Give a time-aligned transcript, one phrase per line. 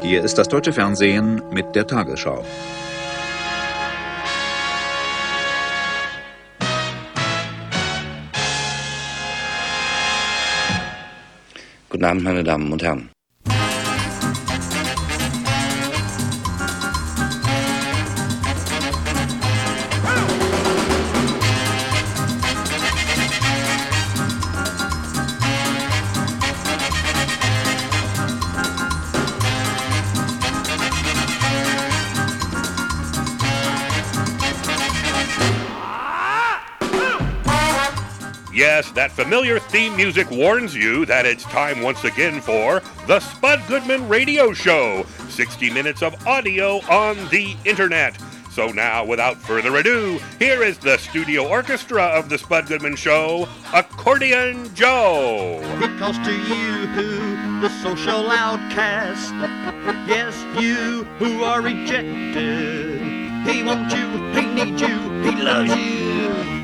[0.00, 2.44] Hier ist das deutsche Fernsehen mit der Tagesschau.
[11.90, 13.10] Guten Abend, meine Damen und Herren.
[39.18, 44.52] Familiar theme music warns you that it's time once again for the Spud Goodman Radio
[44.52, 48.16] Show 60 minutes of audio on the internet.
[48.52, 53.48] So now, without further ado, here is the studio orchestra of the Spud Goodman Show,
[53.74, 55.58] Accordion Joe.
[55.80, 59.34] Because to you, who the social outcast,
[60.06, 63.00] yes, you who are rejected,
[63.48, 64.06] he wants you,
[64.40, 65.97] he needs you, he loves you.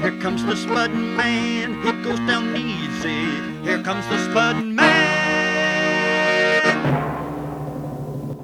[0.05, 3.25] Here comes the Spud Man, he goes down easy.
[3.63, 4.83] Here comes the Spud Man.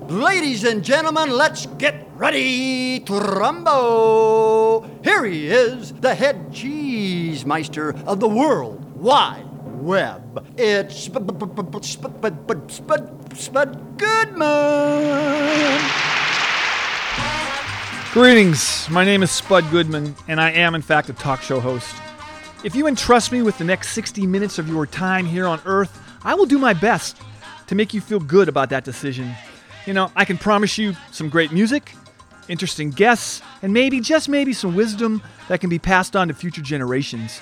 [0.08, 4.88] Ladies and gentlemen, let's get ready to rumble.
[5.04, 9.44] Here he is, the head cheese meister of the world wide
[9.82, 10.48] web.
[10.56, 11.26] It's Spud
[13.98, 16.09] Goodman.
[18.12, 18.90] Greetings.
[18.90, 21.94] My name is Spud Goodman, and I am, in fact, a talk show host.
[22.64, 25.96] If you entrust me with the next 60 minutes of your time here on Earth,
[26.24, 27.18] I will do my best
[27.68, 29.32] to make you feel good about that decision.
[29.86, 31.94] You know, I can promise you some great music,
[32.48, 36.62] interesting guests, and maybe, just maybe, some wisdom that can be passed on to future
[36.62, 37.40] generations.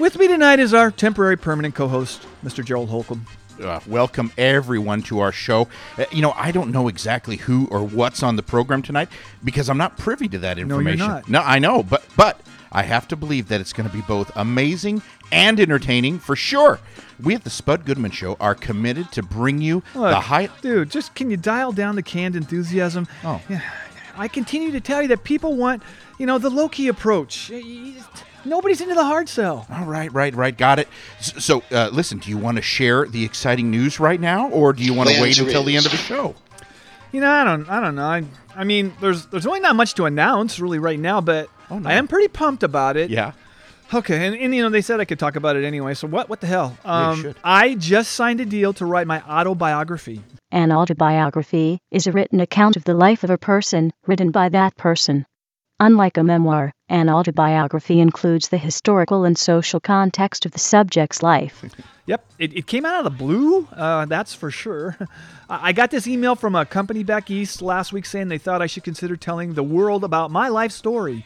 [0.00, 2.64] With me tonight is our temporary permanent co host, Mr.
[2.64, 3.28] Gerald Holcomb.
[3.60, 5.68] Uh, welcome everyone to our show.
[5.96, 9.08] Uh, you know, I don't know exactly who or what's on the program tonight
[9.42, 11.06] because I'm not privy to that you're information.
[11.06, 11.28] not.
[11.28, 12.40] No, I know, but but
[12.72, 15.02] I have to believe that it's going to be both amazing
[15.32, 16.80] and entertaining for sure.
[17.22, 20.48] We at the Spud Goodman Show are committed to bring you Look, the high.
[20.62, 23.08] Dude, just can you dial down the canned enthusiasm?
[23.24, 23.40] Oh.
[23.48, 23.62] Yeah,
[24.16, 25.82] I continue to tell you that people want,
[26.18, 27.50] you know, the low key approach.
[28.44, 29.66] Nobody's into the hard sell.
[29.70, 30.56] All right, right, right.
[30.56, 30.88] Got it.
[31.20, 34.82] So, uh, listen, do you want to share the exciting news right now, or do
[34.82, 36.34] you want to wait answer until the end of the show?
[37.12, 38.04] You know, I don't, I don't know.
[38.04, 41.78] I, I mean, there's, there's really not much to announce really right now, but Oh,
[41.78, 41.88] no.
[41.88, 43.10] I am pretty pumped about it.
[43.10, 43.32] Yeah.
[43.92, 45.94] Okay, and, and you know they said I could talk about it anyway.
[45.94, 46.76] So what, what the hell?
[46.84, 47.36] Yeah, you Um, should.
[47.42, 50.22] I just signed a deal to write my autobiography.
[50.50, 54.76] An autobiography is a written account of the life of a person, written by that
[54.76, 55.24] person.
[55.80, 61.64] Unlike a memoir, an autobiography includes the historical and social context of the subject's life.
[62.06, 63.68] Yep, it, it came out of the blue.
[63.72, 64.96] Uh, that's for sure.
[65.48, 68.60] I I got this email from a company back east last week saying they thought
[68.60, 71.24] I should consider telling the world about my life story.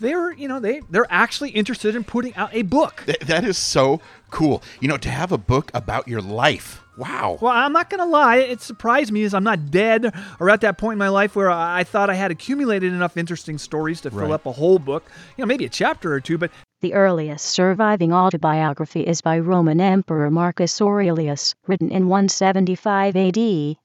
[0.00, 3.04] They're, you know, they they're actually interested in putting out a book.
[3.06, 4.62] Th- that is so cool.
[4.80, 6.83] You know, to have a book about your life.
[6.96, 7.38] Wow.
[7.40, 8.36] Well, I'm not gonna lie.
[8.36, 11.50] It surprised me as I'm not dead or at that point in my life where
[11.50, 14.30] I I thought I had accumulated enough interesting stories to fill Right.
[14.30, 15.04] up a whole book.
[15.36, 16.50] You know, maybe a chapter or two, but
[16.82, 23.76] The earliest surviving autobiography is by Roman Emperor Marcus Aurelius, written in 175 AD.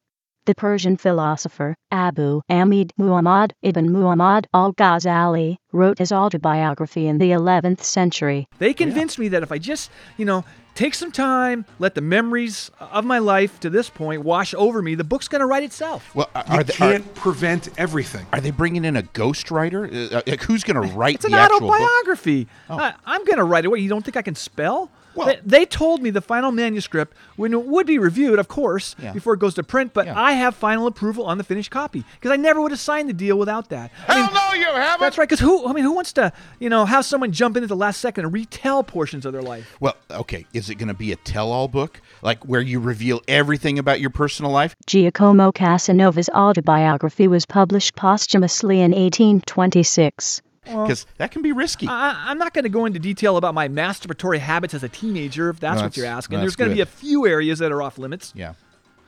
[0.45, 7.83] The Persian philosopher Abu Hamid Muhammad ibn Muhammad al-Ghazali wrote his autobiography in the 11th
[7.83, 8.47] century.
[8.57, 10.43] They oh, convinced me that if I just, you know,
[10.79, 14.95] take some time, let the memories of my life to this point wash over me,
[14.95, 16.15] the book's going to write itself.
[16.15, 18.25] Well, are, You are, they, are, can't prevent everything.
[18.31, 20.13] are they bringing in a ghostwriter?
[20.13, 21.71] Uh, like, who's going to write It's an the actual book?
[21.71, 22.47] autobiography.
[22.69, 23.67] I, I'm going to write it.
[23.67, 24.89] What, you don't think I can spell?
[25.19, 28.95] Well- they, they told me the final manuscript when it would be reviewed, of course,
[29.01, 29.11] Yeah.
[29.13, 30.19] before it goes to print, but Yeah.
[30.19, 33.13] I have final approval on the finished copy because I never would have signed the
[33.13, 33.91] deal without that.
[34.07, 35.01] I mean, no, you haven't.
[35.01, 35.67] That's right, because who?
[35.67, 38.25] I mean, who wants to, you know, have someone jump in at the last second
[38.25, 39.75] and retell portions of their life?
[39.79, 40.45] Well, okay.
[40.53, 44.09] Is it going to be a tell-all book, like where you reveal everything about your
[44.09, 44.75] personal life?
[44.85, 50.41] Giacomo Casanova's autobiography was published posthumously in 1826.
[50.69, 51.87] Because that can be risky.
[51.87, 55.49] I, I'm not going to go into detail about my masturbatory habits as a teenager,
[55.49, 56.37] if that's No, what you're asking.
[56.37, 58.31] that's There's going to be a few areas that are off limits.
[58.35, 58.53] yeah.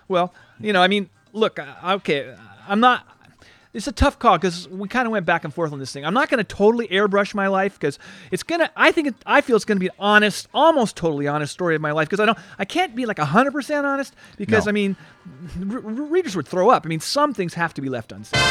[0.07, 2.35] Well, you know, I mean, look, okay,
[2.67, 3.07] I'm not.
[3.73, 6.05] It's a tough call because we kind of went back and forth on this thing.
[6.05, 7.97] I'm not going to totally airbrush my life because
[8.29, 8.69] it's gonna.
[8.75, 11.75] I think it, I feel it's going to be an honest, almost totally honest story
[11.75, 12.37] of my life because I don't.
[12.59, 14.69] I can't be like hundred percent honest because No.
[14.69, 14.97] I mean,
[15.57, 16.85] readers would throw up.
[16.85, 18.41] I mean, some things have to be left unsaid.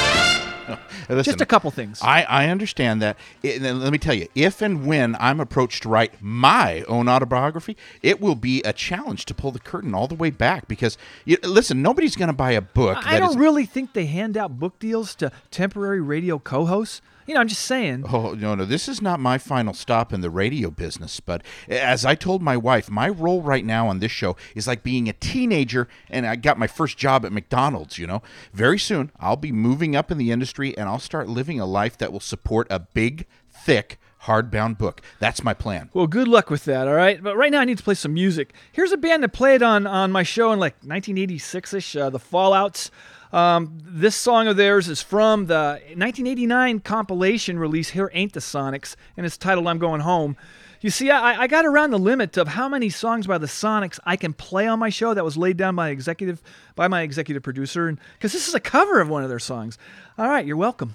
[1.09, 2.01] Listen, Just a couple things.
[2.03, 3.17] I, I understand that.
[3.43, 7.09] It- and let me tell you, if and when I'm approached to write my own
[7.09, 10.97] autobiography, it will be a challenge to pull the curtain all the way back because,
[11.25, 12.99] you, listen, nobody's going to buy a book.
[13.07, 17.03] I that don't is- really think they hand out book deals to temporary radio co-hosts.
[17.31, 18.07] You know, I'm just saying.
[18.13, 18.65] Oh no, no!
[18.65, 21.21] This is not my final stop in the radio business.
[21.21, 24.83] But as I told my wife, my role right now on this show is like
[24.83, 27.99] being a teenager, and I got my first job at McDonald's.
[27.99, 28.23] You know,
[28.53, 31.97] very soon I'll be moving up in the industry, and I'll start living a life
[31.99, 35.01] that will support a big, thick, hardbound book.
[35.21, 35.89] That's my plan.
[35.93, 37.23] Well, good luck with that, all right?
[37.23, 38.53] But right now I need to play some music.
[38.73, 42.19] Here's a band that played on, on my show in like 1986 ish, uh, The
[42.19, 42.91] Fallouts.
[43.33, 48.97] Um, this song of theirs is from the 1989 compilation release, Here Ain't the Sonics,
[49.17, 50.37] and it's titled I'm Going Home.
[50.81, 54.01] You see, I, I got around the limit of how many songs by the Sonics
[54.05, 55.13] I can play on my show.
[55.13, 56.43] That was laid down by executive
[56.75, 59.79] by my executive producer, because this is a cover of one of their songs.
[60.19, 60.95] All right, you're welcome.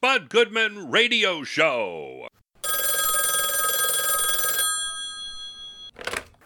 [0.00, 2.28] Spud Goodman Radio Show.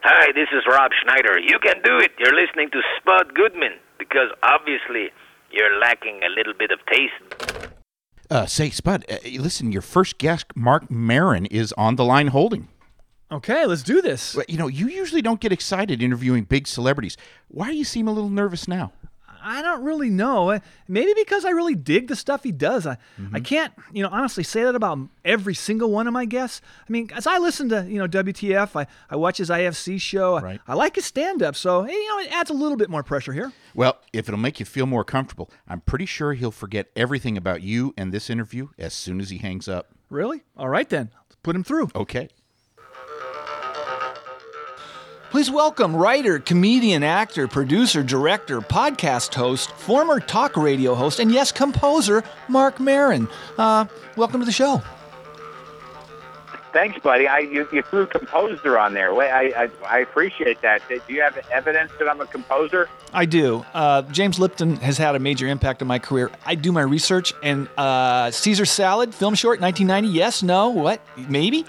[0.00, 1.38] Hi, this is Rob Schneider.
[1.38, 2.12] You can do it.
[2.18, 5.10] You're listening to Spud Goodman because obviously
[5.50, 7.74] you're lacking a little bit of taste.
[8.30, 12.68] Uh, say, Spud, uh, listen, your first guest, Marc Maron, is on the line holding.
[13.30, 14.34] Okay, let's do this.
[14.48, 17.18] You know, you usually don't get excited interviewing big celebrities.
[17.48, 18.92] Why do you seem a little nervous now?
[19.42, 20.50] I don't really know.
[20.50, 20.58] Uh,
[20.88, 22.86] Maybe because I really dig the stuff he does.
[22.86, 22.96] I,
[23.32, 26.60] I can't, you know, honestly say that about every single one of my guests.
[26.88, 30.36] I mean, as I listen to, you know, WTF, I, I watch his IFC show.
[30.36, 30.60] I- Right.
[30.68, 31.56] I, like his stand up.
[31.56, 33.52] So, you know, it adds a little bit more pressure here.
[33.74, 37.62] Well, if it'll make you feel more comfortable, I'm pretty sure he'll forget everything about
[37.62, 39.88] you and this interview as soon as he hangs up.
[40.10, 40.42] Really?
[40.56, 41.10] All right, then.
[41.14, 41.88] Let's put him through.
[41.94, 42.28] Okay.
[45.32, 51.50] Please welcome writer, comedian, actor, producer, director, podcast host, former talk radio host, and yes,
[51.50, 53.26] composer, Marc Maron.
[53.56, 54.82] Uh, welcome to the show.
[56.74, 57.26] Thanks, buddy.
[57.26, 59.14] I you, you threw composer on there.
[59.14, 60.82] Wait, I, I I appreciate that.
[60.90, 62.90] Do you have evidence that I'm a composer?
[63.14, 63.64] I do.
[63.72, 66.30] Uh, James Lipton has had a major impact on my career.
[66.44, 70.14] I do my research, and uh, Caesar Salad, film short, 1990.
[70.14, 71.64] Yes, no, what, maybe?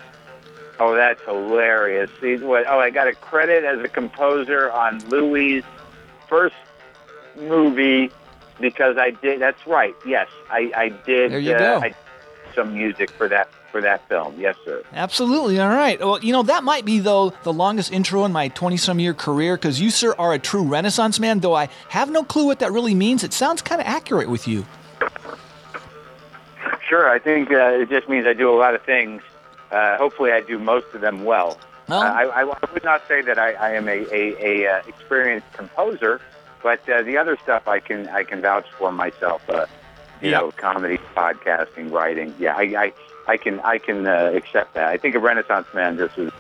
[0.86, 2.10] Oh, that's hilarious.
[2.20, 5.64] See, what, oh, I got a credit as a composer on Louis'
[6.28, 6.56] first
[7.38, 8.12] movie
[8.60, 9.40] because I did.
[9.40, 9.96] That's right.
[10.06, 11.32] Yes, I, I did.
[11.32, 11.88] There you uh, go.
[11.88, 11.96] I
[12.54, 14.38] some music for that for that film.
[14.38, 14.84] Yes, sir.
[14.92, 15.58] Absolutely.
[15.58, 15.98] All right.
[16.02, 19.14] Well, you know, that might be, though, the longest intro in my 20 some year
[19.14, 22.60] career because you, sir, are a true Renaissance man, though I have no clue what
[22.60, 23.24] that really means.
[23.24, 24.66] It sounds kind of accurate with you.
[26.90, 27.10] Sure.
[27.10, 29.24] I think uh, it just means I do a lot of things.
[29.74, 31.58] Uh, hopefully, I do most of them well.
[31.90, 34.82] Well- Uh, I, I would not say that I, I am a, a, a uh,
[34.88, 36.22] experienced composer,
[36.62, 39.42] but uh, the other stuff I can I can vouch for myself.
[39.50, 39.66] Uh,
[40.22, 40.40] you Yeah.
[40.40, 42.34] know, comedy, podcasting, writing.
[42.40, 42.94] Yeah, I I,
[43.28, 44.88] I can I can uh, accept that.
[44.88, 46.32] I think a Renaissance man just is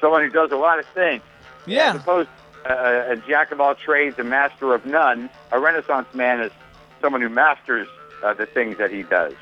[0.00, 1.22] someone who does a lot of things.
[1.66, 1.94] Yeah.
[1.94, 2.28] As opposed
[2.64, 5.30] to a jack of all trades, a master of none.
[5.52, 6.52] A Renaissance man is
[7.00, 7.88] someone who masters
[8.36, 9.34] the things that he does.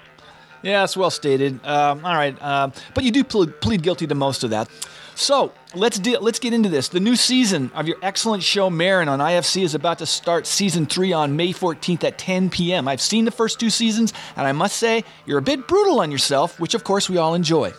[0.64, 1.60] Yeah, that's well stated.
[1.64, 4.68] Um, all right, um, but you do plead, plead guilty to most of that.
[5.14, 6.88] So let's de- let's get into this.
[6.88, 10.86] The new season of your excellent show, Maron, on IFC is about to start season
[10.86, 12.88] three on May 14th at 10 p.m.
[12.88, 16.10] I've seen the first two seasons, and I must say you're a bit brutal on
[16.10, 17.72] yourself, which of course we all enjoy.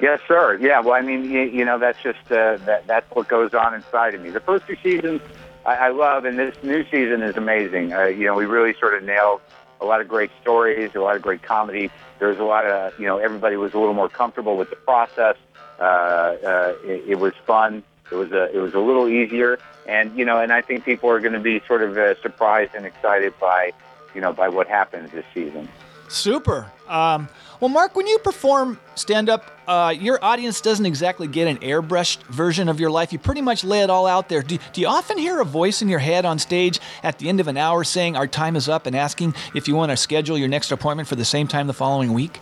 [0.00, 0.58] Yes, sir.
[0.60, 0.80] Yeah.
[0.80, 4.14] Well, I mean, you, you know, that's just uh, that that's what goes on inside
[4.14, 4.30] of me.
[4.30, 5.20] The first two seasons
[5.64, 7.92] I, I love, and this new season is amazing.
[7.92, 9.40] Uh, you know, we really sort of nailed
[9.80, 11.90] a lot of great stories, a lot of great comedy.
[12.18, 14.76] There was a lot of, you know, everybody was a little more comfortable with the
[14.76, 15.36] process.
[15.78, 17.82] Uh, uh, it, it was fun.
[18.10, 21.10] It was a, it was a little easier, and you know, and I think people
[21.10, 23.72] are going to be sort of uh, surprised and excited by,
[24.14, 25.68] you know, by what happens this season.
[26.08, 26.70] Super.
[26.86, 27.28] Um,
[27.60, 32.22] well, Marc, when you perform stand up, uh, your audience doesn't exactly get an airbrushed
[32.24, 33.12] version of your life.
[33.12, 34.42] You pretty much lay it all out there.
[34.42, 37.40] Do, do you often hear a voice in your head on stage at the end
[37.40, 40.36] of an hour saying, Our time is up, and asking if you want to schedule
[40.36, 42.40] your next appointment for the same time the following week?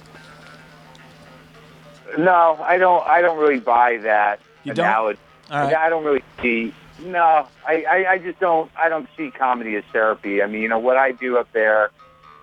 [2.19, 3.07] No, I don't.
[3.07, 4.87] I don't really buy that You don't?
[4.87, 5.19] analogy.
[5.51, 5.75] All right.
[5.75, 6.75] I don't really see.
[7.01, 8.71] No, I, I, I just don't.
[8.77, 10.43] I don't see comedy as therapy.
[10.43, 11.91] I mean, you know what I do up there,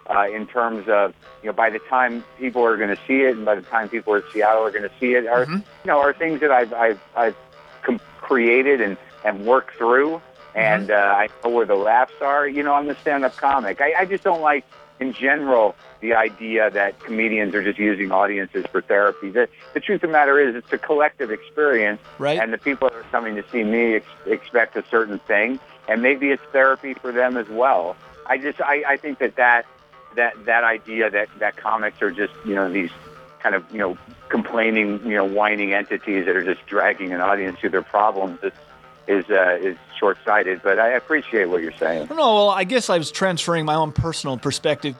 [0.09, 3.35] uh, in terms of you know, by the time people are going to see it,
[3.37, 5.55] and by the time people in Seattle are going to see it, are Mm-hmm.
[5.55, 7.35] you know, are things that I've I've, I've
[7.83, 10.21] com- created and and worked through,
[10.55, 12.47] and uh, I know where the laughs are.
[12.47, 13.81] You know, I'm a stand-up comic.
[13.81, 14.63] I, I just don't like,
[14.99, 19.29] in general, the idea that comedians are just using audiences for therapy.
[19.29, 22.39] The, the truth of the matter is, it's a collective experience, Right.
[22.39, 26.01] and the people that are coming to see me ex- expect a certain thing, and
[26.01, 27.97] maybe it's therapy for them as well.
[28.25, 29.65] I just, I, I think that that
[30.15, 32.91] that that idea that that comics are just, you know, these
[33.41, 33.97] kind of, you know,
[34.29, 38.53] complaining, you know, whining entities that are just dragging an audience through their problems is
[39.07, 40.61] is uh, is short-sighted.
[40.63, 42.07] But I appreciate what you're saying.
[42.09, 44.95] No, well, I guess I was transferring my own personal perspective.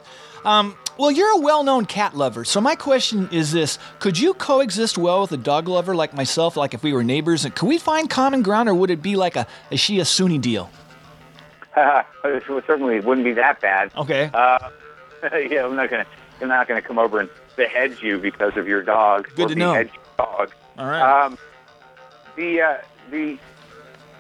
[0.46, 2.44] Um, well, you're a well known cat lover.
[2.44, 6.58] So, my question is this Could you coexist well with a dog lover like myself,
[6.58, 7.46] like if we were neighbors?
[7.46, 10.38] And could we find common ground, or would it be like a, a Shia Sunni
[10.38, 10.70] deal?
[11.78, 13.92] it certainly wouldn't be that bad.
[13.96, 14.30] Okay.
[14.34, 14.70] Uh,
[15.50, 16.06] yeah, I'm not gonna.
[16.42, 19.30] I'm not gonna come over and behead you because of your dog.
[19.36, 19.74] Good to know.
[19.74, 20.54] your dog.
[20.78, 21.26] All right.
[21.26, 21.38] Um,
[22.36, 22.78] the uh,
[23.12, 23.38] the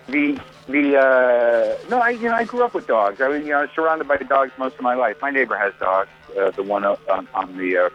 [0.08, 3.22] the the uh, no, I you know I grew up with dogs.
[3.22, 5.18] I was you know I was surrounded by dogs most of my life.
[5.22, 6.10] My neighbor has dogs.
[6.38, 7.89] Uh, the one on, on the uh,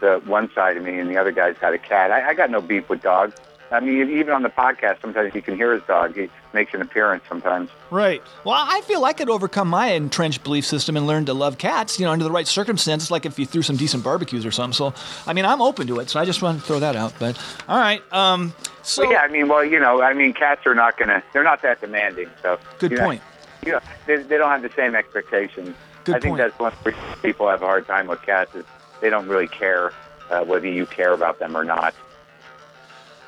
[0.00, 2.10] the one side of me, and the other guy's got a cat.
[2.10, 3.34] I, I got no beef with dogs.
[3.70, 6.14] I mean, even on the podcast, sometimes you can hear his dog.
[6.14, 7.70] He makes an appearance sometimes.
[7.90, 8.22] Right.
[8.44, 11.98] Well, I feel I could overcome my entrenched belief system and learn to love cats,
[11.98, 14.74] you know, under the right circumstances, like if you threw some decent barbecues or something.
[14.74, 14.94] So,
[15.26, 16.10] I mean, I'm open to it.
[16.10, 17.12] So I just want to throw that out.
[17.18, 18.02] But, all right.
[18.12, 21.22] Um, so, Well, yeah, I mean, well, you know, I mean, cats are not gonna.
[21.32, 22.28] They're not that demanding.
[22.42, 23.22] So Good you know, point.
[23.64, 25.76] You know, they, they don't have the same expectations.
[26.04, 26.38] Good I think point.
[26.38, 28.64] that's one reasons people have a hard time with cats is
[29.00, 29.92] they don't really care
[30.30, 31.94] uh, whether you care about them or not.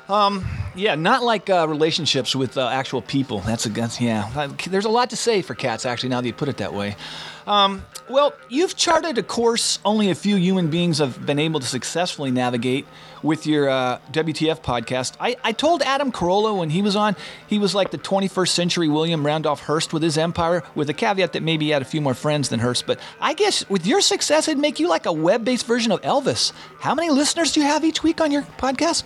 [0.09, 3.39] Um, yeah, not like uh, relationships with uh, actual people.
[3.39, 4.49] That's a yeah.
[4.67, 6.09] There's a lot to say for cats, actually.
[6.09, 6.95] Now that you put it that way.
[7.47, 11.67] Um, well, you've charted a course only a few human beings have been able to
[11.67, 12.85] successfully navigate
[13.23, 15.15] with your uh, WTF podcast.
[15.19, 17.15] I, I told Adam Carolla when he was on,
[17.47, 21.33] he was like the 21st century William Randolph Hearst with his empire, with the caveat
[21.33, 22.85] that maybe he had a few more friends than Hearst.
[22.85, 26.01] But I guess with your success, it'd make you like a web based version of
[26.01, 26.51] Elvis.
[26.79, 29.03] How many listeners do you have each week on your podcast?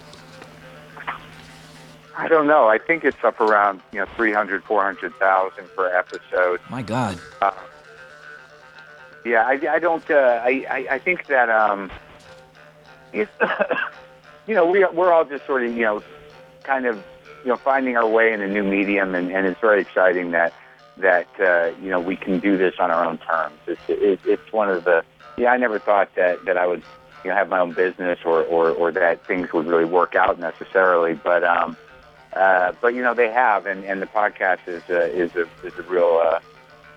[2.19, 2.67] I don't know.
[2.67, 6.59] I think it's up around you know 300, 400,000 per episode.
[6.69, 7.17] My God.
[7.41, 7.51] Uh,
[9.23, 10.09] yeah, I, I don't.
[10.09, 11.89] Uh, I, I I think that um,
[13.13, 13.31] it's,
[14.47, 16.03] you know, we we're all just sort of you know,
[16.63, 16.97] kind of
[17.43, 20.53] you know finding our way in a new medium, and, and it's very exciting that
[20.97, 23.57] that uh, you know we can do this on our own terms.
[23.65, 25.03] It's it, it's one of the
[25.37, 25.51] yeah.
[25.51, 26.83] I never thought that that I would
[27.23, 30.37] you know have my own business or or, or that things would really work out
[30.37, 31.77] necessarily, but um,
[32.33, 35.77] uh, but you know they have, and, and the podcast is uh, is a is
[35.77, 36.21] a real.
[36.23, 36.39] Uh,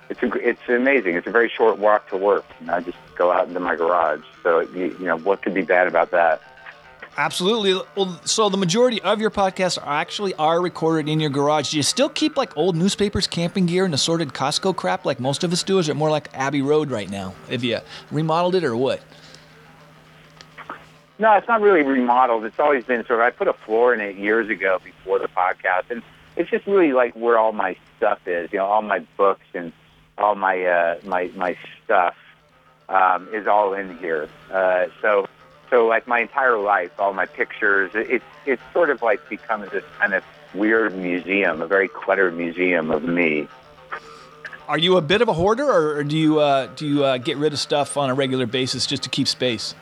[0.09, 1.17] it's a, it's amazing.
[1.17, 2.45] It's a very short walk to work.
[2.61, 4.21] And I just go out into my garage.
[4.43, 6.43] So you, you know what could be bad about that?
[7.17, 7.81] Absolutely.
[7.95, 11.71] Well, so the majority of your podcasts are actually are recorded in your garage.
[11.71, 15.45] Do you still keep like old newspapers, camping gear, and assorted Costco crap like most
[15.45, 15.77] of us do?
[15.77, 17.35] Or is it more like Abbey Road right now?
[17.51, 17.79] Have you
[18.11, 19.03] remodeled it or what?
[21.23, 22.45] No, it's not really remodeled.
[22.45, 23.27] It's always been sort of.
[23.27, 26.03] I put a floor in it years ago before the podcast, and
[26.37, 28.53] it's just really like where all my stuff is.
[28.53, 29.73] You know, all my books and
[30.19, 32.17] all my uh, my my stuff
[32.89, 34.29] um, is all in here.
[34.51, 35.29] Uh, so
[35.71, 39.61] so like my entire life, all my pictures, it- it's it's sort of like become
[39.73, 40.25] this kind of
[40.55, 43.47] weird museum, a very cluttered museum of me.
[44.69, 47.19] are you a bit of a hoarder, or, or do you uh, do you uh,
[47.19, 49.77] get rid of stuff on a regular basis just to keep space?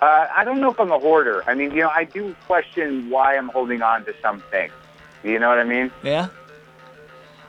[0.00, 1.42] Uh, I don't know if I'm a hoarder.
[1.48, 4.70] I mean, you know, I do question why I'm holding on to something.
[5.24, 5.90] You know what I mean?
[6.02, 6.28] Yeah.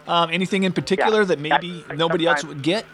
[0.08, 1.26] Um, anything in particular Yeah.
[1.26, 2.86] that maybe Like nobody else would get?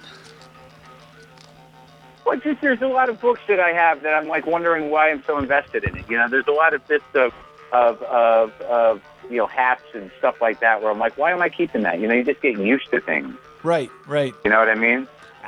[2.26, 5.12] Well, just there's a lot of books that I have that I'm like wondering why
[5.12, 6.10] I'm so invested in it.
[6.10, 7.34] You know, there's a lot of bits of
[7.72, 11.42] of of, of you know hats and stuff like that where I'm like, why am
[11.42, 12.00] I keeping that?
[12.00, 13.34] You know, you're just getting used to things.
[13.64, 14.34] Right, right.
[14.44, 15.08] You know what I mean?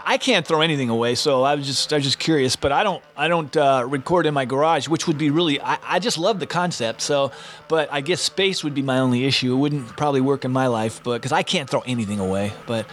[0.09, 2.55] I can't throw anything away, so I was just I was just curious.
[2.55, 5.77] But I don't I don't uh, record in my garage, which would be really I,
[5.83, 7.01] I just love the concept.
[7.01, 7.33] So,
[7.67, 9.53] but I guess space would be my only issue.
[9.53, 12.53] It wouldn't probably work in my life, but because I can't throw anything away.
[12.65, 12.85] But,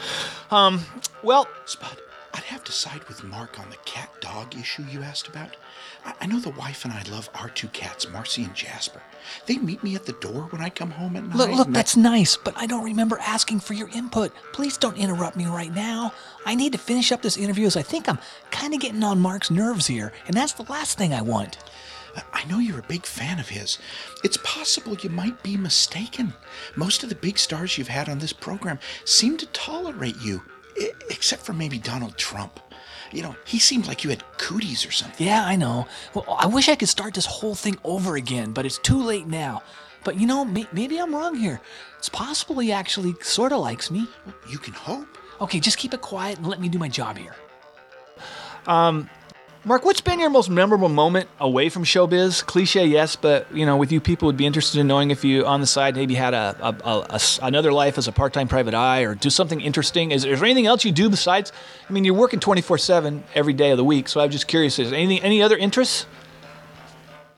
[0.51, 0.81] um,
[1.23, 1.47] well,
[2.37, 5.57] I'd have to side with Marc on the cat dog issue you asked about.
[6.05, 9.01] I, I know the wife and I love our two cats, Marcy and Jasper.
[9.47, 11.37] They meet me at the door when I come home at night.
[11.37, 14.33] look look and I- that's nice, but I don't remember asking for your input.
[14.53, 16.13] Please don't interrupt me right now.
[16.45, 18.19] I need to finish up this interview, as I think I'm
[18.51, 21.59] kind of getting on Marc's nerves here, and that's the last thing I want.
[22.33, 23.79] I know you're a big fan of his.
[24.23, 26.33] It's possible you might be mistaken.
[26.77, 30.43] Most of the big stars you've had on this program seem to tolerate you,
[31.11, 32.61] except for maybe Donald Trump.
[33.13, 35.25] You know, he seemed like you had cooties or something.
[35.27, 35.87] Yeah, I know.
[36.15, 39.27] Well, I wish I could start this whole thing over again, but it's too late
[39.27, 39.63] now.
[40.03, 41.61] But you know, may- maybe I'm wrong here.
[41.99, 44.07] It's possible he actually sort of likes me.
[44.51, 45.07] You can hope.
[45.41, 47.35] Okay, just keep it quiet and let me do my job here.
[48.67, 49.09] Um,
[49.67, 52.45] Marc, what's been your most memorable moment away from showbiz?
[52.45, 55.47] Cliche, yes, but you know, with you, people would be interested in knowing if you,
[55.47, 58.75] on the side, maybe had a, a, a- a another life as a part-time private
[58.75, 60.11] eye, or do something interesting.
[60.11, 61.51] Is, is there anything else you do besides?
[61.89, 64.79] I mean, you're working 24/7 every day of the week, so I'm just curious.
[64.79, 66.05] Is anything, any other interests?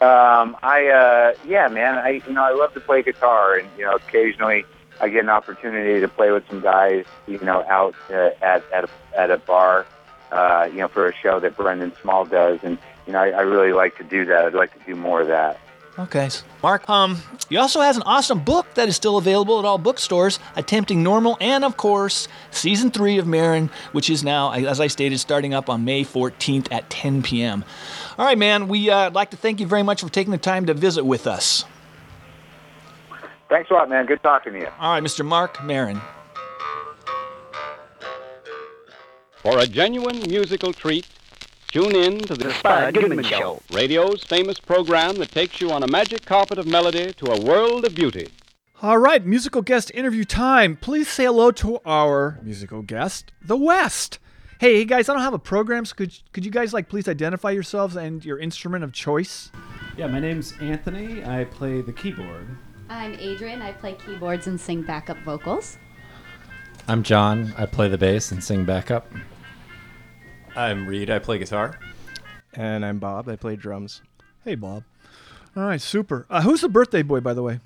[0.01, 1.97] Um, I uh, yeah, man.
[1.97, 4.65] I you know I love to play guitar, and you know occasionally
[5.01, 8.85] I get an opportunity to play with some guys, you know, out uh, at at
[8.85, 9.87] a, at a bar,
[10.33, 13.41] uh, you know, for a show that Brendan Small does, and you know I, I
[13.43, 14.47] really like to do that.
[14.47, 15.59] I'd like to do more of that.
[15.99, 16.29] Okay.
[16.63, 20.39] Marc, um, he also has an awesome book that is still available at all bookstores,
[20.55, 25.19] Attempting Normal, and of course, season three of Maron, which is now, as I stated,
[25.19, 27.65] starting up on May 14th at 10 p.m.
[28.19, 30.67] All right, man, we'd uh, like to thank you very much for taking the time
[30.67, 31.65] to visit with us.
[33.49, 34.05] Thanks a lot, man.
[34.05, 34.69] Good talking to you.
[34.79, 35.25] All right, Mr.
[35.25, 36.03] Marc Maron.
[39.47, 41.07] For a genuine musical treat,
[41.71, 43.63] tune in to the, Spud Goodman Show.
[43.71, 47.85] radio's famous program that takes you on a magic carpet of melody to a world
[47.85, 48.27] of beauty.
[48.83, 50.77] All right, musical guest interview time.
[50.77, 54.19] Please say hello to our musical guest, The West.
[54.59, 57.07] Hey, hey guys, I don't have a program, so could, could you guys like please
[57.07, 59.53] identify yourselves and your instrument of choice?
[59.97, 61.25] Yeah, my name's Anthony.
[61.25, 62.49] I play the keyboard.
[62.89, 63.63] I'm Adrian.
[63.63, 65.79] I play keyboards and sing backup vocals.
[66.89, 67.55] I'm John.
[67.57, 69.07] I play the bass and sing backup.
[70.57, 71.11] I'm Reed.
[71.11, 71.79] I play guitar.
[72.55, 73.29] And I'm Bob.
[73.29, 74.01] I play drums.
[74.43, 74.85] Hey, Bob.
[75.55, 76.25] All right, super.
[76.31, 77.61] Uh, who's the birthday boy, by the way?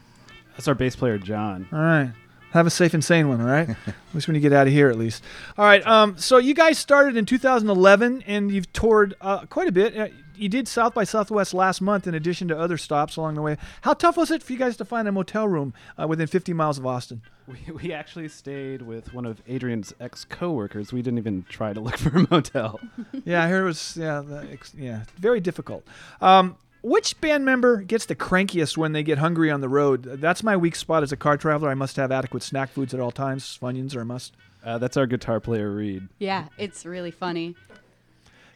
[0.53, 1.69] That's our bass player, John.
[1.73, 2.13] All right.
[2.51, 3.69] Have a safe and sane one, all right?
[3.87, 5.23] at least when you get out of here, at least.
[5.57, 5.87] All right.
[5.87, 10.13] Um, so you guys started in 2011, and you've toured uh, quite a bit.
[10.41, 13.59] You did South by Southwest last month, in addition to other stops along the way.
[13.83, 16.55] How tough was it for you guys to find a motel room uh, within 50
[16.55, 17.21] miles of Austin?
[17.47, 20.95] We, we actually stayed with one of Adrian's ex coworkers.
[20.95, 22.81] We didn't even try to look for a motel.
[23.25, 25.87] yeah, I heard it was yeah, the ex- yeah, very difficult.
[26.23, 30.05] Um, which band member gets the crankiest when they get hungry on the road?
[30.05, 31.69] That's my weak spot as a car traveler.
[31.69, 33.59] I must have adequate snack foods at all times.
[33.61, 34.33] Funyuns are a must.
[34.65, 36.09] Uh, that's our guitar player, Reed.
[36.19, 37.57] Yeah, it's really funny.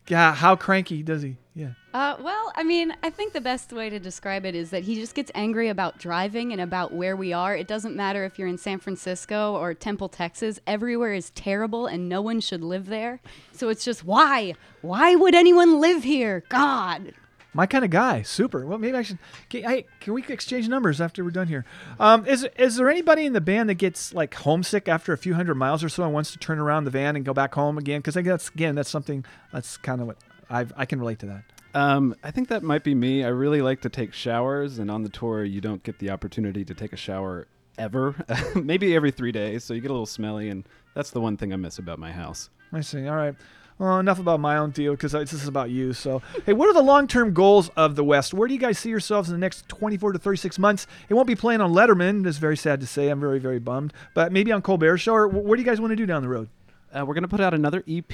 [0.09, 1.37] Yeah, how cranky does he?
[1.55, 1.71] Yeah.
[1.95, 4.97] Uh, well, I mean, I think the best way to describe it is that he
[4.97, 7.57] just gets angry about driving and about where we are.
[7.57, 10.59] It doesn't matter if you're in San Francisco or Temple, Texas.
[10.67, 13.21] Everywhere is terrible and no one should live there.
[13.53, 14.55] So it's just why?
[14.83, 16.43] Why would anyone live here?
[16.49, 17.15] God.
[17.55, 18.23] My kind of guy.
[18.23, 18.67] Super.
[18.67, 19.19] Well, maybe I should.
[19.49, 21.65] Can, hey, can we exchange numbers after we're done here?
[22.01, 25.35] Um, is is there anybody in the band that gets like homesick after a few
[25.35, 27.79] hundred miles or so and wants to turn around the van and go back home
[27.79, 28.01] again?
[28.01, 30.19] Because I guess again that's something that's kind of what
[30.51, 31.45] I've I can relate to that.
[31.75, 33.25] Um, I think that might be me.
[33.25, 36.65] I really like to take showers, and on the tour, you don't get the opportunity
[36.65, 38.15] to take a shower ever.
[38.55, 41.53] Maybe every three days, so you get a little smelly, and that's the one thing
[41.53, 42.49] I miss about my house.
[42.73, 43.07] I see.
[43.09, 43.35] All right.
[43.79, 45.93] Well, enough about my own deal because this is about you.
[45.93, 48.33] So, hey, what are the long-term goals of the West?
[48.33, 50.87] Where do you guys see yourselves in the next 24 to 36 months?
[51.09, 52.25] It won't be playing on Letterman.
[52.27, 53.09] It's very sad to say.
[53.09, 53.93] I'm very, very bummed.
[54.15, 55.15] But maybe on Colbert Show.
[55.15, 56.49] Or what do you guys want to do down the road?
[56.97, 58.13] Uh, we're going to put out another EP.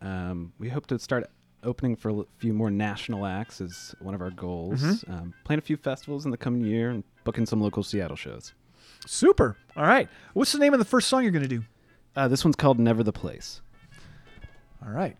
[0.00, 1.28] Um, we hope to start
[1.64, 4.82] opening for a few more national acts is one of our goals.
[4.82, 5.10] Mhm.
[5.10, 8.52] Um, playing a few festivals in the coming year and booking some local Seattle shows.
[9.06, 9.56] Super.
[9.76, 10.08] All right.
[10.32, 11.64] What's the name of the first song you're going to do?
[12.14, 13.60] Uh, this one's called Never the Place.
[14.84, 15.16] All right.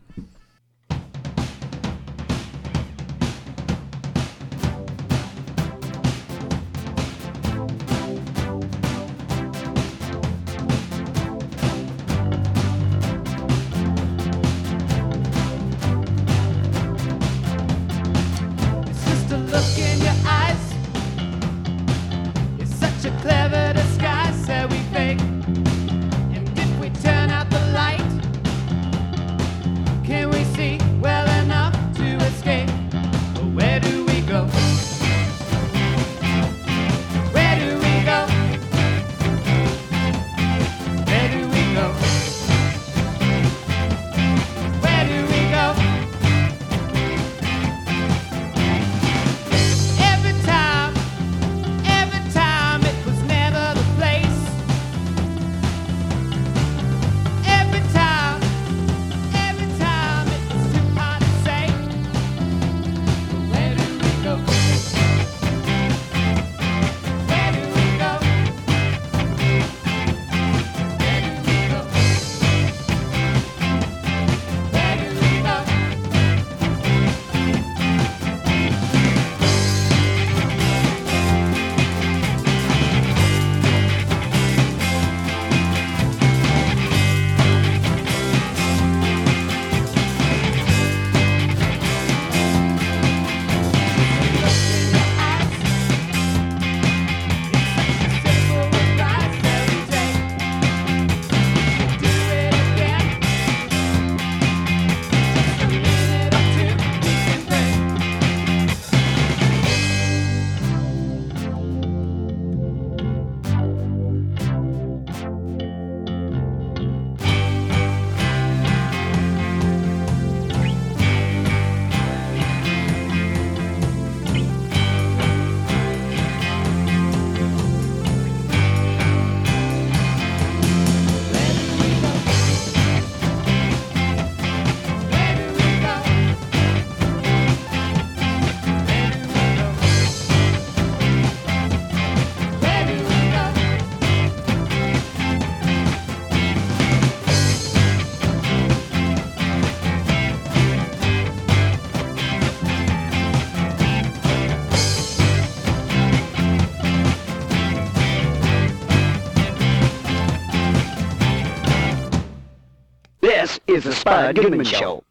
[164.12, 165.04] Is the Goodman Show.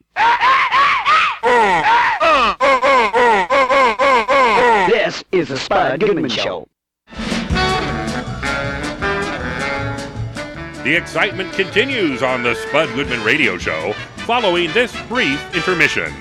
[4.87, 6.67] This is the Spud Goodman Show.
[10.83, 13.93] The excitement continues on the Spud Goodman Radio Show
[14.25, 16.11] following this brief intermission.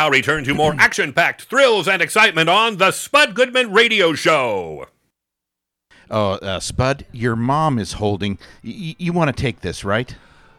[0.00, 4.86] Now return to more action packed thrills and excitement on the Spud Goodman Radio Show.
[6.10, 8.38] Oh, uh, Spud, your mom is holding.
[8.64, 10.16] Y- you want to take this, right?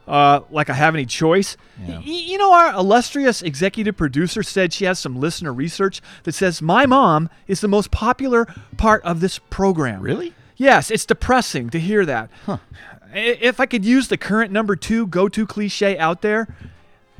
[0.07, 1.57] Uh, like I have any choice?
[1.87, 6.61] Y- you know, our illustrious executive producer said she has some listener research that says
[6.61, 8.45] my mom is the most popular
[8.77, 10.01] part of this program.
[10.01, 10.35] Really?
[10.55, 12.29] Yes, it's depressing to hear that.
[12.47, 12.59] I-
[13.15, 16.47] If I could use the current number two go to cliche out there,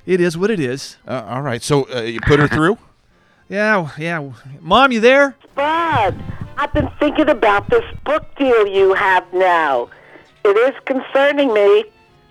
[0.06, 0.98] it is what it is.
[1.08, 1.62] Uh, all right.
[1.62, 2.78] So uh, you put her through.
[3.50, 4.32] Yeah, yeah.
[4.62, 5.36] Mom, you there?
[5.56, 6.16] Bud,
[6.56, 9.90] I've been thinking about this book deal you have now.
[10.46, 11.84] It is concerning me.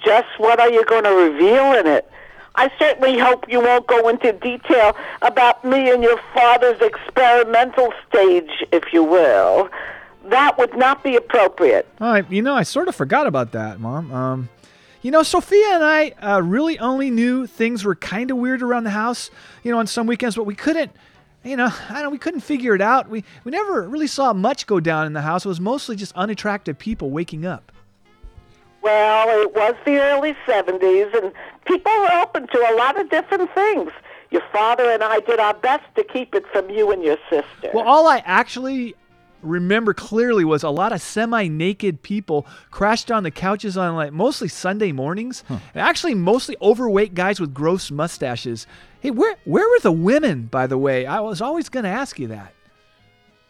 [0.02, 2.10] Just what are you going to reveal in it?
[2.54, 8.64] I certainly hope you won't go into detail about me and your father's experimental stage,
[8.72, 9.68] if you will.
[10.24, 11.86] That would not be appropriate.
[12.00, 14.10] Uh, you know, I sort of forgot about that, Mom.
[14.10, 14.48] Um,
[15.02, 18.84] you know, Sophia and I uh, really only knew things were kind of weird around
[18.84, 19.30] the house,
[19.62, 20.92] you know, on some weekends, but we couldn't,
[21.42, 23.08] you know, I don't, we couldn't figure it out.
[23.08, 25.44] We we never really saw much go down in the house.
[25.44, 27.72] It was mostly just unattractive people waking up.
[28.82, 31.32] Well, it was the early 70s, and
[31.66, 33.90] people were open to a lot of different things.
[34.30, 37.70] Your father and I did our best to keep it from you and your sister.
[37.74, 38.94] Well, all I actually
[39.42, 44.48] remember clearly was a lot of semi-naked people crashed on the couches on like mostly
[44.48, 48.66] Sunday mornings, and actually mostly overweight guys with gross mustaches.
[49.00, 51.06] Hey, where where were the women, by the way?
[51.06, 52.52] I was always going to ask you that.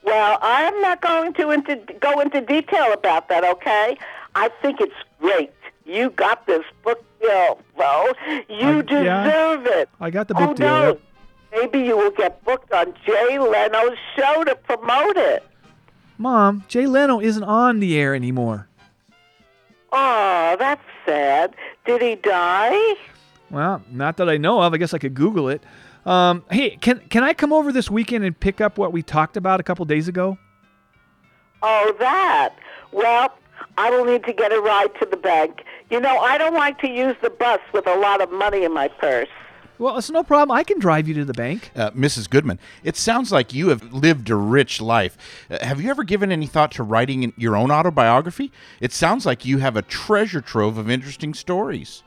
[0.02, 3.98] Well, I'm not going to into, go into detail about that, okay?
[4.34, 5.52] I think it's great.
[5.84, 8.12] You got this book deal, bro.
[8.48, 9.24] You I- yeah.
[9.24, 9.88] deserve it.
[10.00, 10.66] I got the oh, book deal.
[10.66, 10.98] No.
[11.52, 15.44] Maybe you will get booked on Jay Leno's show to promote it.
[16.20, 18.68] Mom, Jay Leno isn't on the air anymore.
[19.90, 21.56] Oh, that's sad.
[21.86, 22.94] Did he die?
[23.50, 24.74] Well, not that I know of.
[24.74, 25.62] I guess I could Google it.
[26.04, 29.38] Um, hey, can can I come over this weekend and pick up what we talked
[29.38, 30.36] about a couple days ago?
[31.62, 32.54] Oh, that.
[32.92, 33.34] Well,
[33.78, 35.64] I will need to get a ride to the bank.
[35.88, 38.74] You know, I don't like to use the bus with a lot of money in
[38.74, 39.28] my purse.
[39.80, 40.54] Well, it's no problem.
[40.54, 41.70] I can drive you to the bank.
[41.74, 42.28] Uh, Mrs.
[42.28, 45.16] Goodman, it sounds like you have lived a rich life.
[45.50, 48.52] Uh, have you ever given any thought to writing in- your own autobiography?
[48.82, 52.02] It sounds like you have a treasure trove of interesting stories.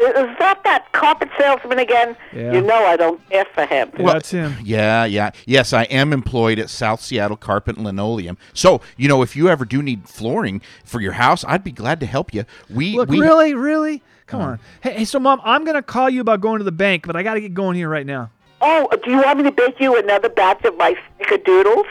[0.00, 2.16] Is that that carpet salesman again?
[2.32, 2.52] Yeah.
[2.52, 3.90] You know I don't care for him.
[3.98, 4.56] Well, that's him.
[4.64, 5.30] Yeah, yeah.
[5.46, 8.36] Yes, I am employed at South Seattle Carpet and Linoleum.
[8.52, 12.00] So, you know, if you ever do need flooring for your house, I'd be glad
[12.00, 12.44] to help you.
[12.68, 14.02] We Look, we really, really?
[14.26, 14.44] Come Uh.
[14.44, 14.58] on.
[14.80, 17.22] Hey, hey, so mom, I'm gonna call you about going to the bank, but I
[17.22, 18.30] got to get going here right now.
[18.60, 21.84] Oh, do you want me to bake you another batch of my snickerdoodles?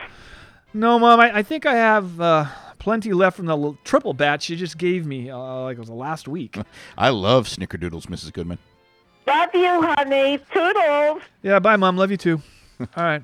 [0.74, 2.46] No, mom, I, I think I have uh,
[2.84, 5.96] plenty left from the triple batch you just gave me, uh, like it was the
[5.96, 6.58] last week.
[6.98, 8.34] I love snickerdoodles, Mrs.
[8.34, 8.58] Goodman.
[9.26, 10.38] Love you, honey.
[10.54, 11.22] Toodles.
[11.41, 11.96] yeah, bye, mom.
[11.96, 12.41] Love you too.
[12.80, 13.24] All right.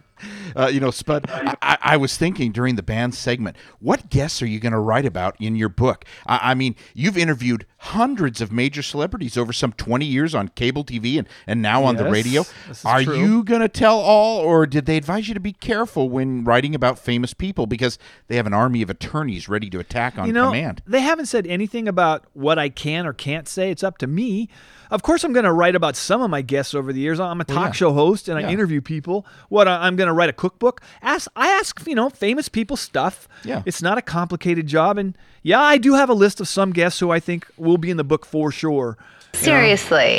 [0.56, 4.48] Uh, you know, Spud, I, I, was thinking during the band segment, what guests are
[4.48, 6.06] you going to write about in your book?
[6.26, 10.84] I, I mean, you've interviewed hundreds of major celebrities over some 20 years on cable
[10.84, 12.44] TV and, and now on the radio.
[12.84, 13.18] Are true.
[13.18, 16.76] you going to tell all, or did they advise you to be careful when writing
[16.76, 20.34] about famous people because they have an army of attorneys ready to attack on you
[20.34, 20.82] know, command?
[20.86, 23.72] they haven't said anything about what I can or can't say.
[23.72, 24.50] It's up to me.
[24.92, 27.20] Of course, I'm going to write about some of my guests over the years.
[27.20, 27.72] I'm a Well, talk yeah.
[27.74, 28.48] show host and Yeah.
[28.48, 29.26] I interview people.
[29.48, 30.82] What I'm going to write a cookbook.
[31.02, 33.28] Ask I ask you know famous people stuff.
[33.44, 33.64] Yeah.
[33.66, 37.00] it's not a complicated job, and yeah, I do have a list of some guests
[37.00, 38.98] who I think will be in the book for sure.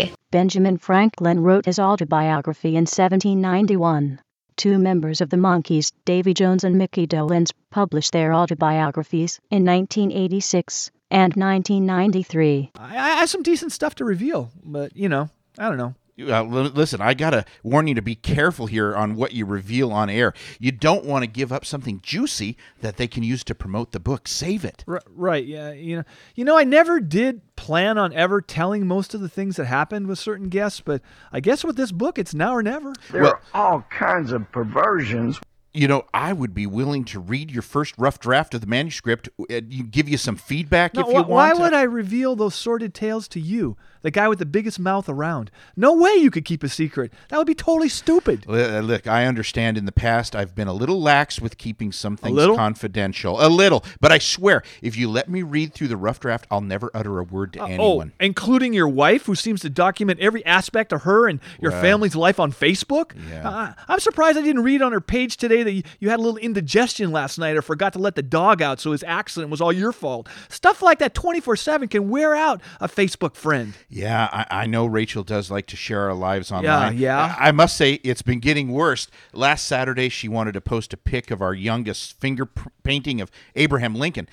[0.09, 0.16] You know?
[0.31, 4.20] Benjamin Franklin wrote his autobiography in 1791.
[4.57, 10.90] Two members of the Monkees, Davy Jones and Mickey Dolenz, published their autobiographies in 1986
[11.11, 12.70] and 1993.
[12.79, 15.94] I, I have some decent stuff to reveal, but you know, I don't know.
[16.18, 19.92] Uh, li- listen, I gotta warn you to be careful here on what you reveal
[19.92, 20.33] on air.
[20.59, 24.01] You don't want to give up something juicy that they can use to promote the
[24.01, 24.29] book.
[24.29, 24.85] Save it.
[24.88, 25.44] R- right.
[25.44, 25.73] Yeah.
[25.73, 26.03] You know.
[26.35, 26.59] You know.
[26.59, 30.49] I never did plan on ever telling most of the things that happened with certain
[30.49, 32.92] guests, but I guess with this book, it's now or never.
[33.11, 35.38] There Well- all kinds of perversions.
[35.73, 39.29] You know, I would be willing to read your first rough draft of the manuscript,
[39.49, 41.29] and give you some feedback No, if you wh- want.
[41.29, 41.61] why to.
[41.61, 45.50] would I reveal those sordid tales to you, the guy with the biggest mouth around?
[45.76, 47.12] No way you could keep a secret.
[47.28, 48.44] That would be totally stupid.
[48.48, 52.16] Uh, Look, I understand in the past I've been a little lax with keeping some
[52.16, 53.44] things confidential.
[53.44, 53.84] A little.
[54.00, 57.18] But I swear, if you let me read through the rough draft, I'll never utter
[57.18, 58.12] a word to anyone.
[58.18, 61.82] Oh, including your wife, who seems to document every aspect of her and your Well,
[61.82, 63.12] family's life on Facebook.
[63.30, 63.48] yeah.
[63.48, 66.22] Uh, I'm surprised I didn't read on her page today that you, you had a
[66.22, 69.60] little indigestion last night or forgot to let the dog out, so his accident was
[69.60, 70.28] all your fault.
[70.48, 73.74] Stuff like that 24 7 can wear out a Facebook friend.
[73.90, 76.96] Yeah, I, I know Rachel does like to share our lives online.
[76.96, 77.35] yeah.
[77.38, 79.09] I I must say, it's been getting worse.
[79.33, 82.46] Last Saturday, she wanted to post a pic of our youngest finger
[82.85, 84.29] painting of Abraham Lincoln.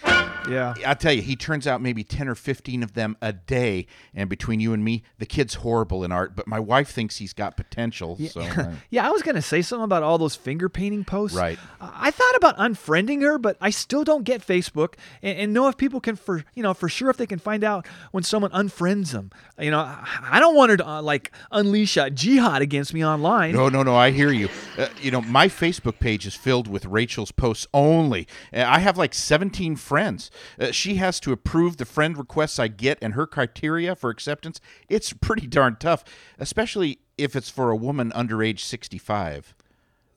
[0.48, 0.76] Yeah.
[0.86, 3.88] I'll tell you, he turns out maybe 10 or 15 of them a day.
[4.14, 7.34] And between you and me, the kid's horrible in art, but my wife thinks he's
[7.34, 8.16] got potential.
[8.20, 11.36] Yeah, So, uh, yeah, I was gonna say something about all those finger painting posts.
[11.36, 11.60] Right.
[11.82, 15.78] I thought about unfriending her, but I still don't get Facebook and, and know if
[15.78, 19.12] people can for you know for sure if they can find out when someone unfriends
[19.12, 19.32] them.
[19.60, 23.54] You know, I don't want her to uh, like unleash a jihad against me online.
[23.54, 23.96] No, no, no.
[23.96, 24.50] I hear you.
[24.78, 28.28] Uh, you know, my Facebook page is filled with Rachel's posts only.
[28.54, 30.30] Uh, I have like 17 friends.
[30.60, 34.62] Uh, she has to approve the friend requests I get, and her criteria for acceptance.
[34.90, 36.04] It's pretty darn tough,
[36.38, 39.56] especially if it's for a woman under age 65.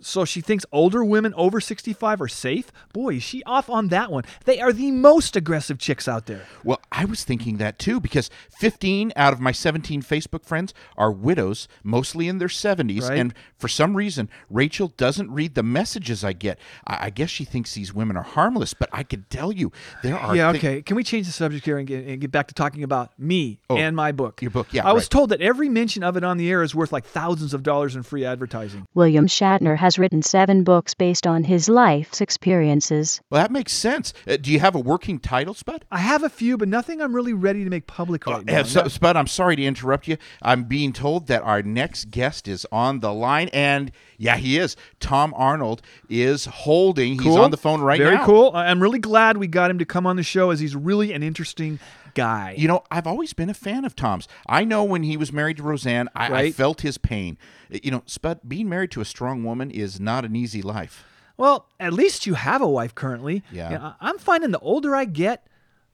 [0.02, 2.70] So she thinks older women over 65 are safe?
[2.92, 4.24] Boy, is she off on that one.
[4.44, 6.42] They are the most aggressive chicks out there.
[6.64, 11.10] Well, I was thinking that too because 15 out of my 17 Facebook friends are
[11.12, 13.08] widows, mostly in their 70s.
[13.08, 13.18] Right.
[13.18, 16.58] And for some reason, Rachel doesn't read the messages I get.
[16.86, 20.16] I, I guess she thinks these women are harmless, but I could tell you there
[20.18, 20.34] are.
[20.36, 20.82] yeah, thi- okay.
[20.82, 23.60] Can we change the subject here and get, and get back to talking about me
[23.68, 24.40] Oh, and my book?
[24.42, 24.86] Your book, yeah.
[24.88, 27.54] I was told that every mention of it on the air is worth like thousands
[27.54, 28.86] of dollars in free advertising.
[28.94, 33.20] William Shatner has written seven books based on his life's experiences.
[33.30, 34.12] Well, that makes sense.
[34.26, 35.84] Uh, do you have a working title, Spud?
[35.90, 38.60] I have a few, but nothing I'm really ready to make public right now.
[38.60, 40.16] Uh, so, Spud, I'm sorry to interrupt you.
[40.42, 44.76] I'm being told that our next guest is on the line, and yeah, he is.
[44.98, 47.18] Tom Arnold is holding.
[47.18, 48.16] He's on the phone right Very now.
[48.18, 48.52] Very cool.
[48.54, 51.22] I'm really glad we got him to come on the show as he's really an
[51.22, 51.78] interesting
[52.14, 52.54] guy.
[52.56, 54.28] You know, I've always been a fan of Tom's.
[54.46, 57.38] I know when he was married to Roseanne, I, I felt his pain.
[57.70, 61.04] You know, Spud, being married to a strong woman is not an easy life.
[61.36, 63.42] Well, at least you have a wife currently.
[63.50, 63.70] Yeah.
[63.70, 65.46] You know, I- I'm finding the older I get,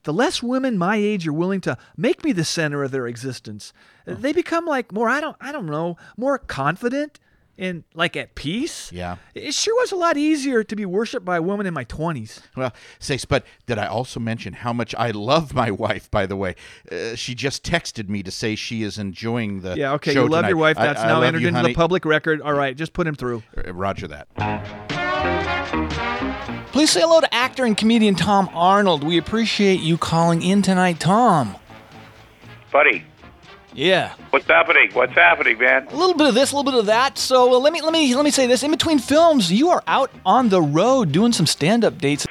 [0.03, 3.73] the less women my age are willing to make me the center of their existence.
[4.07, 4.13] Oh.
[4.13, 7.19] They become like more I don't I don't know, more confident
[7.57, 8.91] and like at peace.
[8.91, 9.17] Yeah.
[9.35, 12.41] It sure was a lot easier to be worshipped by a woman in my 20s.
[12.55, 16.35] Well, say, But did I also mention how much I love my wife, by the
[16.35, 16.55] way?
[16.91, 20.29] Uh, she just texted me to say she is enjoying the Yeah, okay, show you
[20.29, 20.49] love tonight.
[20.49, 20.77] your wife.
[20.77, 21.73] That's I now love entered you, into honey.
[21.73, 22.41] the public record.
[22.41, 23.43] All right, just put him through.
[23.57, 24.27] Uh, Roger that.
[26.71, 29.03] Please say hello to actor and comedian Tom Arnold.
[29.03, 31.55] We appreciate you calling in tonight, Tom.
[32.71, 33.03] Buddy,
[33.77, 34.15] Yeah.
[34.31, 34.89] what's happening?
[34.93, 35.87] What's happening, man?
[35.87, 37.19] A little bit of this, a little bit of that.
[37.19, 39.83] So uh, let me let me let me say this: in between films, you are
[39.85, 42.25] out on the road doing some stand-up dates.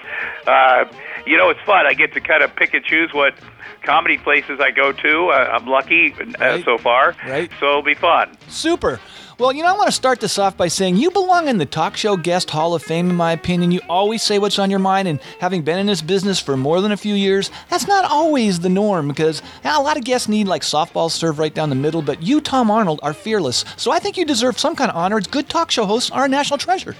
[0.45, 0.87] Uh,
[1.25, 1.87] you know, it's fun.
[1.87, 3.35] I get to kind of pick and choose what
[3.85, 5.29] comedy places I go to.
[5.29, 7.15] Uh, I'm lucky uh, so far.
[7.25, 7.49] Right.
[7.61, 8.37] So it'll be fun.
[8.49, 8.99] Super.
[9.39, 11.67] Well, you know, I want to start this off by saying you belong in the
[11.67, 13.71] Talk Show Guest Hall of Fame, in my opinion.
[13.71, 16.81] You always say what's on your mind, and having been in this business for more
[16.81, 20.27] than a few years, that's not always the norm because yeah, a lot of guests
[20.27, 23.67] need like softballs served right down the middle, but you, Tom Arnold, are fearless.
[23.77, 25.19] So I think you deserve some kind of honor.
[25.19, 26.97] It's good talk show hosts are a national treasure.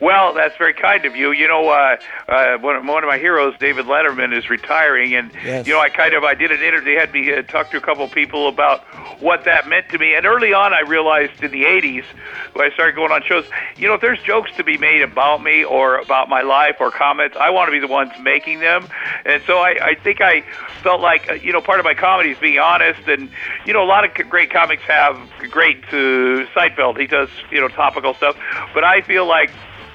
[0.00, 1.32] Well, that's very kind of you.
[1.32, 1.96] You know, uh,
[2.28, 5.66] uh, one, of, one of my heroes, David Letterman, is retiring, and Yes.
[5.66, 6.94] you know, I kind of I did an interview.
[6.94, 8.82] They had me uh, talk to a couple of people about
[9.20, 10.14] what that meant to me.
[10.14, 12.04] And early on, I realized in the '80s
[12.52, 13.44] when I started going on shows,
[13.76, 16.90] you know, if there's jokes to be made about me or about my life or
[16.90, 18.88] comments, I want to be the ones making them.
[19.24, 20.42] And so I, I think I
[20.82, 23.30] felt like uh, you know, part of my comedy is being honest, and
[23.66, 25.16] you know, a lot of great comics have
[25.50, 26.98] great uh, Seinfeld.
[26.98, 28.36] He does you know topical stuff,
[28.74, 29.50] but I feel like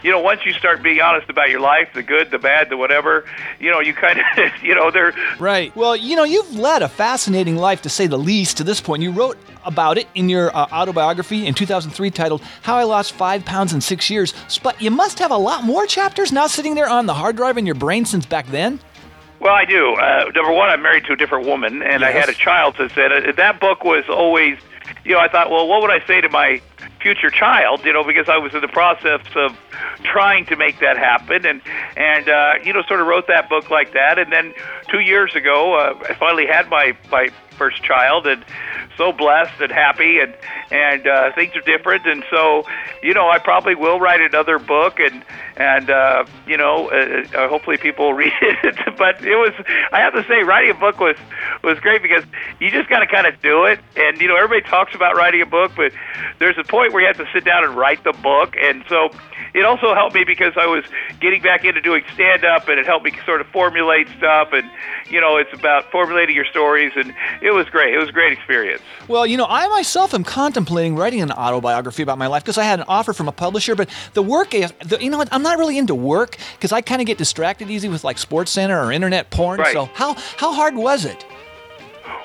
[0.07, 2.77] you know, once you start being honest about your life, the good, the bad, the
[2.77, 3.25] whatever,
[3.59, 5.75] you know, you kind of, you know, they're Right.
[5.75, 9.03] Well, you know, you've led a fascinating life to say the least to this point.
[9.03, 13.43] You wrote about it in your uh, autobiography in 2003 titled How I Lost Five
[13.43, 14.33] Pounds in Six Years.
[14.63, 17.57] But you must have a lot more chapters now sitting there on the hard drive
[17.57, 18.79] in your brain since back then.
[19.41, 19.93] Well, I do.
[19.95, 22.93] Uh, number one, I'm married to a different woman, and I had a child since
[22.95, 23.11] then.
[23.11, 24.57] Uh, That book was always,
[25.03, 26.61] you know, I thought, well, what would I say to my
[27.01, 27.83] future child?
[27.85, 29.57] You know, because I was in the process of
[30.03, 31.61] trying to make that happen, and
[31.95, 34.19] and uh, you know, sort of wrote that book like that.
[34.19, 34.53] And then
[34.89, 38.43] two years ago, uh, I finally had my my first child, and
[38.97, 40.33] so blessed and happy, and
[40.71, 42.05] and uh, things are different.
[42.05, 42.63] And so,
[43.01, 45.23] you know, I probably will write another book, and
[45.55, 48.75] and uh, you know, uh, uh, hopefully people will read it.
[48.97, 49.53] but it was,
[49.91, 51.17] I have to say, writing a book was
[51.63, 52.23] was great because
[52.59, 53.79] you just got to kind of do it.
[53.95, 55.91] And you know, everybody talks about writing a book, but
[56.39, 58.55] there's a point where you have to sit down and write the book.
[58.61, 59.09] And so,
[59.57, 60.83] it also helped me because I was
[61.19, 64.49] getting back into doing stand up, and it helped me sort of formulate stuff.
[64.51, 64.69] And
[65.09, 67.93] you know, it's about formulating your stories, and it was great.
[67.93, 68.81] It was a great experience.
[69.07, 72.63] Well, you know, I myself am contemplating writing an autobiography about my life because I
[72.63, 75.57] had an offer from a publisher, but the work is, the, you know I'm not
[75.57, 78.91] really into work because I kind of get distracted easy with like Sports Center or
[78.91, 79.59] internet porn.
[79.59, 79.73] Right.
[79.73, 81.25] So how how hard was it?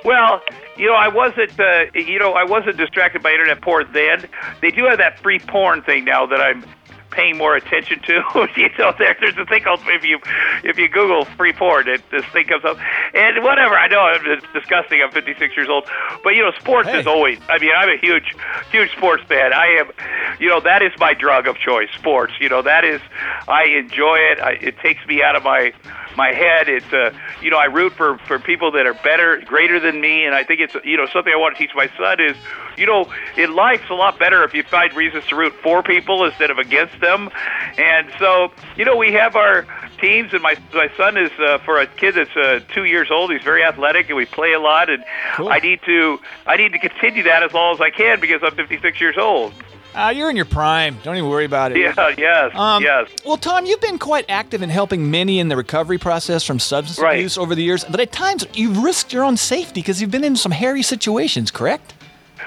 [0.04, 0.42] Well,
[0.82, 4.28] you know, I wasn't, uh, you know, I wasn't distracted by internet porn then.
[4.60, 6.64] They do have that free porn thing now that I'm
[7.12, 8.12] paying more attention to.
[8.56, 10.18] you know, there, there's a thing called if you
[10.64, 12.78] if you Google free porn, it, this thing comes up.
[13.14, 15.00] And whatever, I know it's disgusting.
[15.04, 15.88] I'm 56 years old,
[16.24, 17.38] but you know, sports is always.
[17.48, 18.34] I mean, I'm a huge,
[18.72, 19.52] huge sports fan.
[19.52, 19.92] I am,
[20.40, 21.90] you know, that is my drug of choice.
[21.96, 22.32] Sports.
[22.40, 23.00] You know, that is.
[23.46, 24.40] I enjoy it.
[24.40, 25.72] I, it takes me out of my
[26.16, 26.68] my head.
[26.68, 30.24] It's uh, you know, I root for for people that are better, greater than me,
[30.24, 32.36] and I think it's you know something I want to teach my son is,
[32.76, 36.24] you know, in life's a lot better if you find reasons to root for people
[36.24, 37.30] instead of against them,
[37.78, 39.66] and so you know we have our
[40.00, 43.32] teams, and my my son is uh, for a kid that's uh, two years old.
[43.32, 45.04] He's very athletic, and we play a lot, and
[45.38, 48.54] I need to I need to continue that as long as I can because I'm
[48.54, 49.52] 56 years old.
[49.94, 50.96] Uh, you're in your prime.
[51.02, 51.78] Don't even worry about it.
[51.78, 53.08] Yeah, yes, Um, yes.
[53.26, 56.98] Well, Tom, you've been quite active in helping many in the recovery process from substance
[56.98, 57.16] Right.
[57.18, 60.24] abuse over the years, but at times you've risked your own safety because you've been
[60.24, 61.92] in some hairy situations, correct?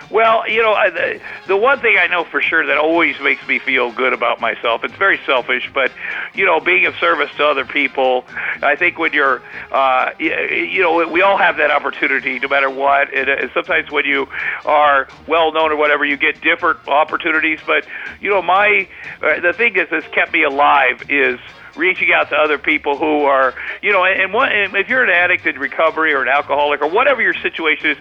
[0.09, 3.45] Well, you know, I, the, the one thing I know for sure that always makes
[3.47, 5.91] me feel good about myself, it's very selfish, but,
[6.33, 8.25] you know, being of service to other people,
[8.61, 9.41] I think when you're,
[9.71, 13.13] uh, you know, we all have that opportunity no matter what.
[13.13, 14.27] And, uh, sometimes when you
[14.65, 17.59] are well known or whatever, you get different opportunities.
[17.65, 17.85] But,
[18.21, 18.87] you know, my,
[19.21, 21.39] uh, the thing is, has kept me alive is,
[21.75, 25.09] reaching out to other people who are, you know, and, what and if you're an
[25.09, 27.97] addict in recovery or an alcoholic or whatever your situation is,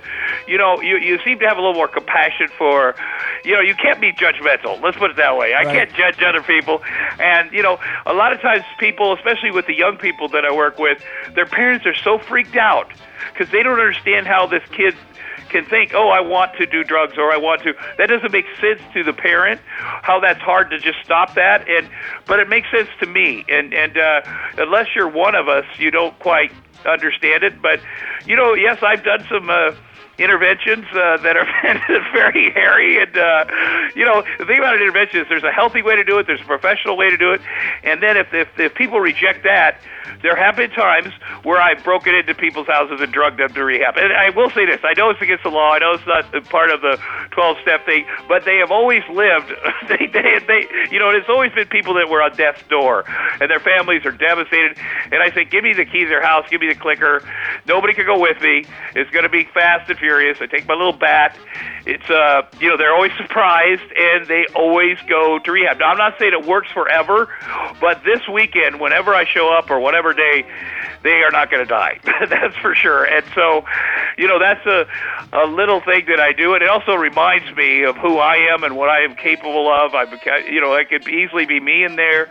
[0.47, 2.95] you know, you, you seem to have a little more compassion for,
[3.45, 4.81] you know, you can't be judgmental.
[4.83, 5.55] Let's put it that way.
[5.55, 5.75] I Right.
[5.89, 6.83] can't judge other people.
[7.19, 10.55] And, you know, a lot of times people, especially with the young people that I
[10.55, 11.03] work with,
[11.35, 12.93] their parents are so freaked out
[13.33, 14.95] because they don't understand how this kid
[15.55, 17.75] can think, oh, I want to do drugs or I want to.
[17.97, 19.61] That doesn't make sense to the parent.
[19.69, 21.89] How that's hard to just stop that, and
[22.27, 23.45] but it makes sense to me.
[23.49, 24.23] And and uh,
[24.59, 26.51] unless you're one of us, you don't quite
[26.85, 27.63] understand it.
[27.63, 27.79] But
[28.27, 29.49] you know, yes, I've done some.
[29.49, 29.77] Uh,
[30.19, 31.47] interventions uh, that are
[32.13, 33.45] very hairy and uh,
[33.95, 36.27] you know the thing about an intervention is there's a healthy way to do it
[36.27, 37.41] there's a professional way to do it
[37.83, 39.79] and then if, if, if people reject that
[40.25, 41.13] there have been times
[41.43, 43.99] where I've broken into people's houses and drugged them to rehab.
[43.99, 45.73] And I will say this: I know it's against the law.
[45.73, 46.97] I know it's not part of the
[47.33, 49.53] 12-step thing, but they have always lived.
[49.89, 53.05] they, they, they, you know, it's always been people that were on death's door,
[53.41, 54.79] and their families are devastated.
[55.13, 57.23] And I say, give me the key to their house, give me the clicker.
[57.67, 58.65] Nobody can go with me.
[58.95, 60.37] It's going to be fast and furious.
[60.41, 61.35] I take my little bat.
[61.87, 65.79] It's uh, you know, they're always surprised, and they always go to rehab.
[65.79, 67.29] Now, I'm not saying it works forever,
[67.81, 70.45] but this weekend, whenever I show up or whatever day,
[71.03, 72.01] they are not going to die.
[72.29, 73.05] that's for sure.
[73.05, 73.65] And so,
[74.19, 74.87] you know, that's a
[75.33, 78.63] a little thing that I do, and it also reminds me of who I am
[78.63, 79.95] and what I am capable of.
[79.95, 80.13] I'm,
[80.53, 82.31] you know, I could easily be me in there,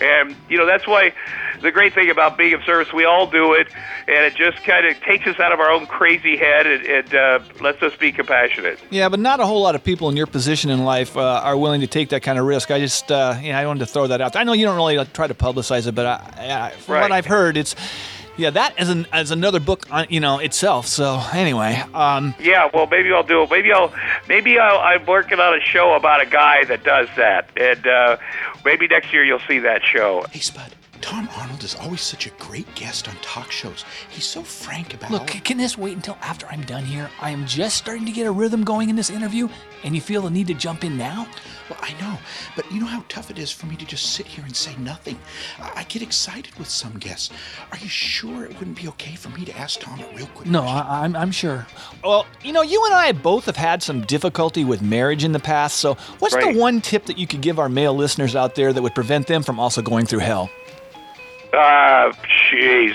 [0.00, 1.12] and you know, that's why
[1.60, 3.68] the great thing about being of service, we all do it,
[4.06, 7.13] and it just kind of takes us out of our own crazy head and, and
[7.14, 8.78] uh, lets us be compassionate.
[8.90, 11.56] Yeah, but not a whole lot of people in your position in life uh, are
[11.56, 12.70] willing to take that kind of risk.
[12.70, 14.32] I just, uh, yeah, I wanted to throw that out.
[14.32, 14.40] there.
[14.40, 17.26] I know you don't really try to publicize it, but I, I, from what I've
[17.26, 17.74] heard, it's
[18.36, 20.86] yeah, that as an as another book on you know itself.
[20.86, 23.50] So anyway, um, Yeah, well, maybe I'll do it.
[23.50, 23.92] Maybe I'll,
[24.28, 28.16] maybe I'll, I'm working on a show about a guy that does that, and uh,
[28.64, 30.26] maybe next year you'll see that show.
[30.30, 30.74] Hey, Spud.
[31.00, 33.84] Tom Arnold is always such a great guest on talk shows.
[34.10, 37.10] He's so frank about look, can this wait until after I'm done here?
[37.20, 39.48] I am just starting to get a rhythm going in this interview,
[39.84, 41.26] and you feel the need to jump in now?
[41.68, 42.18] Well, I know,
[42.56, 44.74] but you know how tough it is for me to just sit here and say
[44.76, 45.18] nothing.
[45.60, 47.30] I I get excited with some guests.
[47.70, 50.48] Are you sure it wouldn't be okay for me to ask Tom a real quick
[50.48, 51.66] No, I, I'm, I'm sure.
[52.02, 55.38] Well, you know, you and I both have had some difficulty with marriage in the
[55.40, 55.76] past.
[55.76, 56.54] So, what's Right.
[56.54, 59.26] the one tip that you could give our male listeners out there that would prevent
[59.26, 60.48] them from also going through hell?
[61.56, 62.12] Ah,
[62.50, 62.94] jeez.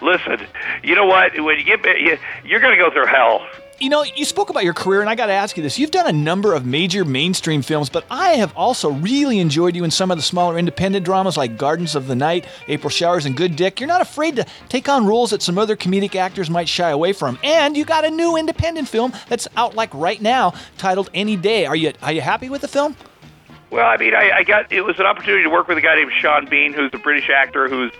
[0.00, 0.46] Listen,
[0.82, 1.38] you know what?
[1.40, 3.46] When you get, you, you're going to go through hell.
[3.80, 5.78] You know, you spoke about your career, and I got to ask you this.
[5.78, 9.84] You've done a number of major mainstream films, but I have also really enjoyed you
[9.84, 13.36] in some of the smaller independent dramas like Gardens of the Night, April Showers, and
[13.36, 13.78] Good Dick.
[13.78, 17.12] You're not afraid to take on roles that some other comedic actors might shy away
[17.12, 17.38] from.
[17.44, 21.64] And you got a new independent film that's out like right now titled Any Day.
[21.64, 22.96] Are you are you happy with the film?
[23.70, 25.96] Well, I mean, I, I got it was an opportunity to work with a guy
[25.96, 27.92] named Sean Bean, who's a British actor who's,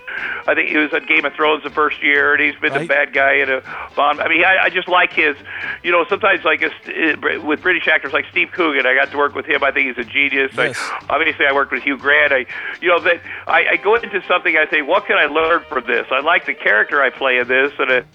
[0.47, 2.87] I think he was on Game of Thrones the first year, and he's been the
[2.87, 3.61] bad guy in a
[3.95, 4.19] Bond.
[4.19, 5.35] I mean, I, I just like his,
[5.83, 9.35] you know, sometimes like a, with British actors like Steve Coogan, I got to work
[9.35, 9.63] with him.
[9.63, 10.51] I think he's a genius.
[10.57, 10.75] Yes.
[10.79, 12.33] I, obviously, I worked with Hugh Grant.
[12.33, 12.47] I,
[12.81, 15.85] you know, that I, I go into something, I say, what can I learn from
[15.85, 16.07] this?
[16.09, 18.05] I like the character I play in this, and it.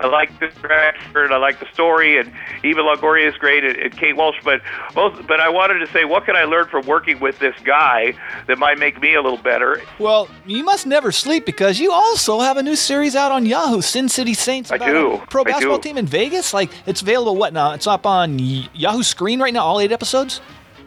[0.00, 2.32] I like this director and I like the story and
[2.62, 4.60] Eva Longoria is great and, and Kate Walsh but
[4.94, 8.14] both but I wanted to say what can I learn from working with this guy
[8.46, 12.40] that might make me a little better Well, you must never sleep because you also
[12.40, 14.70] have a new series out on Yahoo, Sin City Saints.
[14.72, 15.14] I do.
[15.14, 15.82] a Pro basketball do.
[15.88, 16.52] team in Vegas.
[16.52, 17.36] Like it's available.
[17.36, 17.72] What now?
[17.72, 19.64] It's up on Yahoo Screen right now.
[19.64, 20.40] All eight episodes.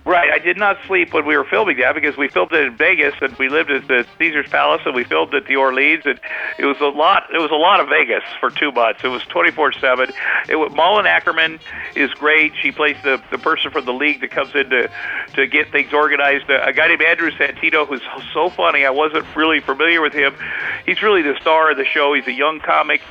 [0.07, 2.77] Right, I did not sleep when we were filming that because we filmed it in
[2.77, 6.17] Vegas and we lived at the Caesar's Palace and we filmed at the Orleans and
[6.57, 7.23] it was a lot.
[7.33, 9.01] It was a lot of Vegas for two months.
[9.03, 10.13] It was twenty four seven.
[10.47, 11.59] It was Malin Akerman
[11.93, 12.53] is great.
[12.61, 14.89] She plays the the person from the league that comes in to
[15.33, 16.49] to get things organized.
[16.49, 18.01] A guy named Andrew Santino who's
[18.33, 18.85] so funny.
[18.85, 20.33] I wasn't really familiar with him.
[20.85, 22.13] He's really the star of the show.
[22.13, 23.01] He's a young comic,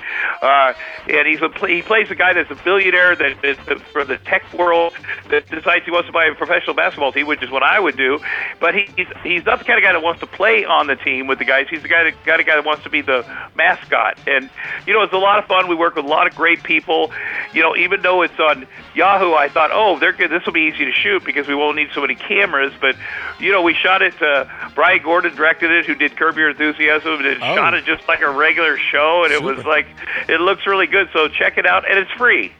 [0.40, 0.72] uh,
[1.10, 3.58] and he's a he plays a guy that's a billionaire that is
[3.92, 4.94] from the tech world
[5.28, 7.78] that decides he wants to buy a professional basketball basketball team, which is what I
[7.80, 8.18] would do.
[8.60, 10.96] But he, he's he's not the kind of guy that wants to play on the
[10.96, 11.66] team with the guys.
[11.68, 13.24] He's the guy that kind of guy that wants to be the
[13.56, 14.18] mascot.
[14.26, 14.48] And
[14.86, 15.68] you know, it's a lot of fun.
[15.68, 17.10] We work with a lot of great people.
[17.52, 20.30] You know, even though it's on Yahoo, I thought, oh, they're good.
[20.30, 22.72] This will be easy to shoot because we won't need so many cameras.
[22.80, 22.96] But
[23.40, 24.14] you know, we shot it.
[24.22, 27.54] Uh, Bryan Gordon directed it, who did Curb Your Enthusiasm, and Oh.
[27.54, 29.86] shot it just like a regular show, and it was like
[30.28, 31.08] it looks really good.
[31.12, 32.52] So check it out, and it's free.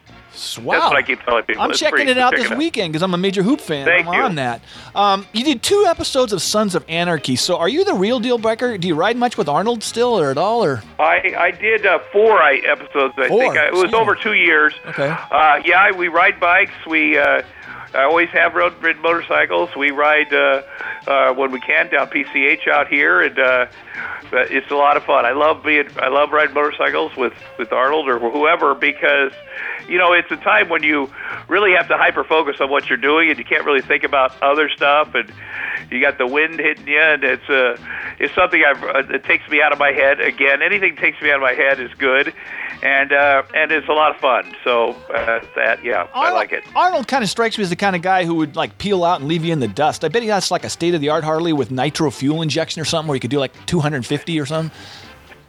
[0.59, 0.75] Wow.
[0.75, 1.63] That's what I keep telling people.
[1.63, 3.61] I'm It's checking free, it out check this it weekend because I'm a major hoop
[3.61, 3.87] fan.
[3.87, 4.21] Thank I'm you.
[4.21, 4.61] on that.
[4.95, 7.37] Um, you did two episodes of Sons of Anarchy.
[7.37, 8.77] So are you the real deal breaker?
[8.79, 10.63] Do you ride much with Arnold still or at all?
[10.65, 13.15] Or I I did uh, four I, episodes.
[13.19, 13.99] I Four, think I, it was excuse me.
[13.99, 14.75] over two years.
[14.87, 15.09] Okay.
[15.09, 16.73] Uh, yeah, we ride bikes.
[16.87, 17.43] We uh,
[17.95, 19.71] I always have rode ridden motorcycles.
[19.77, 20.63] We ride uh,
[21.07, 23.67] uh, when we can down PCH out here, and uh,
[24.33, 25.25] it's a lot of fun.
[25.25, 29.33] I love being I love riding motorcycles with with Arnold or whoever because
[29.89, 31.11] you know it's a time when you
[31.49, 34.41] really have to hyper focus on what you're doing, and you can't really think about
[34.43, 35.33] other stuff, and
[35.91, 37.77] you got the wind hitting you, and it's uh,
[38.19, 40.21] it's something I've uh, it takes me out of my head.
[40.21, 42.35] Again, anything takes me out of my head is good,
[42.87, 44.55] and uh, and it's a lot of fun.
[44.63, 46.63] So uh, that yeah, I like it.
[46.77, 49.21] Arnold kind of strikes me as the kind of guy who would like peel out
[49.21, 50.05] and leave you in the dust.
[50.05, 52.81] I bet he has like a state of the art Harley with nitro fuel injection
[52.81, 54.77] or something where you could do like 250 or something.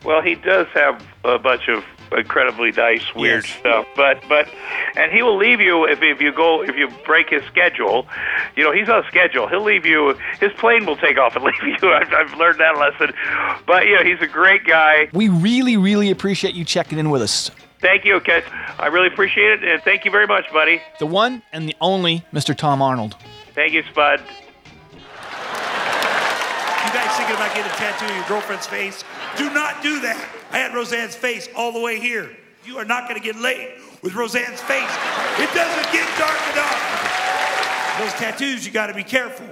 [0.03, 4.47] Well, he does have a bunch of incredibly nice, weird stuff, but but
[4.95, 8.07] and he will leave you if if you go if you break his schedule.
[8.55, 9.47] You know, he's on schedule.
[9.47, 10.17] He'll leave you.
[10.39, 11.91] His plane will take off and leave you.
[11.91, 13.13] I've, I've learned that lesson.
[13.65, 15.09] But yeah, he's a great guy.
[15.13, 17.51] We really, really appreciate you checking in with us.
[17.79, 18.41] Thank you, Ken.
[18.79, 20.81] I really appreciate it, and thank you very much, buddy.
[20.99, 22.55] The one and the only Mr.
[22.55, 23.15] Tom Arnold.
[23.53, 24.19] Thank you, Spud.
[26.87, 29.03] You guys thinking about getting a tattoo of your girlfriend's face?
[29.37, 30.36] Do not do that.
[30.51, 32.29] I had Roseanne's face all the way here.
[32.65, 34.91] You are not going to get laid with Roseanne's face.
[35.39, 37.99] It doesn't get dark enough.
[37.99, 39.45] Those tattoos, you got to be careful.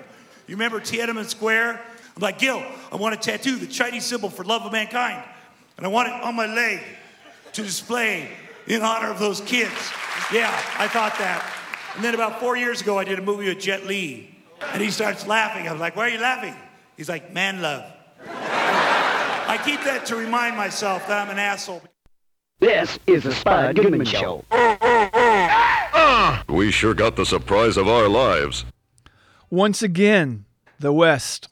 [0.48, 1.82] You remember Tiananmen Square?
[2.16, 5.24] I'm like, Gil, I want a tattoo, the Chinese symbol for love of mankind.
[5.78, 6.82] And I want it on my leg
[7.54, 8.30] to display
[8.68, 9.74] in honor of those kids.
[10.32, 11.52] Yeah, I thought that.
[11.96, 14.36] And then about four years ago, I did a movie with Jet Li.
[14.74, 15.68] And he starts laughing.
[15.68, 16.56] I'm like, why are you laughing?
[16.98, 17.92] He's like, man love.
[19.48, 21.82] I keep that to remind myself that I'm an asshole.
[22.60, 24.44] This is the Spud Goodman Show.
[26.48, 28.66] We sure got the surprise of our lives.
[29.50, 30.46] Once again,
[30.80, 31.50] the West.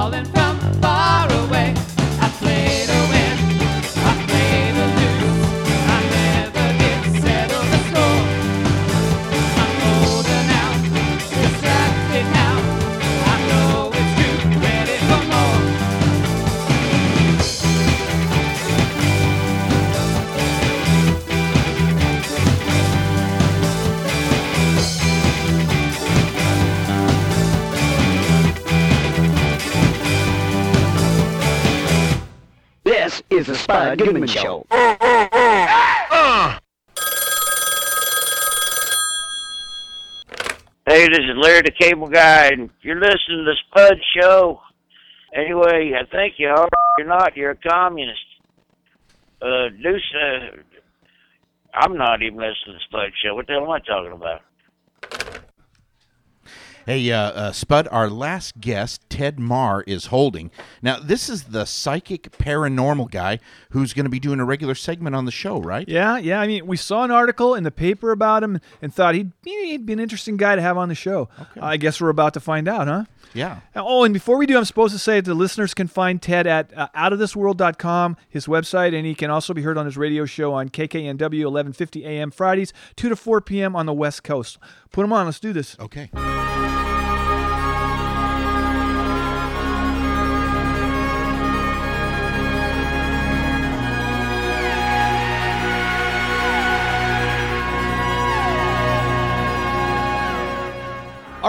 [0.00, 0.39] Calling from
[33.40, 34.66] is the Spud Goodman Show.
[40.86, 44.60] Hey, this is Larry the Cable Guy, and you're listening to the Spud Show.
[45.34, 46.68] Anyway, I think you are.
[46.98, 47.36] You're not.
[47.36, 48.20] You're a communist.
[49.40, 50.56] Uh, Deuce, uh,
[51.72, 53.34] I'm not even listening to the Spud Show.
[53.36, 54.42] What the hell am I talking about?
[56.86, 60.50] Hey, uh, uh, Spud, our last guest, Ted Marr, is holding.
[60.80, 63.38] Now, this is the psychic paranormal guy
[63.70, 65.86] who's going to be doing a regular segment on the show, right?
[65.86, 66.40] Yeah, yeah.
[66.40, 69.84] I mean, we saw an article in the paper about him and thought he'd, he'd
[69.84, 71.28] be an interesting guy to have on the show.
[71.60, 73.04] I guess we're about to find out, huh?
[73.34, 73.60] Yeah.
[73.76, 76.46] Oh, and before we do, I'm supposed to say that the listeners can find Ted
[76.46, 80.52] at uh, outofthisworld.com, his website, and he can also be heard on his radio show
[80.54, 83.76] on KKNW 1150 AM Fridays, 2 to 4 p.m.
[83.76, 84.58] on the West Coast.
[84.90, 85.26] Put him on.
[85.26, 85.78] Let's do this.
[85.78, 86.10] Okay.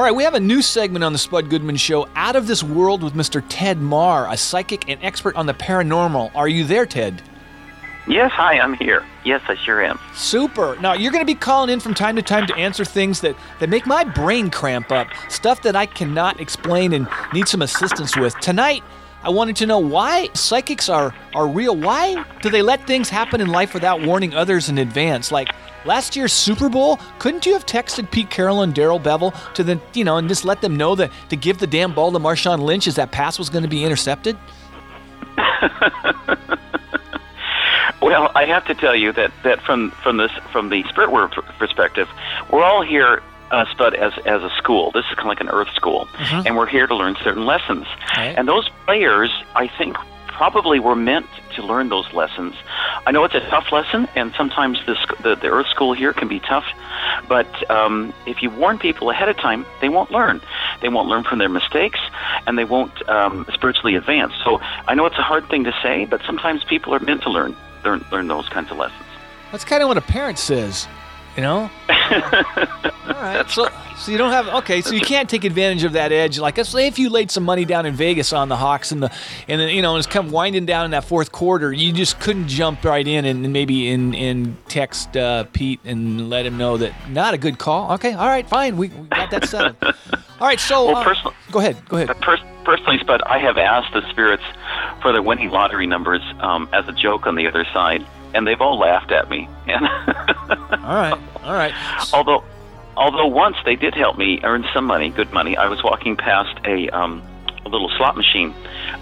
[0.02, 2.64] All right, we have a new segment on the Spud Goodman Show, Out of This
[2.64, 3.44] World with Mr.
[3.50, 6.32] Ted Marr, a psychic and expert on the paranormal.
[6.34, 7.22] Are you there, Ted?
[8.08, 9.06] Yes, hi, I'm here.
[9.24, 10.00] Yes, I sure am.
[10.16, 10.76] Super.
[10.82, 13.36] Now, you're going to be calling in from time to time to answer things that,
[13.60, 18.18] that make my brain cramp up, stuff that I cannot explain and need some assistance
[18.18, 18.34] with.
[18.40, 18.84] Tonight,
[19.24, 21.76] I wanted to know why psychics are, are real.
[21.76, 25.32] Why do they let things happen in life without warning others in advance?
[25.32, 25.50] Like
[25.86, 29.80] last year's Super Bowl, couldn't you have texted Pete Carroll and Darrell Bevell to the,
[29.94, 32.60] you know, and just let them know that to give the damn ball to Marshawn
[32.60, 34.38] Lynch as that pass was going to be intercepted?
[38.02, 41.32] Well, I have to tell you that, that from from this from the spirit world
[41.60, 42.10] perspective,
[42.50, 43.22] we're all here,
[43.52, 44.92] uh, Spud, as as a school.
[44.92, 46.46] This is kind of like an Earth school, Mhm.
[46.46, 47.86] and we're here to learn certain lessons.
[48.18, 49.98] And those players, I think,
[50.28, 52.56] probably were meant to learn those lessons.
[53.06, 56.28] I know it's a tough lesson, and sometimes the the, the Earth school here can
[56.28, 56.66] be tough.
[57.28, 60.42] But um, if you warn people ahead of time, they won't learn.
[60.82, 62.00] They won't learn from their mistakes,
[62.48, 64.34] and they won't um, spiritually advance.
[64.44, 67.30] So I know it's a hard thing to say, but sometimes people are meant to
[67.30, 69.04] learn learn learn those kinds of lessons.
[69.52, 70.88] That's kind of what a parent says,
[71.36, 71.70] you know?
[71.90, 73.50] All right.
[73.50, 74.82] So, so you don't have okay.
[74.82, 76.40] So you can't take advantage of that edge.
[76.40, 79.04] Like, let's say if you laid some money down in Vegas on the Hawks and
[79.04, 79.12] the
[79.48, 82.48] and then you know it's come winding down in that fourth quarter, you just couldn't
[82.48, 86.94] jump right in and maybe in in text uh, Pete and let him know that
[87.10, 87.92] not a good call.
[87.94, 88.14] Okay.
[88.14, 88.48] All right.
[88.48, 88.78] Fine.
[88.78, 89.76] We, we got that settled.
[89.84, 90.60] All right.
[90.60, 91.78] So Well, uh, go ahead.
[91.88, 92.20] Go ahead.
[92.22, 94.44] Pers- personally, Spud, I have asked the spirits
[95.02, 98.62] for the winning lottery numbers um, as a joke on the other side, and they've
[98.62, 99.48] all laughed at me.
[99.68, 99.86] And
[100.84, 101.74] all right, all right.
[102.14, 102.44] although,
[102.96, 105.58] although once they did help me earn some money, good money.
[105.58, 107.22] I was walking past a um,
[107.66, 108.54] a little slot machine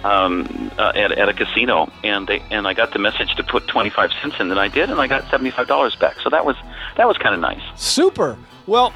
[0.04, 3.68] um, uh, at, at a casino, and they and I got the message to put
[3.68, 6.20] twenty five cents in, and I did, and I got seventy five dollars back.
[6.22, 6.56] So that was
[6.98, 7.62] that was kind of nice.
[7.76, 8.38] Super.
[8.68, 8.94] Well,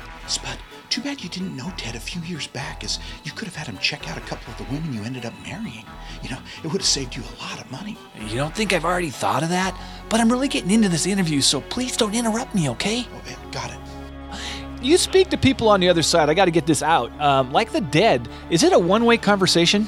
[0.93, 3.65] too bad you didn't know Ted a few years back, as you could have had
[3.65, 5.83] him check out a couple of the women you ended up marrying.
[6.21, 7.97] You know, it would have saved you a lot of money.
[8.27, 9.75] You don't think I've already thought of that?
[10.07, 13.07] But I'm really getting into this interview, so please don't interrupt me, okay?
[13.51, 13.79] got it.
[14.83, 16.29] You speak to people on the other side.
[16.29, 17.11] I got to get this out.
[17.19, 19.87] Um, like the dead, is it a one-way conversation?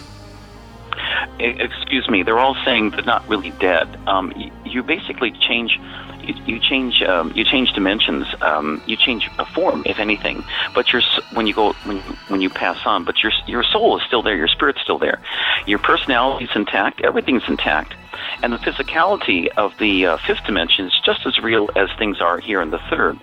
[1.40, 3.88] E- excuse me, they're all saying they're not really dead.
[4.08, 5.80] Um, you, you basically change,
[6.22, 8.26] you, you change, um, you change dimensions.
[8.42, 10.44] Um, you change a form, if anything.
[10.74, 11.02] But your
[11.32, 11.98] when you go when
[12.28, 14.36] when you pass on, but your your soul is still there.
[14.36, 15.20] Your spirit's still there.
[15.66, 17.02] Your personality is intact.
[17.02, 17.96] Everything's intact.
[18.42, 22.40] And the physicality of the uh, fifth dimension is just as real as things are
[22.40, 23.20] here in the third.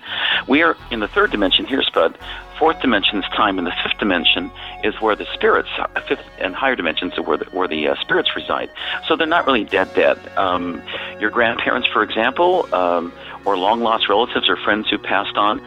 [0.48, 2.18] We are in the third dimension here, Spud.
[2.58, 4.50] Fourth dimension is time, and the fifth dimension
[4.84, 7.94] is where the spirits, uh, fifth and higher dimensions are where the, where the uh,
[8.00, 8.70] spirits reside.
[9.08, 10.18] So they're not really dead, dead.
[10.36, 10.82] Um,
[11.18, 13.12] your grandparents, for example, um,
[13.44, 15.60] or long lost relatives or friends who passed on.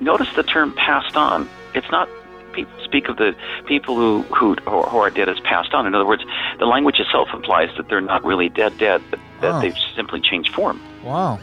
[0.00, 1.48] Notice the term passed on.
[1.74, 2.08] It's not
[2.64, 3.34] people speak of the
[3.66, 5.86] people who, who who are dead as passed on.
[5.86, 6.24] In other words,
[6.58, 9.60] the language itself implies that they're not really dead, dead, but that Oh.
[9.60, 10.80] they've simply changed form.
[11.04, 11.38] Wow.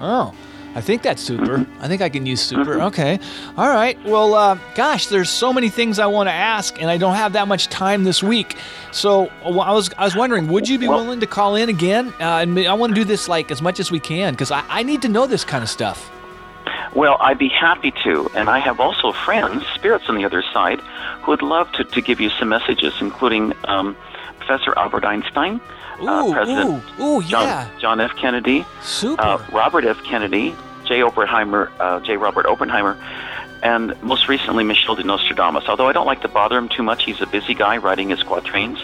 [0.00, 0.34] Oh,
[0.74, 1.66] I think that's super.
[1.80, 2.80] I think I can use super.
[2.82, 3.18] Okay.
[3.56, 3.96] All right.
[4.04, 7.32] Well, uh, gosh, there's so many things I want to ask, and I don't have
[7.32, 8.56] that much time this week.
[8.92, 12.08] So uh, I was I was wondering, would you be willing to call in again?
[12.20, 14.62] Uh, and I want to do this like as much as we can because I,
[14.68, 16.10] I need to know this kind of stuff.
[16.94, 20.80] Well, I'd be happy to, and I have also friends, spirits on the other side,
[21.22, 23.96] who would love to, to give you some messages, including um,
[24.38, 25.60] Professor Albert Einstein,
[26.00, 27.68] uh, President ooh, ooh, John, yeah.
[27.78, 28.14] John F.
[28.16, 29.20] Kennedy, Super.
[29.20, 30.02] uh, Robert F.
[30.04, 30.54] Kennedy,
[30.86, 31.02] J.
[31.02, 32.16] Oppenheimer, uh, J.
[32.16, 32.96] Robert Oppenheimer,
[33.62, 35.64] and most recently Michel de Nostradamus.
[35.68, 38.22] Although I don't like to bother him too much, he's a busy guy writing his
[38.22, 38.78] quatrains,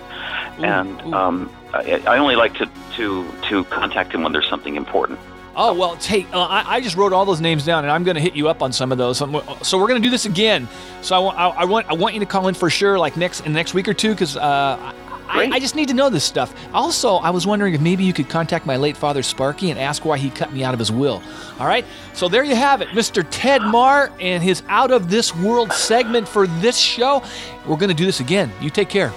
[0.58, 5.18] and um, I, I only like to, to to contact him when there's something important.
[5.56, 8.16] Oh well, hey, uh, I, I just wrote all those names down, and I'm going
[8.16, 9.18] to hit you up on some of those.
[9.18, 10.68] So we're going to do this again.
[11.00, 13.16] So I, wa- I, I want I want you to call in for sure, like
[13.16, 14.92] next in the next week or two, because uh,
[15.28, 16.54] I, I just need to know this stuff.
[16.74, 20.04] Also, I was wondering if maybe you could contact my late father Sparky and ask
[20.04, 21.22] why he cut me out of his will.
[21.60, 21.84] All right.
[22.14, 23.24] So there you have it, Mr.
[23.30, 27.22] Ted Marr and his out of this world segment for this show.
[27.66, 28.50] We're going to do this again.
[28.60, 29.12] You take care.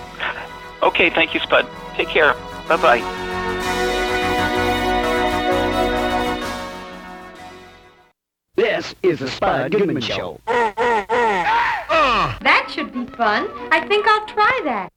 [0.84, 1.68] Okay, thank you, Spud.
[1.96, 2.36] Take care.
[2.68, 3.87] Bye bye.
[8.58, 10.42] This is the Spud Goodman Show.
[10.48, 12.38] Ah!
[12.42, 13.48] That should be fun.
[13.72, 14.92] I think I'll try that.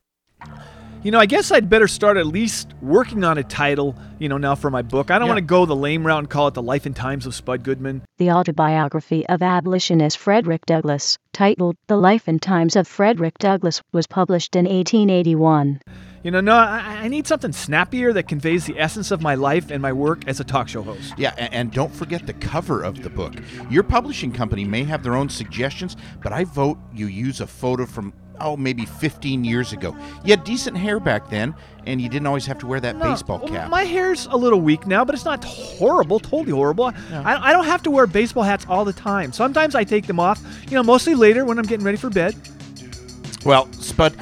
[1.02, 4.38] You know, I guess I'd better start at least working on a title, you know,
[4.38, 5.10] now for my book.
[5.10, 7.26] I don't want to go the lame route and call it The Life and Times
[7.26, 8.00] of Spud Goodman.
[8.16, 14.06] The autobiography of abolitionist Frederick Douglass, titled The Life and Times of Frederick Douglass, was
[14.06, 15.80] published in 1881.
[16.22, 19.70] You know, no, I, I need something snappier that conveys the essence of my life
[19.70, 21.14] and my work as a talk show host.
[21.16, 23.34] Yeah, a- and don't forget the cover of the book.
[23.70, 27.86] Your publishing company may have their own suggestions, but I vote you use a photo
[27.86, 29.96] from, oh, maybe 15 years ago.
[30.22, 31.54] You had decent hair back then,
[31.86, 33.70] and you didn't always have to wear that baseball cap.
[33.70, 36.92] My hair's a little weak now, but it's not horrible, totally horrible.
[37.12, 39.32] I, I don't have to wear baseball hats all the time.
[39.32, 42.36] Sometimes I take them off, you know, mostly later when I'm getting ready for bed.
[43.46, 44.14] Well, Spud,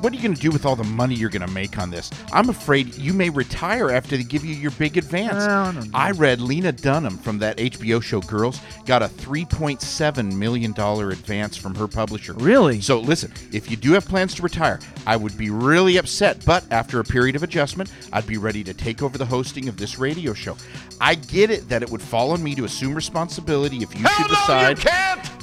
[0.00, 1.90] what are you going to do with all the money you're going to make on
[1.90, 2.10] this?
[2.32, 5.34] I'm afraid you may retire after they give you your big advance.
[5.34, 5.94] Well, I don't.
[5.94, 11.74] I read Lena Dunham from that HBO show Girls got a $3.7 million advance from
[11.74, 12.32] her publisher.
[12.34, 12.80] Really?
[12.80, 16.64] So listen, if you do have plans to retire, I would be really upset, but
[16.70, 19.98] after a period of adjustment, I'd be ready to take over the hosting of this
[19.98, 20.56] radio show.
[21.00, 24.28] I get it that it would fall on me to assume responsibility if you should
[24.28, 24.78] decide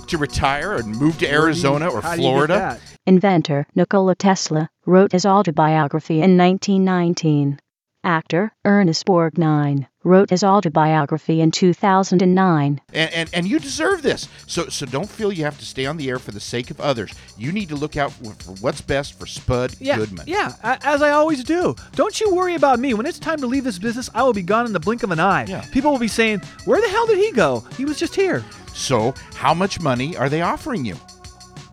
[0.08, 2.54] to retire and move to Arizona or How do you get Florida.
[2.54, 2.82] that?
[3.06, 3.66] Inventor
[4.00, 7.60] Nikola Tesla wrote his autobiography in 1919.
[8.02, 12.80] Actor Ernest Borgnine wrote his autobiography in 2009.
[12.94, 14.30] And, and and you deserve this.
[14.48, 16.80] So so don't feel you have to stay on the air for the sake of
[16.80, 17.12] others.
[17.38, 20.24] You need to look out for, for what's best for Spud Yeah, Goodman.
[20.28, 21.76] yeah, a- as I always do.
[21.96, 22.94] Don't you worry about me.
[22.94, 25.12] When it's time to leave this business, I will be gone in the blink of
[25.12, 25.44] an eye.
[25.50, 25.66] Yeah.
[25.74, 27.66] People will be saying, "Where the hell did he go?
[27.76, 30.96] He was just here." So how much money are they offering you?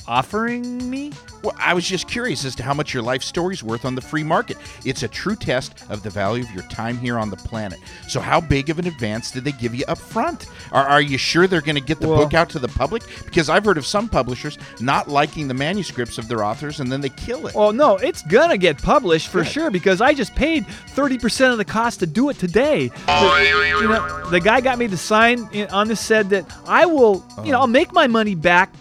[0.09, 1.13] Offering me?
[1.47, 4.01] Well, I was just curious as to how much your life story's worth on the
[4.01, 4.57] free market.
[4.85, 7.79] It's a true test of the value of your time here on the planet.
[8.09, 10.49] So, how big of an advance did they give you up front?
[10.73, 13.05] Are, are you sure they're going to get the Well- book out to the public?
[13.25, 17.01] Because I've heard of some publishers not liking the manuscripts of their authors and then
[17.01, 17.55] they kill it.
[17.55, 19.53] Well, no, it's gonna get published for Good.
[19.53, 22.89] sure because I just paid 30% of the cost to do it today.
[23.07, 27.25] The, you know, the guy got me to sign on this said that I will,
[27.45, 27.61] you know, oh.
[27.61, 28.73] I'll make my money back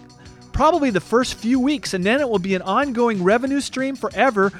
[0.56, 4.52] probably the first few weeks and then it will be an ongoing revenue stream forever.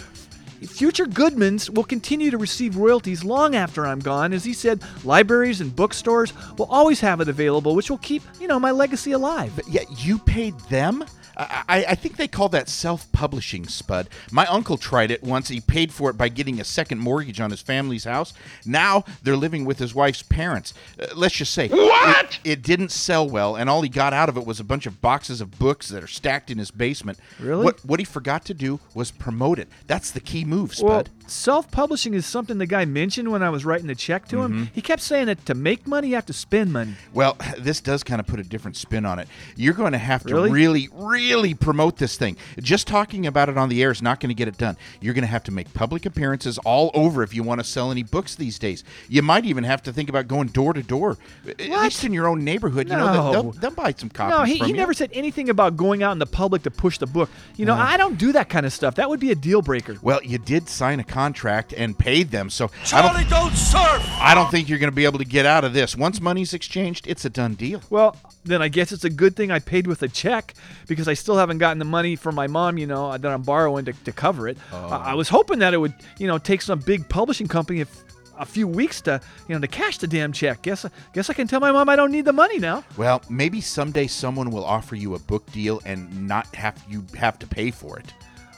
[0.68, 4.34] Future Goodmans will continue to receive royalties long after I'm gone.
[4.34, 8.48] As he said, libraries and bookstores will always have it available, which will keep, you
[8.48, 9.54] know, my legacy alive.
[9.56, 11.06] But yet you paid them?
[11.38, 14.10] I, I, I think they call that self-publishing, Spud.
[14.32, 15.50] My uncle tried it once.
[15.50, 18.34] He paid for it by getting a second mortgage on his family's house.
[18.66, 20.74] Now they're living with his wife's parents.
[21.00, 22.40] Uh, let's just say What?
[22.44, 24.86] It, it didn't sell well, and all he got out of it was a bunch
[24.86, 27.20] of boxes of books that are stacked in his basement.
[27.40, 27.64] Really?
[27.64, 29.68] What what he forgot to do was promote it.
[29.88, 30.88] That's the key move, Spud.
[30.90, 34.54] Well, self-publishing is something the guy mentioned when I was writing the check to him.
[34.66, 34.70] Mhm.
[34.74, 36.96] He kept saying that to make money, you have to spend money.
[37.14, 39.28] Well, this does kind of put a different spin on it.
[39.56, 40.52] You're going to have to Really?
[40.52, 42.38] really, really promote this thing.
[42.60, 44.78] Just talking about it on the air is not going to get it done.
[45.02, 47.92] You're going to have to make public appearances all over if you want to sell
[47.92, 48.84] any books these days.
[49.10, 51.18] You might even have to think about going door to door,
[51.48, 52.90] at least in your own neighborhood.
[52.90, 56.02] You know, they'll, they'll, buy some copies No, he, he never said anything about going
[56.02, 57.30] out in the public to push the book.
[57.56, 57.86] You know, Uh.
[57.96, 58.96] I don't do that kind of stuff.
[58.96, 59.96] That would be a deal breaker.
[60.02, 64.06] Well, you did sign a contract and paid them, so I don't, don't surf!
[64.20, 65.96] I don't think you're going to be able to get out of this.
[65.96, 67.82] Once money's exchanged, it's a done deal.
[67.90, 70.56] Well, then I guess it's a good thing I paid with a check
[70.90, 73.86] because I still haven't gotten the money from my mom, you know, that I'm borrowing
[73.86, 74.58] to, to cover it.
[74.74, 74.90] Oh.
[74.90, 78.04] I, I was hoping that it would, you know, take some big publishing company if
[78.38, 80.64] a few weeks to you know to cash the damn check.
[80.64, 82.84] Guess guess I can tell my mom I don't need the money now.
[82.98, 87.40] Well, maybe someday someone will offer you a book deal and not have you have
[87.40, 88.14] to pay for it.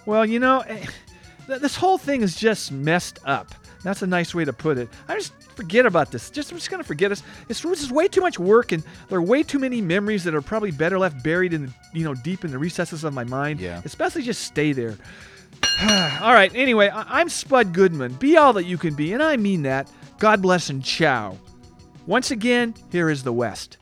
[0.08, 0.86] Well, you know, eh,
[1.48, 3.54] th- this whole thing is just messed up.
[3.84, 4.90] That's a nice way to put it.
[5.08, 6.30] I just forget about this.
[6.30, 7.24] Just I'm just gonna forget this.
[7.50, 10.36] It's this is way too much work, and there are way too many memories that
[10.36, 13.24] are probably better left buried in the you know deep in the recesses of my
[13.24, 13.60] mind.
[13.60, 13.82] Yeah.
[13.86, 14.98] Especially just stay there.
[16.22, 16.52] all right.
[16.54, 18.14] Anyway, I- I'm Spud Goodman.
[18.14, 19.92] Be all that you can be, and I mean that.
[20.20, 21.38] God bless and ciao.
[22.08, 23.78] Once again, here is the West.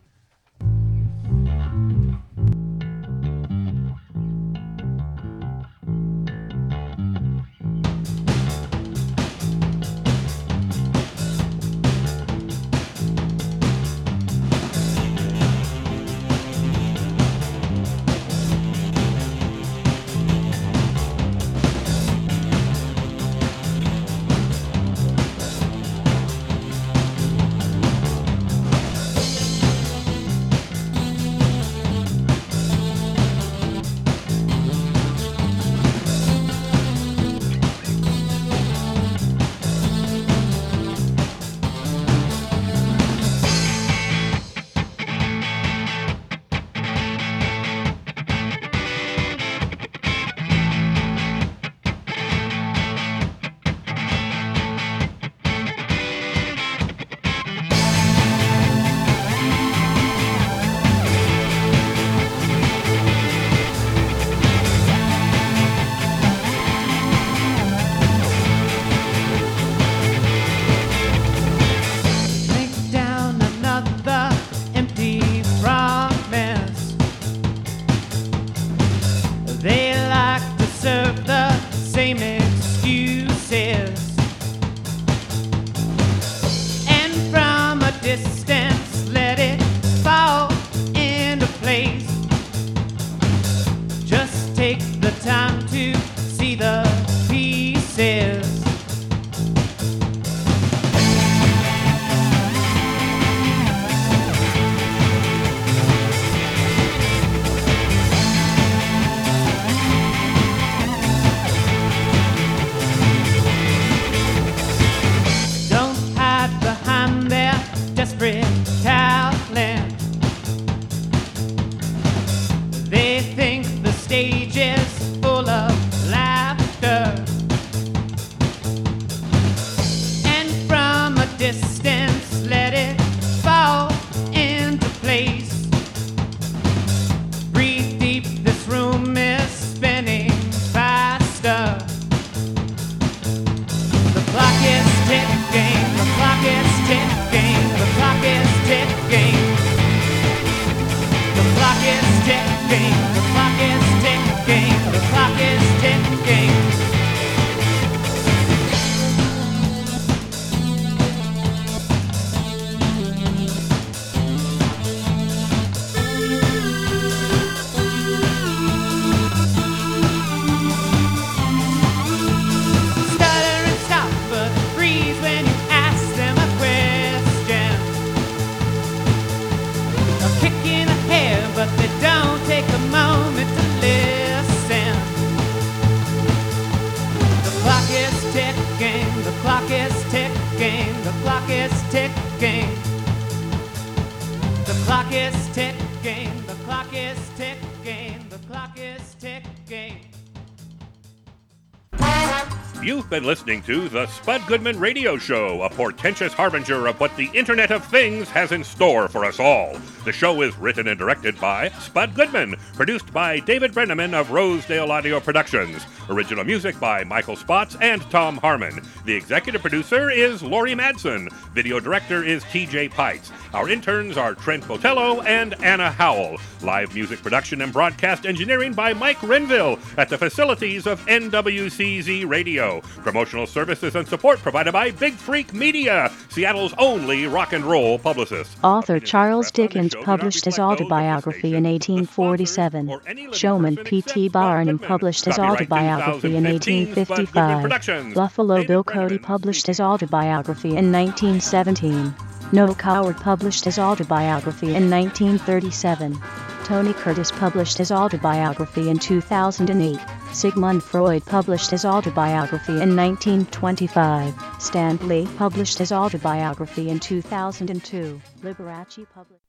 [203.25, 207.71] Been listening to the Spud Goodman Radio Show, a portentous harbinger of what the Internet
[207.71, 209.77] of Things has in store for us all.
[210.03, 214.91] The show is written and directed by Spud Goodman, produced by David Brenneman of Rosedale
[214.91, 215.85] Audio Productions.
[216.09, 218.81] Original music by Michael Spots and Tom Harmon.
[219.05, 221.31] The executive producer is Laurie Madsen.
[221.53, 223.31] Video director is TJ Pites.
[223.53, 226.37] Our interns are Trent Botello and Anna Howell.
[226.61, 232.81] Live music production and broadcast engineering by Mike Renville at the facilities of NWCZ Radio.
[232.97, 238.57] Promotional services and support provided by Big Freak Media, Seattle's only rock and roll publicist.
[238.63, 242.99] Author Charles Dickens published his autobiography in 1847.
[243.31, 244.29] Showman P.T.
[244.29, 248.13] Barnum published his autobiography in 1855.
[248.13, 252.13] Buffalo Bill Cody published his autobiography in 1917.
[252.51, 256.17] Noel Coward published his autobiography in 1937.
[256.65, 259.99] Tony Curtis published his autobiography in 2008.
[260.33, 264.33] Sigmund Freud published his autobiography in 1925.
[264.57, 268.19] Stan Lee published his autobiography in 2002.
[268.41, 269.41] Liberace published.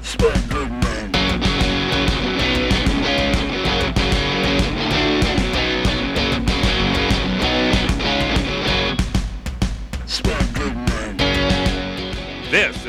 [0.00, 0.83] This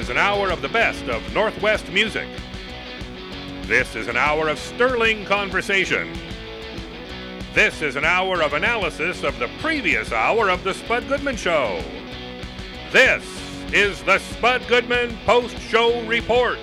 [0.05, 2.27] is an hour of the best of Northwest music.
[3.63, 6.13] This is an hour of sterling conversation.
[7.55, 11.83] This is an hour of analysis of the previous hour of The Spud Goodman Show.
[12.91, 13.25] This
[13.73, 16.59] is the Spud Goodman Post Show Report.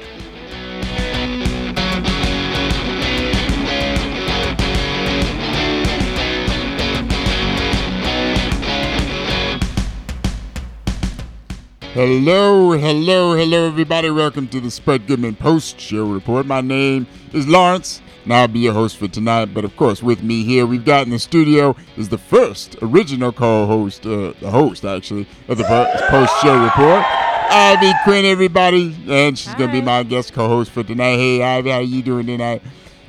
[11.95, 14.09] Hello, hello, hello, everybody.
[14.09, 16.47] Welcome to the Spud Goodman Post Show Report.
[16.47, 19.53] My name is Lawrence, and I'll be your host for tonight.
[19.53, 23.31] But of course, with me here, we've got in the studio is the first original
[23.31, 25.65] co-host, uh, the host actually of the
[26.09, 27.05] Post Show Report,
[27.51, 28.25] Ivy Quinn.
[28.25, 31.17] Everybody, and she's gonna be my guest co-host for tonight.
[31.17, 32.63] Hey, Ivy, how you doing tonight?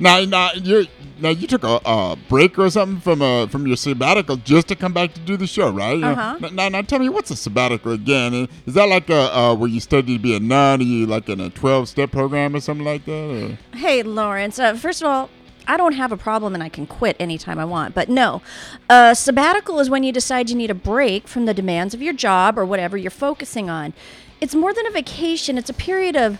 [0.04, 0.86] Now, now you
[1.18, 4.76] now you took a, a break or something from uh from your sabbatical just to
[4.76, 5.98] come back to do the show, right?
[5.98, 6.04] You?
[6.04, 6.36] Uh-huh.
[6.40, 8.46] Now, now, now tell me, what's a sabbatical again?
[8.66, 10.80] Is that like a uh, where you study to be a nun?
[10.80, 13.58] Are you like in a twelve step program or something like that?
[13.72, 13.78] Or?
[13.78, 14.58] Hey, Lawrence.
[14.58, 15.30] Uh, first of all,
[15.66, 17.94] I don't have a problem and I can quit anytime I want.
[17.94, 18.42] But no,
[18.90, 22.12] uh, sabbatical is when you decide you need a break from the demands of your
[22.12, 23.94] job or whatever you're focusing on.
[24.38, 26.38] It's more than a vacation, it's a period of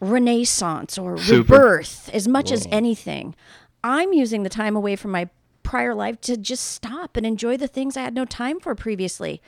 [0.00, 1.54] renaissance or Super.
[1.54, 3.34] rebirth as much as anything.
[3.82, 5.28] I'm using the time away from my
[5.62, 9.40] prior life to just stop and enjoy the things I had no time for previously.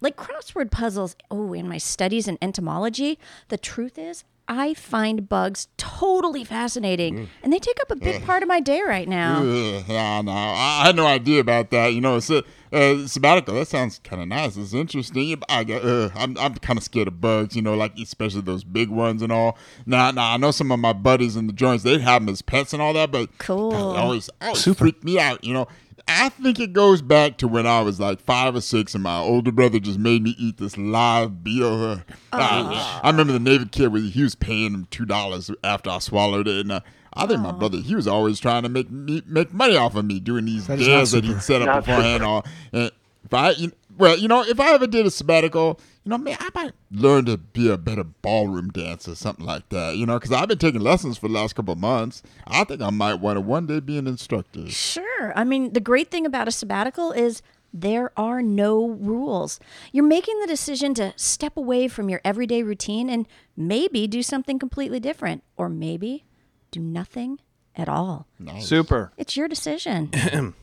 [0.00, 1.16] Like crossword puzzles.
[1.30, 3.18] Oh, in my studies in entomology,
[3.48, 8.42] the truth is, I find bugs totally fascinating, and they take up a big part
[8.42, 9.42] of my day right now.
[9.42, 11.88] Ugh, yeah, no, I I had no idea about that.
[11.92, 12.42] You know, it's a
[12.72, 13.54] uh, sabbatical.
[13.54, 14.56] That sounds kind of nice.
[14.56, 15.42] It's interesting.
[15.48, 17.56] I got, uh, I'm, I'm kind of scared of bugs.
[17.56, 19.58] You know, like especially those big ones and all.
[19.84, 21.84] Now, now I know some of my buddies in the joints.
[21.84, 23.74] They have them as pets and all that, but cool.
[23.74, 25.44] always, always freak me out.
[25.44, 25.68] You know.
[26.08, 29.18] I think it goes back to when I was like five or six, and my
[29.18, 32.00] older brother just made me eat this live beetle.
[32.32, 35.98] I, I remember the Navy kid was he was paying him two dollars after I
[35.98, 36.80] swallowed it, and uh,
[37.12, 40.04] I think my brother he was always trying to make me make money off of
[40.04, 42.20] me doing these That is dares that he'd set up Not beforehand.
[42.22, 42.24] super.
[42.24, 42.90] All and
[43.24, 45.78] if I, you, well, you know, if I ever did a sabbatical,
[46.08, 49.96] you know, man, I might learn to be a better ballroom dancer, something like that.
[49.96, 52.22] You know, because I've been taking lessons for the last couple of months.
[52.46, 54.70] I think I might want to one day be an instructor.
[54.70, 55.34] Sure.
[55.36, 57.42] I mean, the great thing about a sabbatical is
[57.74, 59.60] there are no rules.
[59.92, 64.58] You're making the decision to step away from your everyday routine and maybe do something
[64.58, 66.24] completely different, or maybe
[66.70, 67.38] do nothing
[67.76, 68.26] at all.
[68.38, 68.66] Nice.
[68.66, 69.12] Super.
[69.18, 70.10] It's your decision.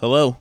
[0.00, 0.38] Hello.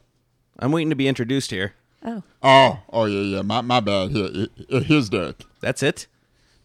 [0.58, 1.74] I'm waiting to be introduced here.
[2.06, 2.24] Oh.
[2.42, 3.42] Oh, oh yeah, yeah.
[3.42, 4.12] My my bad.
[4.12, 4.30] Here,
[4.70, 5.44] here- here's Derek.
[5.62, 6.08] That's it.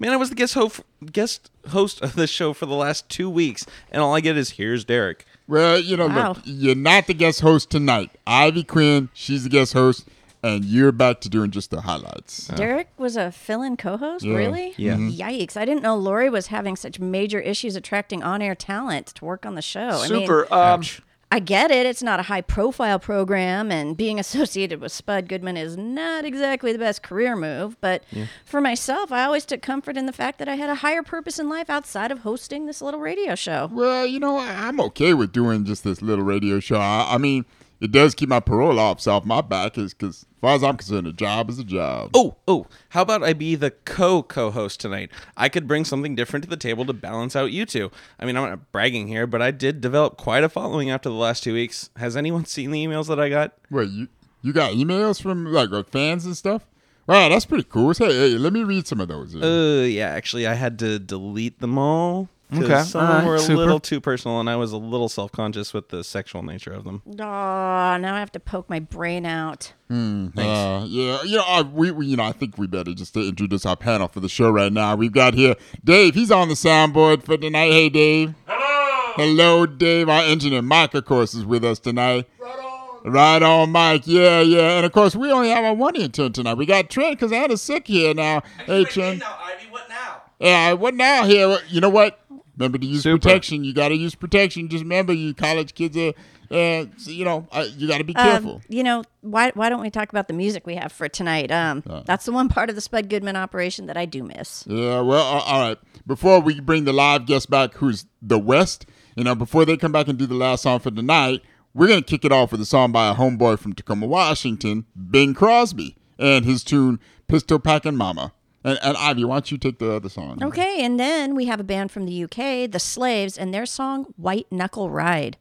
[0.01, 0.81] Man, I was the guest host
[1.13, 4.51] guest host of this show for the last two weeks, and all I get is
[4.51, 5.25] here's Derek.
[5.49, 6.29] Well, you know, Wow.
[6.35, 8.11] look, you're not the guest host tonight.
[8.27, 10.07] Ivy Quinn, she's the guest host,
[10.43, 12.49] and you're back to doing just the highlights.
[12.49, 14.37] Derek was a fill-in co-host, Yeah.
[14.37, 14.75] really?
[14.77, 14.95] Yeah.
[14.95, 15.17] Mhm.
[15.17, 15.57] Yikes!
[15.57, 19.55] I didn't know Lori was having such major issues attracting on-air talent to work on
[19.57, 19.89] the show.
[20.03, 20.53] I mean, Super.
[20.55, 20.83] um,
[21.31, 21.85] I get it.
[21.85, 26.79] It's not a high-profile program, and being associated with Spud Goodman is not exactly the
[26.79, 27.79] best career move.
[27.81, 28.27] But Yeah.
[28.47, 31.39] for myself, I always took comfort in the fact that I had a higher purpose
[31.39, 33.69] in life outside of hosting this little radio show.
[33.71, 36.79] Well, you know, I'm okay with doing just this little radio show.
[36.79, 37.45] I, I mean,
[37.81, 41.07] it does keep my parole officer off my back, because as far as I'm concerned,
[41.07, 42.11] a job is a job.
[42.15, 45.11] Oh, oh, how about I be the co co host tonight?
[45.37, 47.91] I could bring something different to the table to balance out you two.
[48.19, 51.15] I mean, I'm not bragging here, but I did develop quite a following after the
[51.15, 51.91] last two weeks.
[51.97, 53.53] Has anyone seen the emails that I got?
[53.71, 54.09] Wait, you
[54.43, 56.67] you got emails from like fans and stuff?
[57.07, 57.95] Wow, that's pretty cool.
[57.95, 59.35] Hey, hey, let me read some of those.
[59.35, 62.29] Uh, yeah, actually, I had to delete them all.
[62.51, 63.57] 'Cause Okay, Some of alright, them were a super.
[63.57, 66.85] little too personal, and I was a little self conscious with the sexual nature of
[66.85, 67.03] them.
[67.07, 69.73] Oh, now I have to poke my brain out.
[69.89, 70.29] Hmm.
[70.37, 73.65] Uh, yeah, you know, uh, we, we, you know, I think we better just introduce
[73.67, 74.95] our panel for the show right now.
[74.97, 76.15] We've got here Dave.
[76.15, 77.71] He's on the soundboard for tonight.
[77.73, 78.35] Hey, Dave.
[78.47, 79.13] Hello.
[79.17, 80.09] Hello, Dave.
[80.09, 82.29] Our engineer Mike, of course, is with us tonight.
[82.39, 83.13] Right on.
[83.13, 84.03] Right on, Mike.
[84.07, 84.77] Yeah, yeah.
[84.77, 86.55] And of course, we only have our one intern tonight.
[86.55, 88.43] We got Trent because Anna's sick here now.
[88.67, 89.21] Hey, Trent.
[89.21, 90.23] Now, Ivy, what now?
[90.39, 91.59] Yeah, what now here?
[91.69, 92.21] You know what?
[92.59, 93.19] Remember to use Super.
[93.19, 93.63] protection.
[93.65, 94.69] You got to use protection.
[94.69, 96.13] Just remember, you college kids are,
[96.51, 98.63] uh, you know, uh, you got to be Um, careful.
[98.69, 101.53] you know, why why don't we talk about the music we have for tonight?
[101.53, 104.65] Um, that's the one part of the Spud Goodman operation that I do miss.
[104.67, 105.79] Yeah, well, uh, all right.
[106.07, 109.93] Before we bring the live guest back, who's the West, you know, before they come
[109.93, 111.43] back and do the last song for tonight,
[111.75, 114.87] we're going to kick it off with a song by a homeboy from Tacoma, Washington,
[115.11, 116.99] Bing Crosby, and his tune
[117.29, 118.33] Pistol Packin' Mama.
[118.69, 120.43] And, and Ivy, why don't you take the other song?
[120.43, 124.13] Okay, and then we have a band from the UK, The Slaves, and their song
[124.19, 125.39] White Knuckle Ride.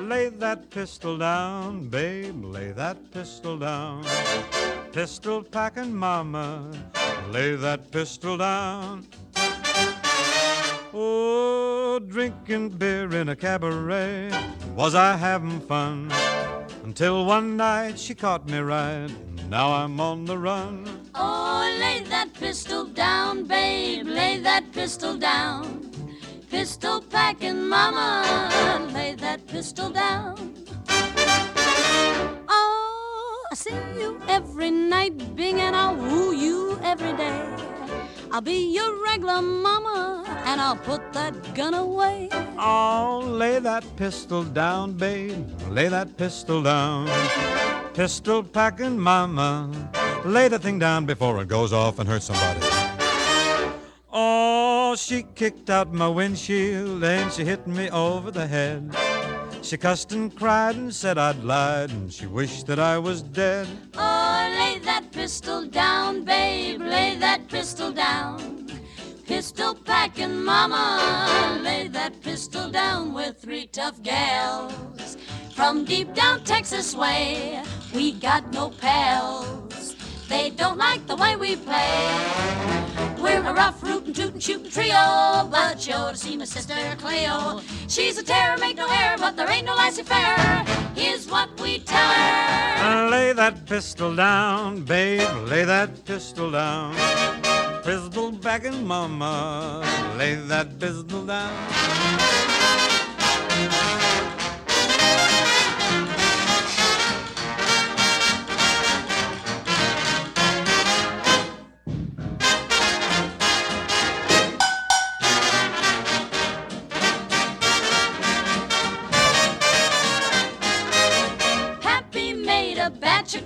[0.00, 4.04] Lay that pistol down, babe, lay that pistol down.
[4.92, 6.70] Pistol packing mama,
[7.30, 9.06] lay that pistol down.
[10.94, 14.30] Oh, drinking beer in a cabaret,
[14.74, 16.10] was I having fun?
[16.82, 19.10] Until one night she caught me right,
[19.50, 20.88] now I'm on the run.
[21.14, 25.90] Oh, lay that pistol down, babe, lay that pistol down.
[26.50, 30.54] Pistol packing mama, lay that pistol down.
[32.48, 37.77] Oh, I see you every night, Bing, and I'll woo you every day.
[38.30, 42.28] I'll be your regular mama, and I'll put that gun away.
[42.58, 47.08] Oh, lay that pistol down, babe, lay that pistol down.
[47.94, 49.70] Pistol packing mama,
[50.24, 52.60] lay the thing down before it goes off and hurts somebody.
[54.12, 58.94] Oh, she kicked out my windshield and she hit me over the head.
[59.68, 63.68] She cussed and cried and said I'd lied and she wished that I was dead.
[63.98, 68.66] Oh, lay that pistol down, babe, lay that pistol down.
[69.26, 75.18] Pistol packing mama, lay that pistol down with three tough gals.
[75.54, 77.62] From deep down Texas way,
[77.94, 79.97] we got no pals.
[80.28, 82.68] They don't like the way we play.
[83.18, 87.60] We're a rough, rootin', tootin', shootin' trio, but you ought to see my sister Cleo.
[87.88, 90.36] She's a terror, make no error, but there ain't no lassie fair.
[90.94, 93.08] Here's what we tell her.
[93.10, 96.94] Lay that pistol down, babe, lay that pistol down.
[97.82, 99.82] Pistol back and mama,
[100.18, 102.57] lay that pistol down.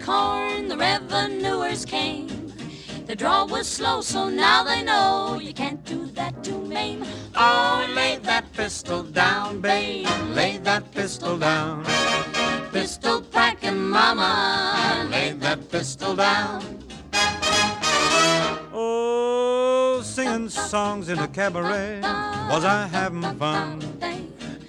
[0.03, 2.29] Corn, the revenuers came.
[3.07, 7.05] The draw was slow, so now they know you can't do that to Maine.
[7.35, 11.85] Oh, lay that pistol down, babe, lay that pistol down.
[12.73, 16.63] Pistol packing mama, lay that pistol down.
[18.73, 22.01] Oh, singing songs in a cabaret,
[22.51, 23.81] was I having fun?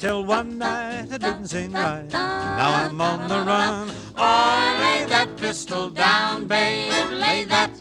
[0.03, 3.89] Till one night it didn't seem right, now I'm on the run.
[4.17, 7.71] Oh, lay that pistol down, babe, lay that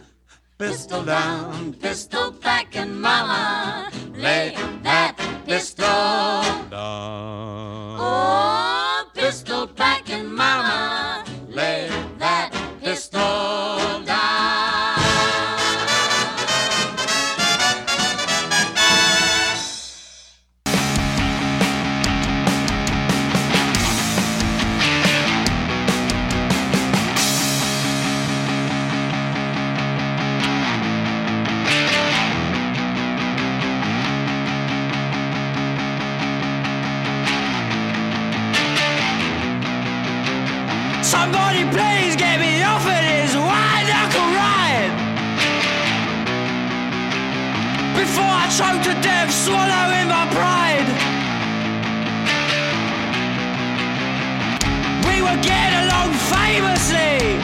[0.57, 1.73] pistol down.
[1.73, 4.55] pistol back packing mama, lay
[4.85, 5.17] that
[5.47, 5.85] pistol
[6.71, 6.71] down.
[7.99, 11.02] Oh, pistol packing mama,
[56.53, 57.41] famously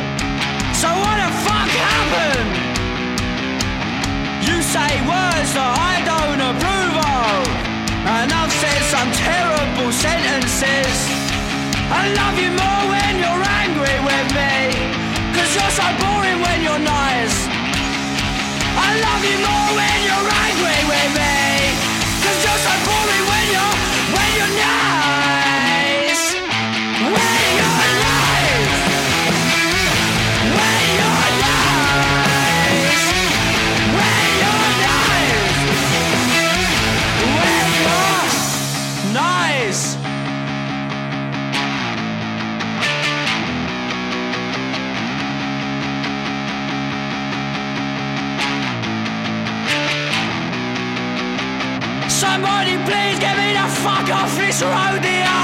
[0.80, 2.52] So what the fuck happened?
[4.46, 7.42] You say words that I don't approve of.
[8.04, 10.96] And I've said some terrible sentences.
[11.88, 14.56] I love you more when you're angry with me.
[15.34, 17.36] Cause you're so boring when you're nice.
[18.86, 19.98] I love you more when
[53.86, 55.38] off this rodeo.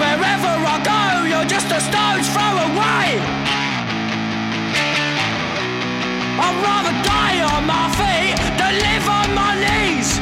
[0.00, 3.20] Wherever I go, you're just a stone's throw away.
[6.44, 10.18] I'd rather die on my feet than live on my knees.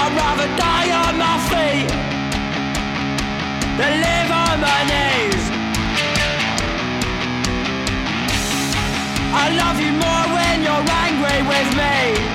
[0.00, 1.90] I'd rather die on my feet
[3.78, 5.44] than live on my knees.
[9.36, 12.33] I love you more when you're angry with me.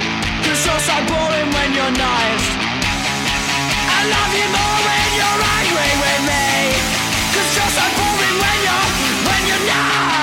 [0.66, 2.46] You're so boring when you're nice.
[3.96, 6.46] I love you more when you're angry with me.
[7.34, 8.90] Cause you're so boring when you're
[9.28, 10.19] when you're nice.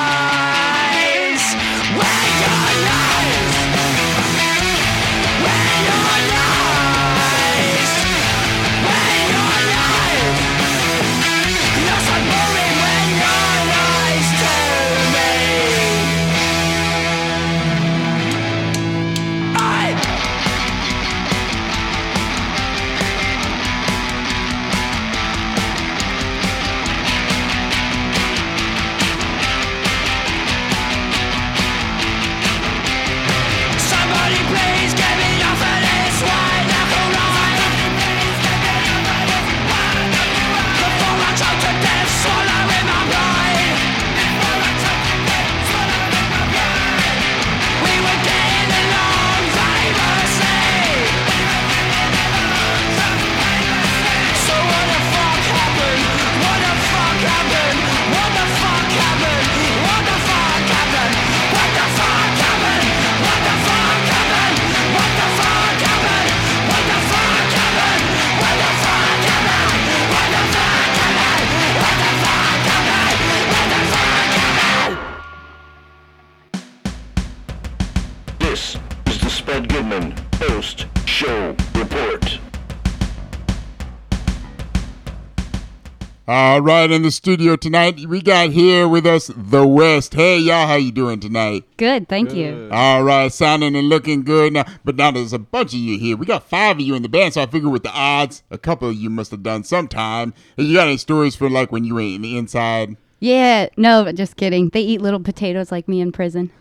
[86.67, 90.15] Right, in the studio tonight, we got here with us the West.
[90.15, 91.65] Hey, y'all, how you doing tonight?
[91.77, 92.69] Good, thank you.
[92.73, 94.65] All right, sounding and looking good now.
[94.85, 96.17] But now there's a bunch of you here.
[96.17, 98.59] We got five of you in the band, so I figure with the odds, a
[98.59, 100.35] couple of you must have done sometime.
[100.57, 102.97] Hey, you got any stories for like when you were in the inside?
[103.21, 104.69] Yeah, no, just kidding.
[104.71, 106.51] They eat little potatoes like me in prison.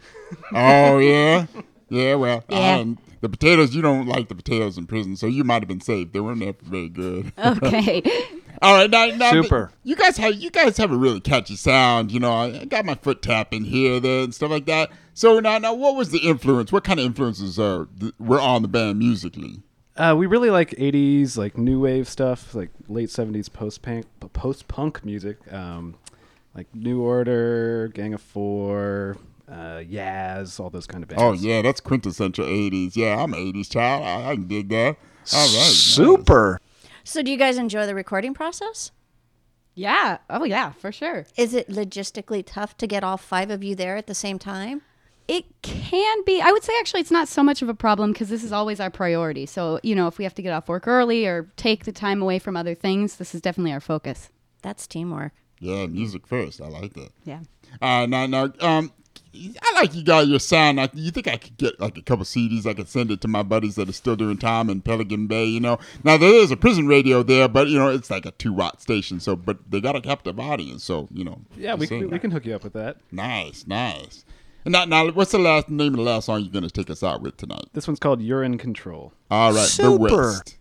[0.53, 1.45] Oh yeah,
[1.89, 2.15] yeah.
[2.15, 2.77] Well, Yeah.
[2.77, 5.81] don't- the potatoes you don't like the potatoes in prison, so you might have been
[5.81, 6.11] safe.
[6.11, 7.31] They weren't that very good.
[7.43, 8.01] Okay.
[8.61, 9.71] All right, now, now Super.
[9.83, 12.11] You guys have you guys have a really catchy sound.
[12.11, 14.91] You know, I, I got my foot tapping here, there, and stuff like that.
[15.13, 16.71] So now, now, what was the influence?
[16.71, 19.61] What kind of influences are th- were on the band musically?
[19.97, 24.67] Uh, we really like '80s, like new wave stuff, like late '70s post punk, post
[24.67, 25.95] punk music, um,
[26.53, 29.17] like New Order, Gang of Four,
[29.49, 31.23] uh, Yaz, all those kind of bands.
[31.23, 32.95] Oh yeah, that's quintessential '80s.
[32.95, 34.03] Yeah, I'm an '80s child.
[34.03, 34.97] I, I can dig that.
[35.33, 36.59] All right, Super.
[37.05, 38.91] So, do you guys enjoy the recording process?
[39.75, 40.17] Yeah.
[40.27, 41.27] Oh, yeah, for sure.
[41.37, 44.81] Is it logistically tough to get all five of you there at the same time?
[45.27, 46.41] It can be.
[46.41, 48.79] I would say actually it's not so much of a problem because this is always
[48.79, 49.45] our priority.
[49.45, 52.23] So, you know, if we have to get off work early or take the time
[52.23, 54.29] away from other things, this is definitely our focus.
[54.63, 55.33] That's teamwork.
[55.59, 56.59] Yeah, music first.
[56.59, 57.09] I like that.
[57.23, 57.41] Yeah.
[57.81, 58.91] Uh, now, now, um,
[59.61, 60.77] I like you got your sound.
[60.77, 62.65] Like, you think I could get like a couple CDs?
[62.65, 65.45] I could send it to my buddies that are still doing time in Pelican Bay.
[65.45, 68.31] You know, now there is a prison radio there, but you know it's like a
[68.31, 69.19] two watt station.
[69.19, 70.83] So, but they got a captive audience.
[70.83, 71.41] So, you know.
[71.57, 72.97] Yeah, just we can, we can hook you up with that.
[73.11, 74.25] Nice, nice.
[74.65, 77.03] And now, now, what's the last name of the last song you're gonna take us
[77.03, 77.65] out with tonight?
[77.73, 80.57] This one's called "You're in Control." All right, the West.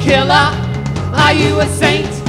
[0.00, 0.48] Killer?
[1.14, 2.21] Are you a saint?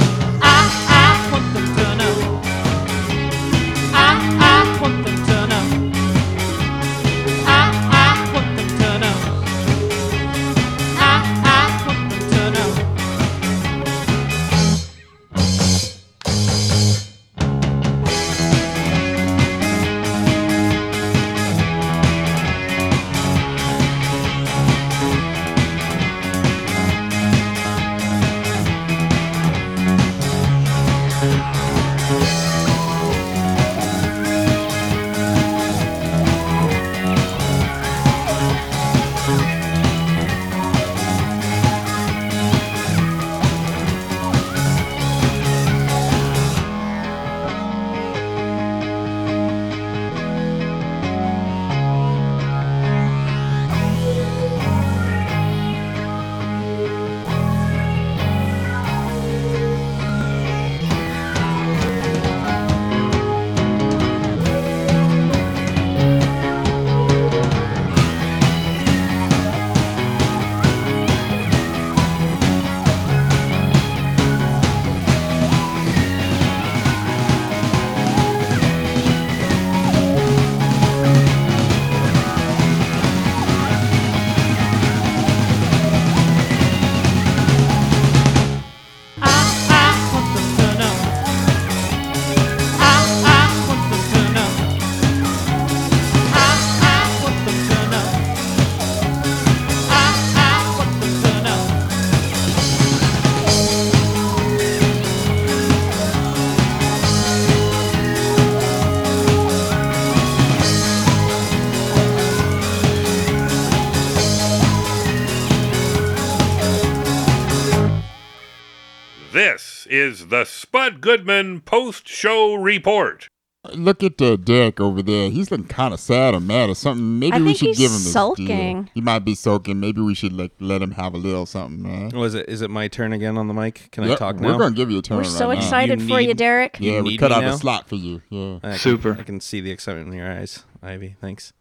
[119.96, 123.28] Is the Spud Goodman post show report.
[123.74, 125.30] Look at uh, Derek over there.
[125.30, 127.20] He's looking kind of sad or mad or something.
[127.20, 128.46] Maybe I we think should he's give him this sulking.
[128.82, 128.90] deal.
[128.92, 129.78] He might be sulking.
[129.78, 132.08] Maybe we should like let him have a little something, man.
[132.10, 132.48] Was it?
[132.48, 133.88] Is it my turn again on the mic?
[133.92, 136.34] Can I talk talk we're gonna give you a turn We're so excited for you,
[136.34, 136.76] Derek.
[136.80, 137.54] Yeah, we cut out now?
[137.54, 138.20] a slot for you.
[138.30, 138.58] Yeah.
[138.64, 141.14] I can- I can see the excitement in your eyes, Ivy.
[141.20, 141.52] Thanks.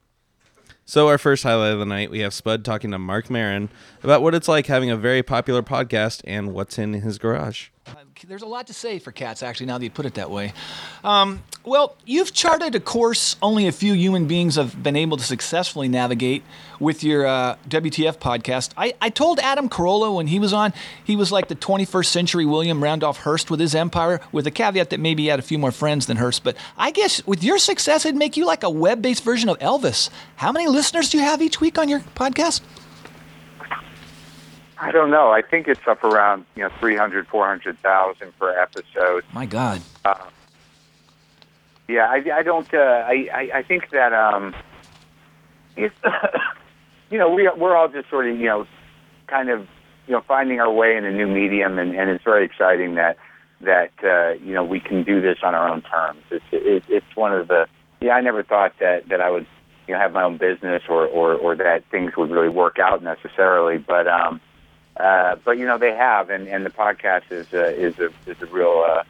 [0.86, 3.70] So, our first highlight of the night, we have Spud talking to Marc Maron
[4.04, 7.70] about what it's like having a very popular podcast and what's in his garage.
[8.26, 10.54] There's a lot to say for cats, actually, now that you put it that way.
[11.04, 15.24] Um, well, you've charted a course only a few human beings have been able to
[15.24, 16.44] successfully navigate
[16.80, 18.72] with your uh, WTF podcast.
[18.78, 22.46] I, I told Adam Carolla when he was on, he was like the 21st century
[22.46, 25.58] William Randolph Hearst with his empire, with the caveat that maybe he had a few
[25.58, 26.44] more friends than Hearst.
[26.44, 29.60] But I guess with your success, it'd make you like a web based version of
[29.60, 30.10] Elvis.
[30.36, 32.62] How many listeners do you have each week on your podcast?
[34.84, 35.32] I don't know.
[35.32, 39.24] I think it's up around you know three hundred, four hundred thousand per episode.
[39.34, 39.82] My God.
[40.04, 40.16] Uh,
[41.88, 42.72] yeah, I, I don't.
[42.74, 44.54] Uh, I, I I think that um,
[45.78, 45.96] it's
[47.10, 48.68] you know we we're all just sort of you know
[49.28, 49.62] kind of
[50.06, 53.18] you know finding our way in a new medium, and, and it's very exciting that
[53.62, 56.22] that uh, you know we can do this on our own terms.
[56.30, 57.68] It's it, it's one of the
[58.02, 58.16] yeah.
[58.16, 59.48] I never thought that that I would
[59.88, 63.02] you know have my own business or or or that things would really work out
[63.02, 64.42] necessarily, but um.
[64.98, 68.42] Uh, but you know they have, and, and the podcast is uh, is a is
[68.42, 69.04] a real uh,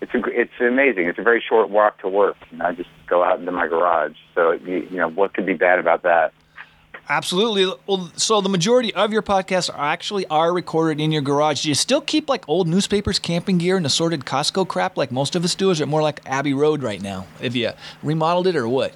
[0.00, 1.06] it's a, it's amazing.
[1.06, 2.36] It's a very short walk to work.
[2.50, 4.16] You know, I just go out into my garage.
[4.34, 6.32] So you, you know what could be bad about that?
[7.08, 7.70] Absolutely.
[7.86, 11.62] Well, so the majority of your podcasts are actually are recorded in your garage.
[11.62, 15.36] Do you still keep like old newspapers, camping gear, and assorted Costco crap like most
[15.36, 15.68] of us do?
[15.68, 17.26] Or is it more like Abbey Road right now?
[17.42, 17.72] Have you
[18.02, 18.94] remodeled it or what?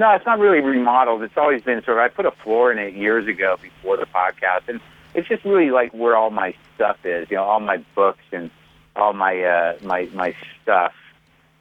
[0.00, 1.22] No, it's not really remodeled.
[1.22, 2.02] It's always been sort of.
[2.04, 4.80] I put a floor in it years ago before the podcast, and
[5.14, 7.30] it's just really like where all my stuff is.
[7.30, 8.50] You know, all my books and
[8.96, 10.94] all my uh, my my stuff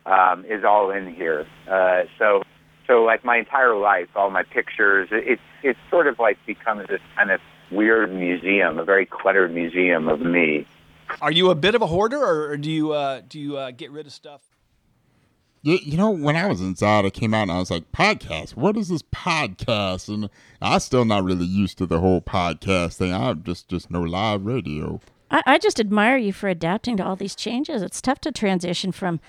[0.06, 1.46] um, is all in here.
[1.70, 2.42] Uh, so
[2.88, 5.10] so like my entire life, all my pictures.
[5.12, 7.42] it- It's it's sort of like become this kind of
[7.72, 10.66] weird museum, a very cluttered museum of me.
[11.22, 13.92] Are you a bit of a hoarder, or do you uh, do you uh, get
[13.92, 14.42] rid of stuff?
[15.62, 18.56] You, you know, when I was inside, I came out and I was like, podcast?
[18.56, 20.08] What is this podcast?
[20.08, 20.30] And
[20.62, 23.14] I'm still not really used to the whole podcast thing.
[23.14, 25.02] I'm just, just no live radio.
[25.30, 27.82] I, I just admire you for adapting to all these changes.
[27.82, 29.20] It's tough to transition from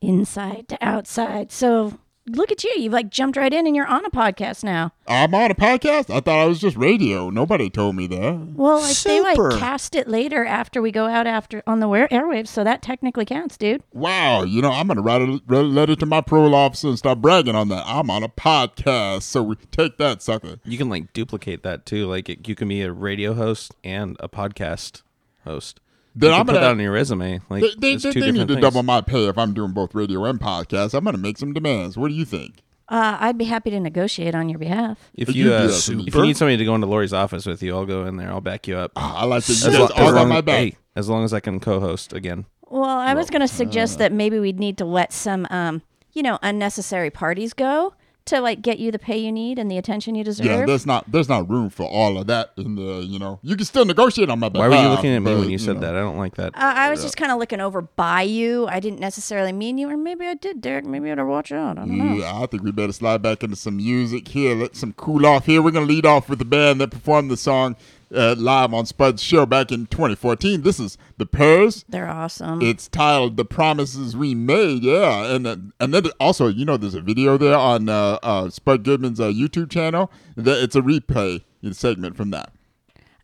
[0.00, 1.50] inside to outside.
[1.50, 1.98] So
[2.36, 2.72] look at you.
[2.76, 4.92] You've like jumped right in and you're on a podcast now.
[5.06, 6.10] I'm on a podcast.
[6.10, 7.30] I thought I was just radio.
[7.30, 8.48] Nobody told me that.
[8.54, 9.50] Well, like they Super.
[9.50, 12.82] like cast it later after we go out after on the wear- airwaves, so that
[12.82, 13.82] technically counts, dude.
[13.92, 16.98] Wow, you know, I'm gonna write a, write a letter to my parole officer and
[16.98, 17.84] start bragging on that.
[17.86, 20.56] I'm on a podcast, so we take that, sucker.
[20.64, 22.06] You can like duplicate that too.
[22.06, 25.02] Like it, you can be a radio host and a podcast
[25.44, 25.80] host.
[26.20, 27.40] Then you I'm gonna- put that on your resume.
[27.48, 28.60] Like they they, they, two they need to things.
[28.60, 30.94] double my pay if I'm doing both radio and podcast.
[30.94, 31.96] I'm gonna make some demands.
[31.96, 32.62] What do you think?
[32.90, 34.98] Uh, I'd be happy to negotiate on your behalf.
[35.14, 37.74] If You'd you uh, if you need somebody to go into Lori's office with you,
[37.76, 38.30] I'll go in there.
[38.30, 38.92] I'll back you up.
[38.96, 40.58] I like to- As lo- as long- my back.
[40.58, 42.46] Hey, as long as I can co-host again.
[42.70, 45.82] Well, I was going to suggest uh, that maybe we'd need to let some, um,
[46.12, 47.94] you know, unnecessary parties go
[48.28, 50.46] to like get you the pay you need and the attention you deserve.
[50.46, 53.40] Yeah, there's not there's not room for all of that in the you know.
[53.42, 54.70] You can still negotiate on my behalf.
[54.70, 55.80] Why were you looking at me but, when you said know.
[55.82, 55.96] that?
[55.96, 56.54] I don't like that.
[56.54, 58.66] Uh, I was just kind of looking over by you.
[58.68, 60.84] I didn't necessarily mean you, or maybe I did, Derek.
[60.84, 61.78] Maybe I ought to watch out.
[61.78, 62.14] I don't know.
[62.16, 64.54] Yeah, I think we better slide back into some music here.
[64.54, 65.62] Let some cool off here.
[65.62, 67.76] We're gonna lead off with the band that performed the song
[68.14, 70.62] uh, live on Spud's show back in 2014.
[70.62, 71.84] This is the Purrs.
[71.88, 72.62] They're awesome.
[72.62, 76.94] It's titled "The Promises We Made." Yeah, and then and then also you know there's
[76.94, 80.10] a video there on uh, uh, Spud Goodman's uh, YouTube channel.
[80.36, 82.52] That it's a replay segment from that.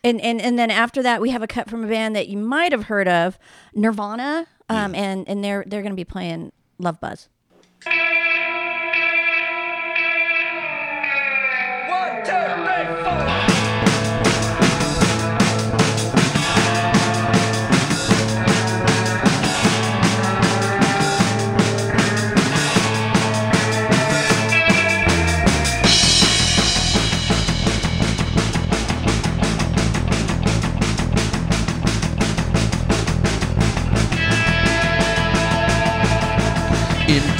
[0.02, 2.36] And, and and then after that, we have a cut from a band that you
[2.36, 3.38] might have heard of,
[3.74, 7.30] Nirvana, um, and and they're they're going to be playing Love Buzz.
[11.88, 12.53] One, two,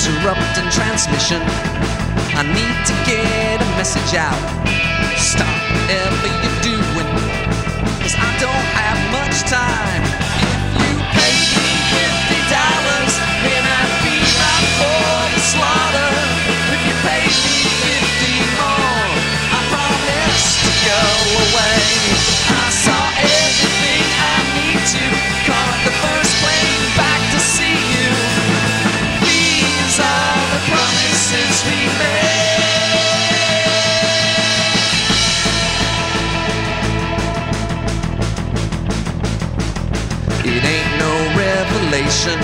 [0.05, 1.41] Interrupting transmission.
[2.37, 4.37] I need to get a message out.
[5.17, 7.09] Stop whatever you're doing,
[8.03, 9.94] cause I don't have much time.
[42.27, 42.41] Revelation.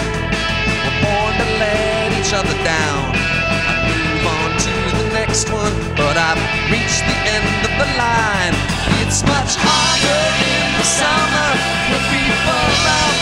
[0.85, 3.13] We're born to let each other down.
[3.15, 6.41] I move on to the next one, but I've
[6.71, 8.55] reached the end of the line.
[9.03, 11.51] It's much harder in the summer
[11.91, 13.19] when people love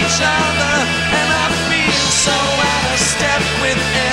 [0.00, 0.74] each other,
[1.20, 4.09] and I feel so out of step with every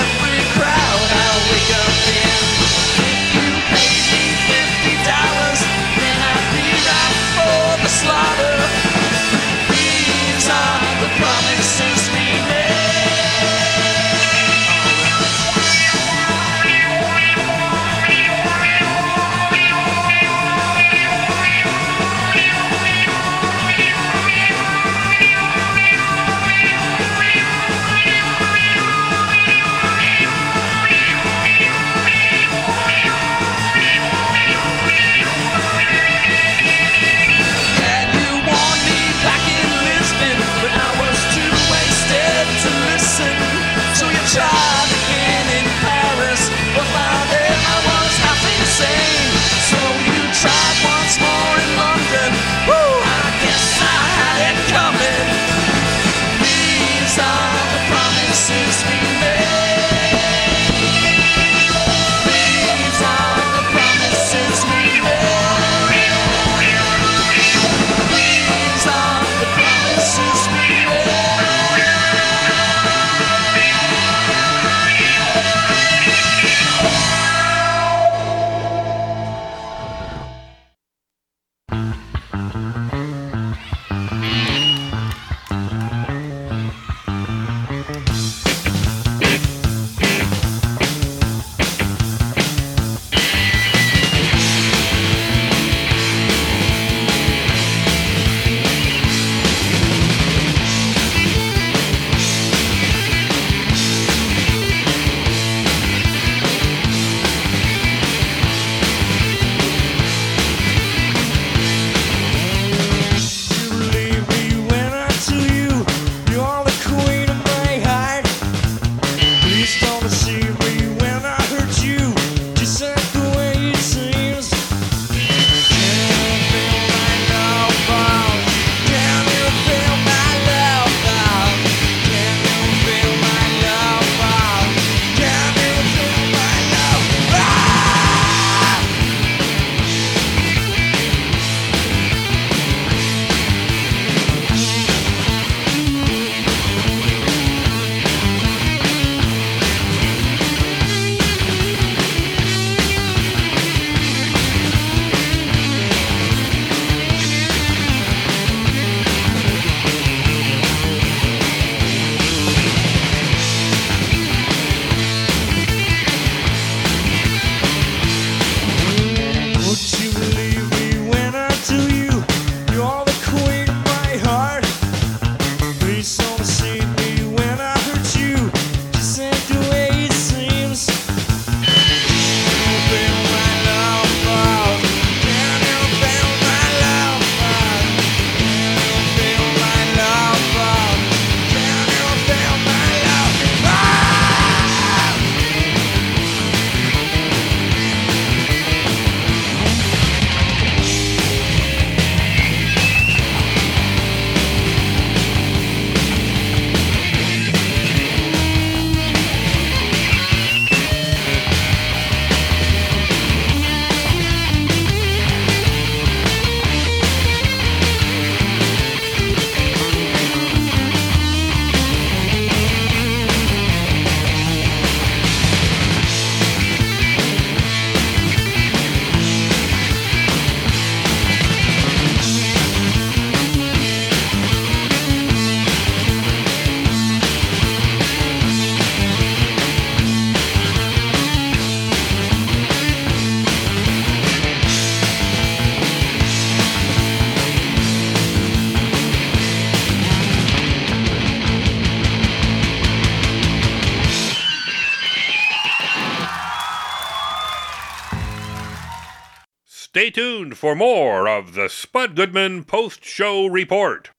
[260.58, 264.10] for more of the Spud Goodman Post Show Report.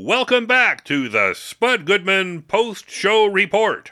[0.00, 3.90] Welcome back to the Spud Goodman Post Show Report.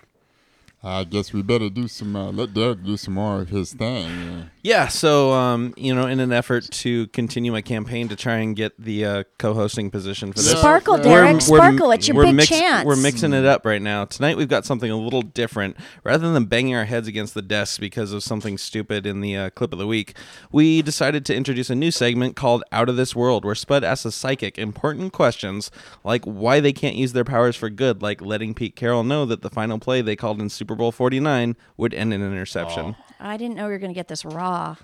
[0.80, 2.14] I guess we better do some.
[2.14, 4.48] Uh, let Derek do some more of his thing.
[4.66, 4.76] Yeah.
[4.76, 8.54] Yeah, so um, you know, in an effort to continue my campaign to try and
[8.54, 12.48] get the uh, co-hosting position for this, Sparkle, Derek, sparkle, it's your we're big mix-
[12.50, 12.84] chance.
[12.84, 14.04] We're mixing it up right now.
[14.04, 15.78] Tonight we've got something a little different.
[16.04, 19.50] Rather than banging our heads against the desks because of something stupid in the uh,
[19.50, 20.14] clip of the week,
[20.52, 24.04] we decided to introduce a new segment called "Out of This World," where Spud asks
[24.04, 25.70] a psychic important questions
[26.04, 29.40] like why they can't use their powers for good, like letting Pete Carroll know that
[29.40, 32.94] the final play they called in Super Bowl Forty Nine would end in an interception.
[33.20, 34.76] I didn't know you were going to get this raw.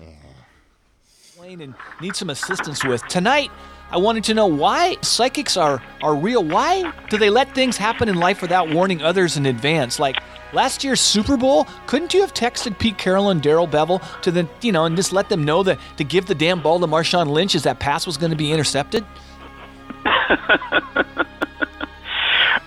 [1.39, 3.05] Wayne and need some assistance with.
[3.07, 3.51] Tonight,
[3.91, 6.43] I wanted to know why psychics are, are real.
[6.43, 9.99] Why do they let things happen in life without warning others in advance?
[9.99, 10.17] Like
[10.53, 14.47] last year's Super Bowl, couldn't you have texted Pete Carroll and Darrell Bevell to the,
[14.61, 17.27] you know, and just let them know that to give the damn ball to Marshawn
[17.27, 19.05] Lynch as that pass was going to be intercepted?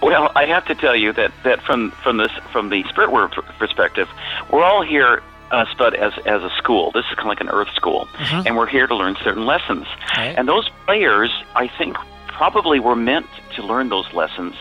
[0.02, 3.32] Well, I have to tell you that, that from from this from the spirit world
[3.58, 4.08] perspective,
[4.52, 5.20] we're all here,
[5.50, 6.90] uh, Spud, as as a school.
[6.92, 8.46] This is kind of like an Earth school, Mhm.
[8.46, 9.86] and we're here to learn certain lessons.
[10.16, 11.96] And those players, I think,
[12.26, 14.54] probably were meant to learn those lessons.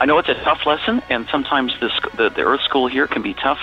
[0.00, 3.06] I know it's a tough lesson, and sometimes the sc- the, the Earth school here
[3.06, 3.60] can be tough.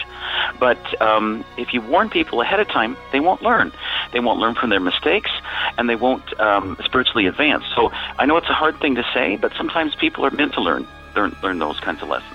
[0.60, 3.72] But um, if you warn people ahead of time, they won't learn.
[4.14, 5.32] They won't learn from their mistakes,
[5.78, 7.64] and they won't um, spiritually advance.
[7.76, 10.62] So I know it's a hard thing to say, but sometimes people are meant to
[10.62, 12.32] learn learn, learn those kinds of lessons.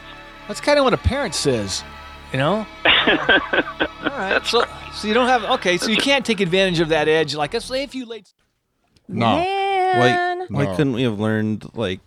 [0.48, 1.84] That's kind of what a parent says,
[2.32, 2.66] you know?
[2.84, 4.44] All right.
[4.46, 4.64] so,
[4.94, 7.34] so you don't have, okay, so you can't take advantage of that edge.
[7.34, 8.32] Like, let's say if you late.
[9.06, 10.74] Why, why No.
[10.76, 12.00] couldn't we have learned like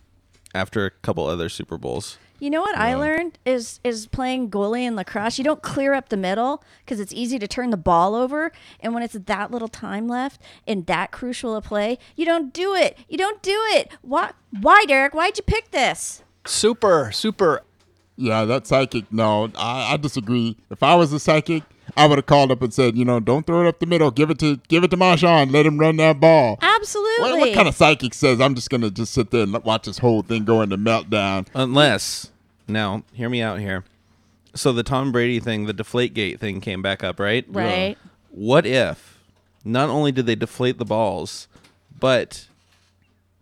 [0.54, 2.18] after a couple other Super Bowls?
[2.40, 5.38] You know what I learned is is playing goalie in lacrosse.
[5.38, 8.94] You don't clear up the middle because it's easy to turn the ball over, and
[8.94, 12.98] when it's that little time left in that crucial a play, you don't do it.
[13.08, 13.90] You don't do it.
[14.02, 14.32] Why?
[14.60, 15.14] Why, Derek?
[15.14, 16.24] Why'd you pick this?
[16.46, 17.62] Super, super.
[18.18, 19.12] Yeah, that psychic.
[19.12, 20.58] No, I, I disagree.
[20.70, 21.64] If I was a psychic,
[21.98, 24.12] I would have called up and said, you know, don't throw it up the middle.
[24.12, 25.52] Give it to give it to Marshawn.
[25.52, 26.58] Let him run that ball.
[26.62, 27.32] Absolutely.
[27.32, 29.98] What, what kind of psychic says I'm just gonna just sit there and watch this
[29.98, 31.48] whole thing go into meltdown?
[31.54, 32.32] Unless,
[32.68, 33.84] now, hear me out here.
[34.56, 37.46] So the Tom Brady thing, the Deflategate thing came back up, right?
[37.50, 37.98] Right.
[38.30, 39.20] What if
[39.66, 41.48] not only did they deflate the balls,
[42.00, 42.48] but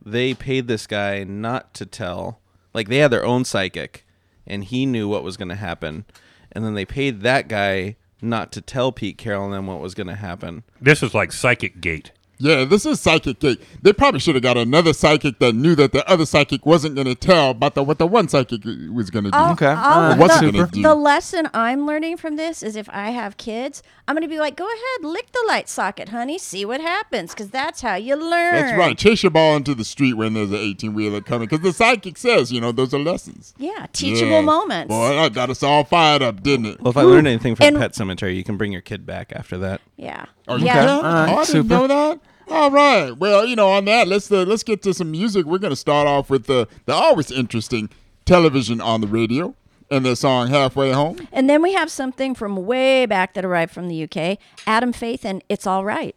[0.04, 2.40] they paid this guy not to tell,
[2.74, 4.03] like they had their own psychic
[4.45, 6.06] and he knew what was going to happen.
[6.52, 9.94] And then they paid that guy not to tell Pete Carroll and them what was
[9.94, 10.64] going to happen.
[10.82, 12.11] This is like Psychic Gate.
[12.39, 13.61] Yeah, this is psychic gate.
[13.81, 17.15] They probably should have got another psychic that knew that the other psychic wasn't gonna
[17.15, 18.61] tell about the, what the one psychic
[18.91, 19.38] was gonna do.
[19.38, 20.81] I'll- I'll- Or wasn't the, gonna do.
[20.81, 24.38] the lesson I'm learning from this is if I have kids, I'm going to be
[24.39, 28.15] like, go ahead, lick the light socket, honey, see what happens, because that's how you
[28.18, 28.53] learn.
[28.53, 28.97] That's right.
[28.97, 32.18] Chase your ball into the street when there's an 18 wheeler coming, because the psychic
[32.18, 33.53] says, you know, those are lessons.
[33.57, 34.89] Yeah, teachable moments.
[34.89, 36.81] Boy, that got us all fired up, didn't it?
[36.81, 39.31] Well, if I learned anything from And- Pet Sematary, you can bring your kid back
[39.34, 39.80] after that.
[39.95, 40.26] Yeah.
[40.48, 40.74] Oh, you Yeah.
[40.74, 40.90] can?
[40.90, 41.68] All right, oh, I didn't super.
[41.70, 42.20] know that.
[42.49, 43.11] All right.
[43.18, 45.45] Well, you know, on that, let's uh, let's get to some music.
[45.45, 47.90] We're gonna start off with the the always interesting
[48.26, 49.56] television on the radio
[49.90, 53.72] and their song "Halfway Home." And then we have something from way back that arrived
[53.74, 54.38] from the UK
[54.68, 56.15] Adam Faith and It's All Right.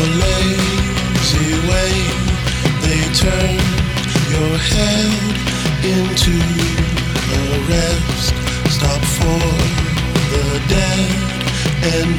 [0.00, 1.92] The lazy way
[2.84, 3.56] they turn
[4.32, 5.12] your head
[5.84, 6.36] into
[7.36, 8.34] a rest
[8.72, 9.44] stop for
[10.32, 11.10] the dead
[11.92, 12.16] and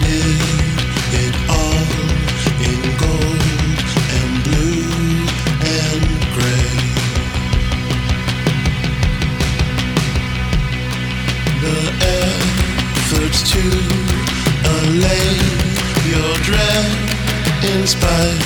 [1.24, 1.90] it all
[2.70, 3.42] in gold
[4.18, 4.86] and blue
[5.82, 6.04] and
[6.38, 6.78] gray.
[11.66, 11.80] The
[12.14, 13.64] efforts to
[14.70, 15.34] allay
[16.12, 17.11] your dread
[17.64, 18.42] in spite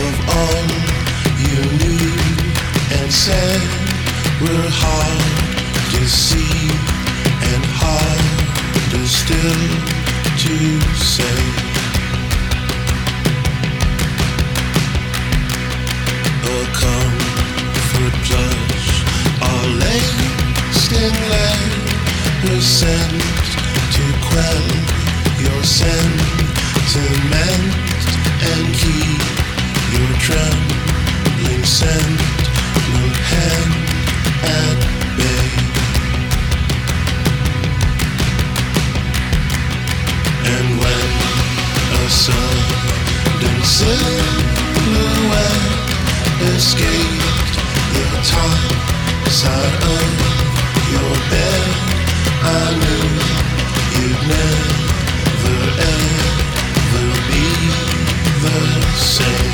[0.00, 0.64] of all
[1.36, 2.08] you knew
[2.96, 3.60] and said,
[4.40, 5.20] we're hard
[5.92, 6.72] to see
[7.52, 9.62] and harder still
[10.40, 10.56] to
[10.96, 11.40] say.
[16.48, 18.90] A comfort plush,
[19.42, 21.80] our lasting light
[22.60, 23.20] sent
[23.96, 24.66] to quell
[25.44, 26.30] your sentiment
[28.42, 29.20] and keep
[29.92, 32.20] your trembling sand
[32.88, 33.72] will hand
[34.58, 34.80] at
[35.16, 35.48] bay.
[40.52, 41.08] And when
[42.00, 45.10] a sudden silhouette
[46.56, 47.54] escaped
[47.92, 48.60] the top
[49.28, 50.10] side of
[50.94, 51.66] your bed,
[52.42, 53.04] I knew
[53.96, 54.59] you'd never.
[59.00, 59.49] say.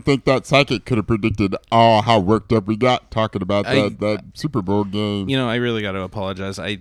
[0.00, 3.66] Don't think that psychic could have predicted all how worked up we got talking about
[3.66, 5.28] I- that, that Super Bowl game.
[5.28, 6.58] You know, I really got to apologize.
[6.58, 6.78] I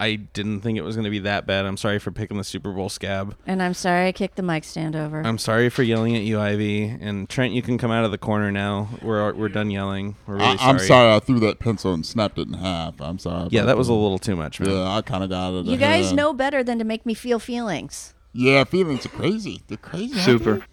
[0.00, 1.66] I didn't think it was going to be that bad.
[1.66, 3.34] I'm sorry for picking the Super Bowl scab.
[3.48, 5.26] And I'm sorry I kicked the mic stand over.
[5.26, 6.84] I'm sorry for yelling at you, Ivy.
[6.84, 8.90] And Trent, you can come out of the corner now.
[9.02, 10.14] We're we're done yelling.
[10.26, 10.70] We're really I, sorry.
[10.70, 13.00] I'm sorry I threw that pencil and snapped it in half.
[13.00, 13.48] I'm sorry.
[13.50, 14.70] Yeah, that was a little too much, man.
[14.70, 15.66] Yeah, I kind of got it.
[15.66, 18.14] you guys know better than to make me feel feelings.
[18.32, 19.62] Yeah, feelings are crazy.
[19.66, 20.12] They're crazy.
[20.14, 20.64] aren't Super.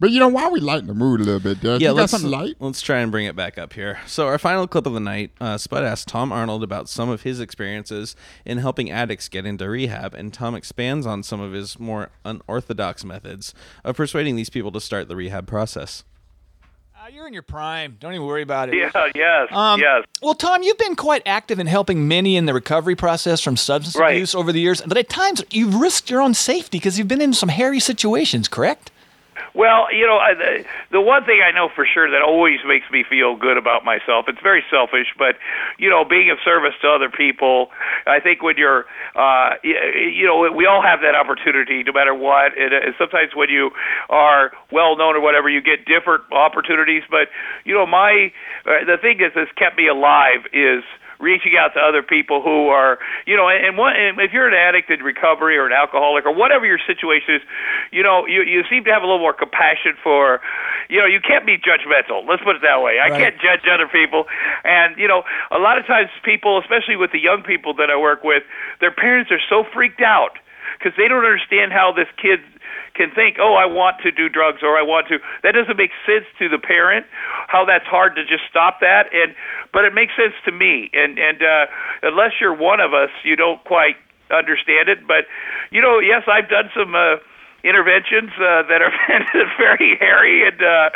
[0.00, 0.06] They?
[0.06, 1.80] But you know why we lighten the mood a little bit, Derek?
[1.80, 2.56] Yeah, you let's something light?
[2.58, 3.98] let's try and bring it back up here.
[4.06, 7.22] So our final clip of the night, uh, Spud asked Tom Arnold about some of
[7.22, 11.78] his experiences in helping addicts get into rehab, and Tom expands on some of his
[11.78, 13.54] more unorthodox methods
[13.84, 16.04] of persuading these people to start the rehab process.
[17.02, 17.96] Uh, you're in your prime.
[17.98, 18.74] Don't even worry about it.
[18.74, 20.04] Yeah, yes, Um, yes.
[20.20, 23.96] Well, Tom, you've been quite active in helping many in the recovery process from substance
[23.96, 24.12] Right.
[24.16, 27.22] abuse over the years, but at times you've risked your own safety because you've been
[27.22, 28.90] in some hairy situations, correct?
[29.54, 33.04] Well, you know, the, the one thing I know for sure that always makes me
[33.08, 35.36] feel good about myself, it's very selfish, but,
[35.78, 37.70] you know, being of service to other people,
[38.06, 42.56] I think when you're, uh, you know, we all have that opportunity no matter what.
[42.56, 43.70] And uh, sometimes when you
[44.08, 47.02] are well known or whatever, you get different opportunities.
[47.10, 47.28] But,
[47.64, 48.32] you know, my,
[48.66, 50.82] uh, the thing that has kept me alive is,
[51.20, 54.54] reaching out to other people who are, you know, and, one, and if you're an
[54.54, 57.42] addict in recovery or an alcoholic or whatever your situation is,
[57.92, 60.40] you know, you you seem to have a little more compassion for,
[60.88, 62.26] you know, you can't be judgmental.
[62.26, 62.98] Let's put it that way.
[62.98, 63.20] I Right.
[63.20, 64.26] can't judge other people,
[64.64, 67.96] and you know, a lot of times people, especially with the young people that I
[67.96, 68.42] work with,
[68.80, 70.38] their parents are so freaked out
[70.80, 72.40] because they don't understand how this kid
[72.94, 75.18] can think, oh, I want to do drugs or I want to.
[75.42, 77.06] That doesn't make sense to the parent.
[77.48, 79.34] How that's hard to just stop that, and
[79.72, 80.90] but it makes sense to me.
[80.92, 81.66] And and uh,
[82.02, 83.96] unless you're one of us, you don't quite
[84.30, 85.06] understand it.
[85.06, 85.26] But
[85.70, 86.94] you know, yes, I've done some.
[86.94, 87.16] Uh,
[87.62, 88.88] interventions uh, that are
[89.58, 90.88] very hairy and uh,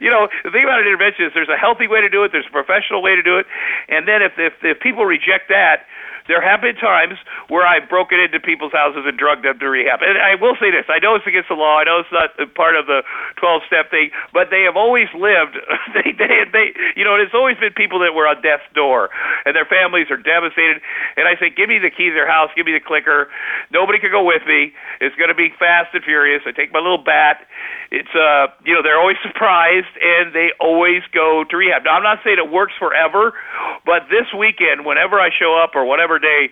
[0.00, 2.30] you know the thing about an intervention is there's a healthy way to do it
[2.30, 3.46] there's a professional way to do it
[3.88, 5.86] and then if if, if people reject that
[6.30, 7.18] there have been times
[7.50, 9.98] where I've broken into people's houses and drugged them to rehab.
[10.06, 11.82] And I will say this: I know it's against the law.
[11.82, 13.02] I know it's not part of the
[13.42, 15.58] 12-step thing, but they have always lived.
[15.98, 19.10] they, they, they, you know, it's always been people that were on death's door,
[19.42, 20.78] and their families are devastated.
[21.18, 23.26] And I say, give me the key to their house, give me the clicker.
[23.74, 24.70] Nobody can go with me.
[25.02, 26.46] It's going to be fast and furious.
[26.46, 27.42] I take my little bat.
[27.90, 31.82] It's uh, you know, they're always surprised, and they always go to rehab.
[31.82, 33.34] Now, I'm not saying it works forever,
[33.82, 36.50] but this weekend, whenever I show up or whatever day,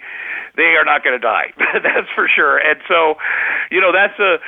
[0.57, 1.55] they are not going to die.
[1.73, 2.59] that's for sure.
[2.59, 3.15] And so,
[3.71, 4.39] you know, that's a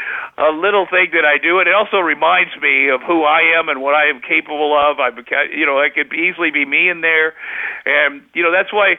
[0.41, 3.69] a little thing that I do, and it also reminds me of who I am
[3.69, 4.99] and what I am capable of.
[4.99, 5.23] I'm,
[5.53, 7.35] you know, I could easily be me in there,
[7.85, 8.97] and you know, that's why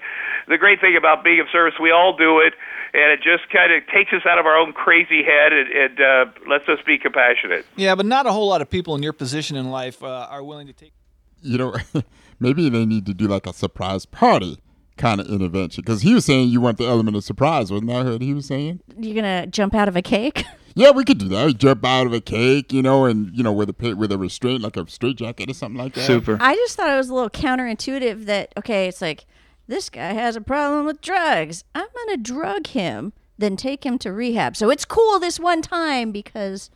[0.47, 2.53] the great thing about being of service, we all do it,
[2.93, 5.99] and it just kind of takes us out of our own crazy head and, and
[5.99, 7.65] uh, lets us be compassionate.
[7.75, 10.43] Yeah, but not a whole lot of people in your position in life uh, are
[10.43, 10.93] willing to take.
[11.41, 11.75] You know,
[12.39, 14.59] maybe they need to do like a surprise party
[14.97, 18.05] kind of intervention because he was saying you want the element of surprise, wasn't that
[18.05, 18.81] what he was saying?
[18.97, 20.45] You're gonna jump out of a cake?
[20.73, 21.57] Yeah, we could do that.
[21.57, 24.61] Jump out of a cake, you know, and you know, with a with a restraint,
[24.61, 26.05] like a straight jacket or something like that.
[26.05, 29.25] Super i just thought it was a little counterintuitive that okay, it's like
[29.67, 31.63] this guy has a problem with drugs.
[31.75, 34.55] I'm gonna drug him, then take him to rehab.
[34.55, 36.69] So it's cool this one time because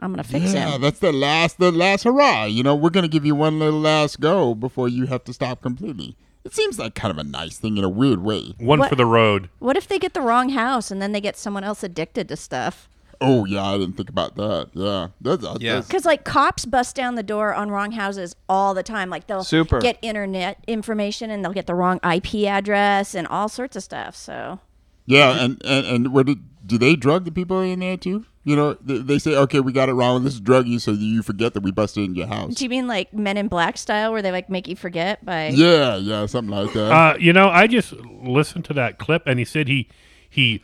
[0.00, 0.54] I'm gonna fix it.
[0.54, 0.80] yeah, him.
[0.80, 2.44] that's the last, the last hurrah.
[2.44, 5.62] You know, we're gonna give you one little last go before you have to stop
[5.62, 6.16] completely.
[6.44, 8.54] It seems like kind of a nice thing in a weird way.
[8.58, 9.50] One What- for the road.
[9.58, 12.36] What if they get the wrong house and then they get someone else addicted to
[12.36, 12.88] stuff?
[13.20, 14.68] Oh yeah, I didn't think about that.
[14.74, 18.74] Yeah, that's, uh, that's Because like cops bust down the door on wrong houses all
[18.74, 19.10] the time.
[19.10, 19.80] Like they'll Super.
[19.80, 24.14] get internet information and they'll get the wrong IP address and all sorts of stuff.
[24.14, 24.60] So
[25.06, 28.24] Yeah, and and and what did, do they drug the people in there too?
[28.48, 30.24] You know, they, they say, okay, we got it wrong.
[30.24, 32.54] This is drug you so you forget that we busted in your house.
[32.54, 35.48] do you mean like Men in Black style, where they like make you forget by?
[35.48, 36.90] Yeah, yeah, something like that.
[36.90, 39.88] Uh, you know, I just listened to that clip, and he said he
[40.30, 40.62] he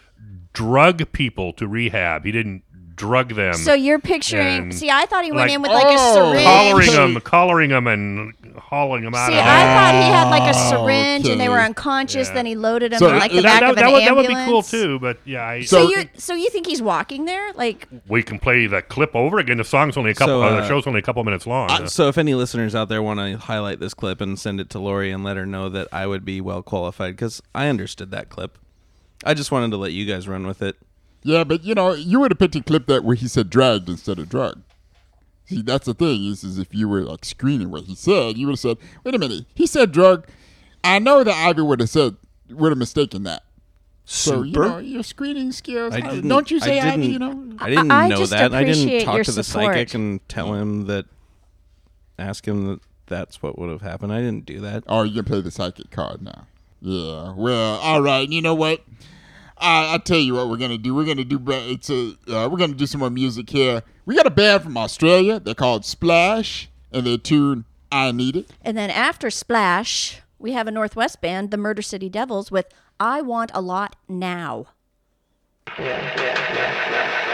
[0.54, 2.24] drug people to rehab.
[2.24, 2.63] He didn't
[2.96, 3.54] drug them.
[3.54, 4.64] So you're picturing.
[4.64, 6.14] and, See, I thought he went like, in with like a Oh.
[6.32, 6.44] syringe.
[6.46, 9.74] collaring them, collaring them, and hauling them out See, of I there.
[9.76, 11.66] thought he had like a syringe and they were okay.
[11.66, 12.28] unconscious.
[12.30, 14.00] Then he loaded them So in like the that, back that, of an that would,
[14.02, 14.28] that ambulance.
[14.28, 17.52] would be cool too, but yeah, I, So, you so you think he's walking there?
[17.54, 19.58] Like we can play the clip over again.
[19.58, 20.34] The song's only a couple.
[20.34, 21.70] So, uh, the uh, show's only a couple minutes long.
[21.70, 24.70] Uh, so if any listeners out there want to highlight this clip and send it
[24.70, 28.10] to Lori and let her know that I would be well qualified because I understood
[28.12, 28.58] that clip.
[29.24, 30.76] I just wanted to let you guys run with it.
[31.24, 33.88] Yeah, but you know, you would have picked a clip that where he said dragged
[33.88, 34.62] instead of drug.
[35.46, 38.46] See, that's the thing is, is if you were like screening what he said, you
[38.46, 40.26] would have said, "Wait a minute, he said drug."
[40.84, 42.16] I know that Ivy would have said
[42.50, 43.42] would have mistaken that.
[44.04, 44.68] So you Super.
[44.68, 45.94] know your screening skills.
[45.94, 47.06] I didn't, don't you say I Ivy?
[47.06, 48.52] You know, I didn't I know that.
[48.52, 49.74] I didn't talk your to the support.
[49.74, 51.06] psychic and tell him that,
[52.18, 54.12] ask him that that's what would have happened.
[54.12, 54.84] I didn't do that.
[54.86, 56.46] Oh, you can play the psychic card now.
[56.82, 57.32] Yeah.
[57.34, 58.28] Well, all right.
[58.28, 58.82] You know what?
[59.58, 60.94] I I tell you what we're gonna do.
[60.94, 61.40] We're gonna do.
[61.48, 62.10] It's a.
[62.28, 63.82] Uh, we're gonna do some more music here.
[64.06, 65.40] We got a band from Australia.
[65.40, 70.66] They're called Splash, and their tune "I Need It." And then after Splash, we have
[70.66, 72.66] a Northwest band, the Murder City Devils, with
[72.98, 74.66] I Want a Lot Now.
[75.66, 77.33] I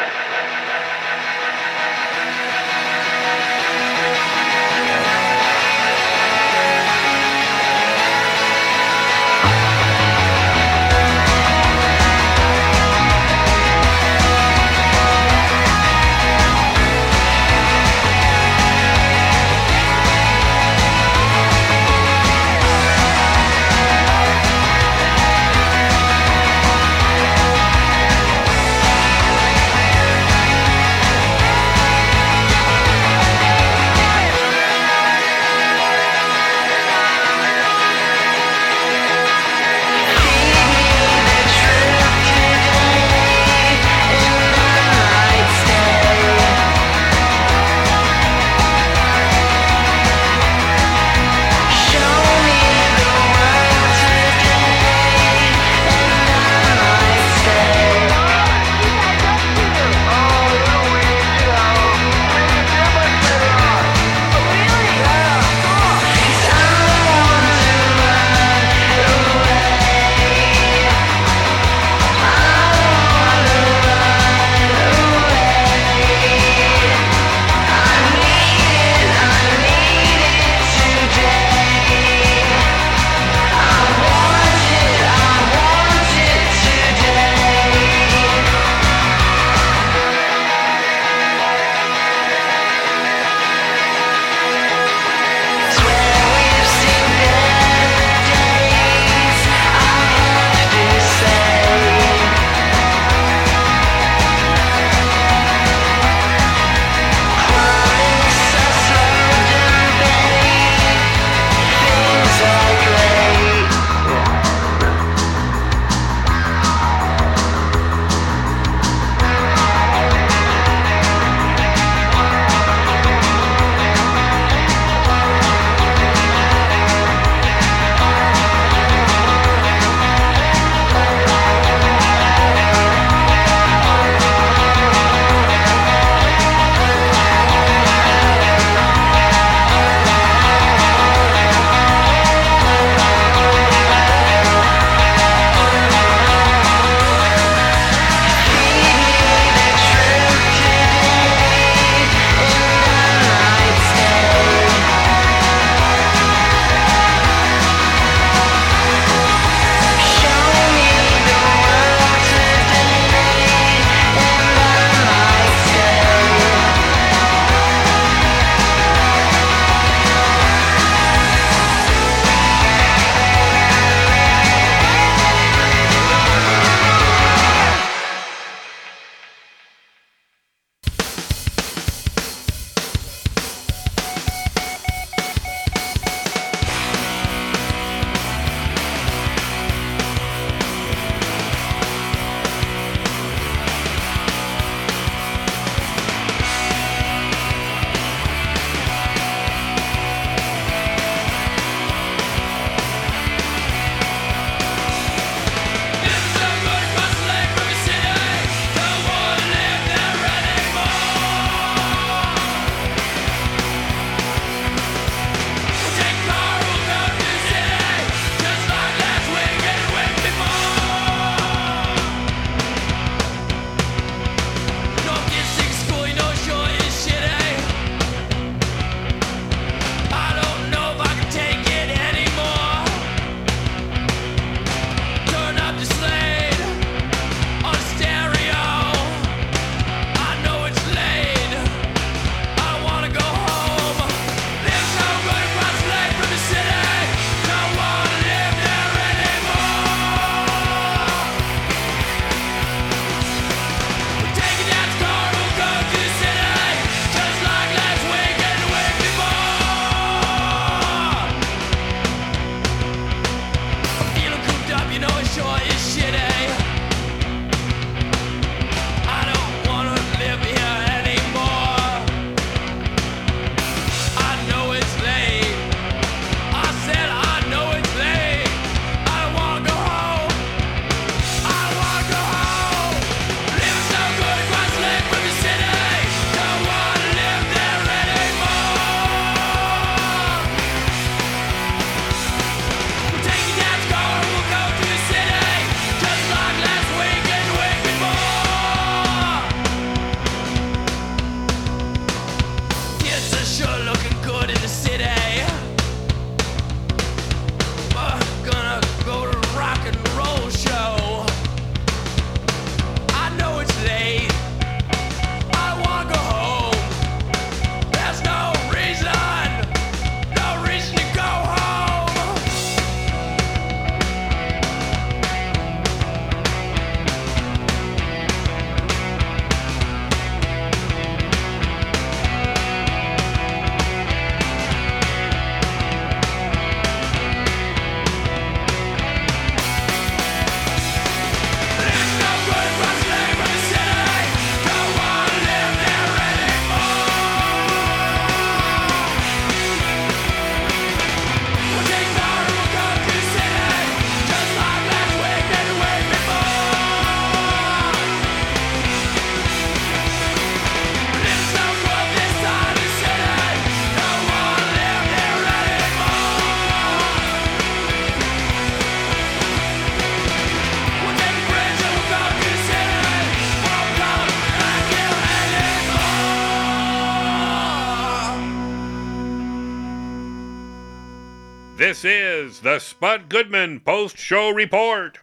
[382.60, 385.18] is the Spud Goodman Post Show Report.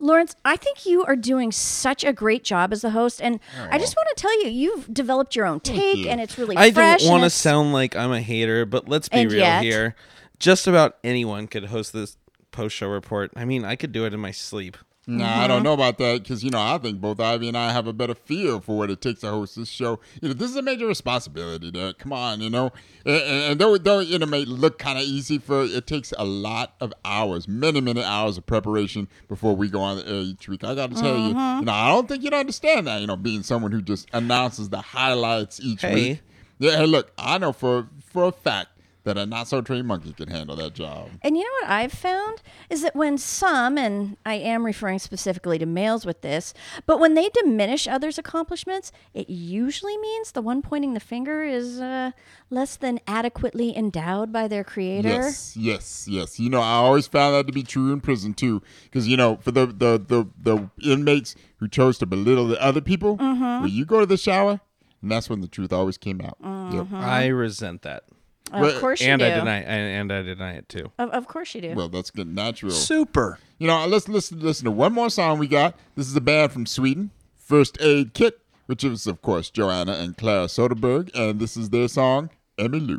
[0.00, 3.38] Lawrence, I think you are doing such a great job as the host, and
[3.70, 6.08] I just want to tell you, you've developed your own take, you.
[6.08, 7.02] and it's really I fresh.
[7.02, 9.94] don't want to sound like I'm a hater, but let's be real yet- here.
[10.40, 12.16] Just about anyone could host this
[12.50, 13.30] post show report.
[13.36, 14.76] I mean, I could do it in my sleep.
[15.06, 17.72] Nah, I don't know about that because you know I think both Ivy and I
[17.72, 20.00] have a better feel for what it takes to host this show.
[20.22, 21.70] You know, this is a major responsibility.
[21.70, 22.70] There, come on, you know,
[23.04, 26.24] and, and though though you know may look kind of easy for it takes a
[26.24, 30.48] lot of hours, many many hours of preparation before we go on the air each
[30.48, 30.64] week.
[30.64, 31.58] I got to tell you, Mhm.
[31.60, 33.00] you know, I don't think you'd understand that.
[33.02, 35.94] You know, being someone who just announces the highlights each Hey.
[35.94, 36.20] week.
[36.58, 38.68] Yeah, hey, look, I know for for a fact
[39.04, 41.08] that a not so trained monkey can handle that job.
[41.22, 45.58] And you know what I've found is that when some, and I am referring specifically
[45.58, 46.52] to males with this,
[46.86, 51.80] but when they diminish others' accomplishments, it usually means the one pointing the finger is
[51.80, 52.12] uh,
[52.50, 55.08] less than adequately endowed by their creator.
[55.08, 56.40] Yes, yes, yes.
[56.40, 59.36] You know, I always found that to be true in prison too, because you know,
[59.42, 63.62] for the the the, the inmates who chose to belittle the other people, Mhm.
[63.62, 64.60] when you go to the shower,
[65.02, 66.38] and that's when the truth always came out.
[66.72, 66.86] Yep.
[66.92, 68.04] I resent that.
[68.52, 70.92] Of Well- course you and I deny and, and I deny it too.
[70.98, 71.74] Of, of course you do.
[71.74, 72.72] Well, that's good, natural.
[72.72, 73.38] Super.
[73.58, 75.74] You know, let's listen listen to one more song we got.
[75.96, 80.16] This is a band from Sweden, First Aid Kit, which is of course Johanna and
[80.16, 82.98] Klara Soderberg, and this is their song Emmy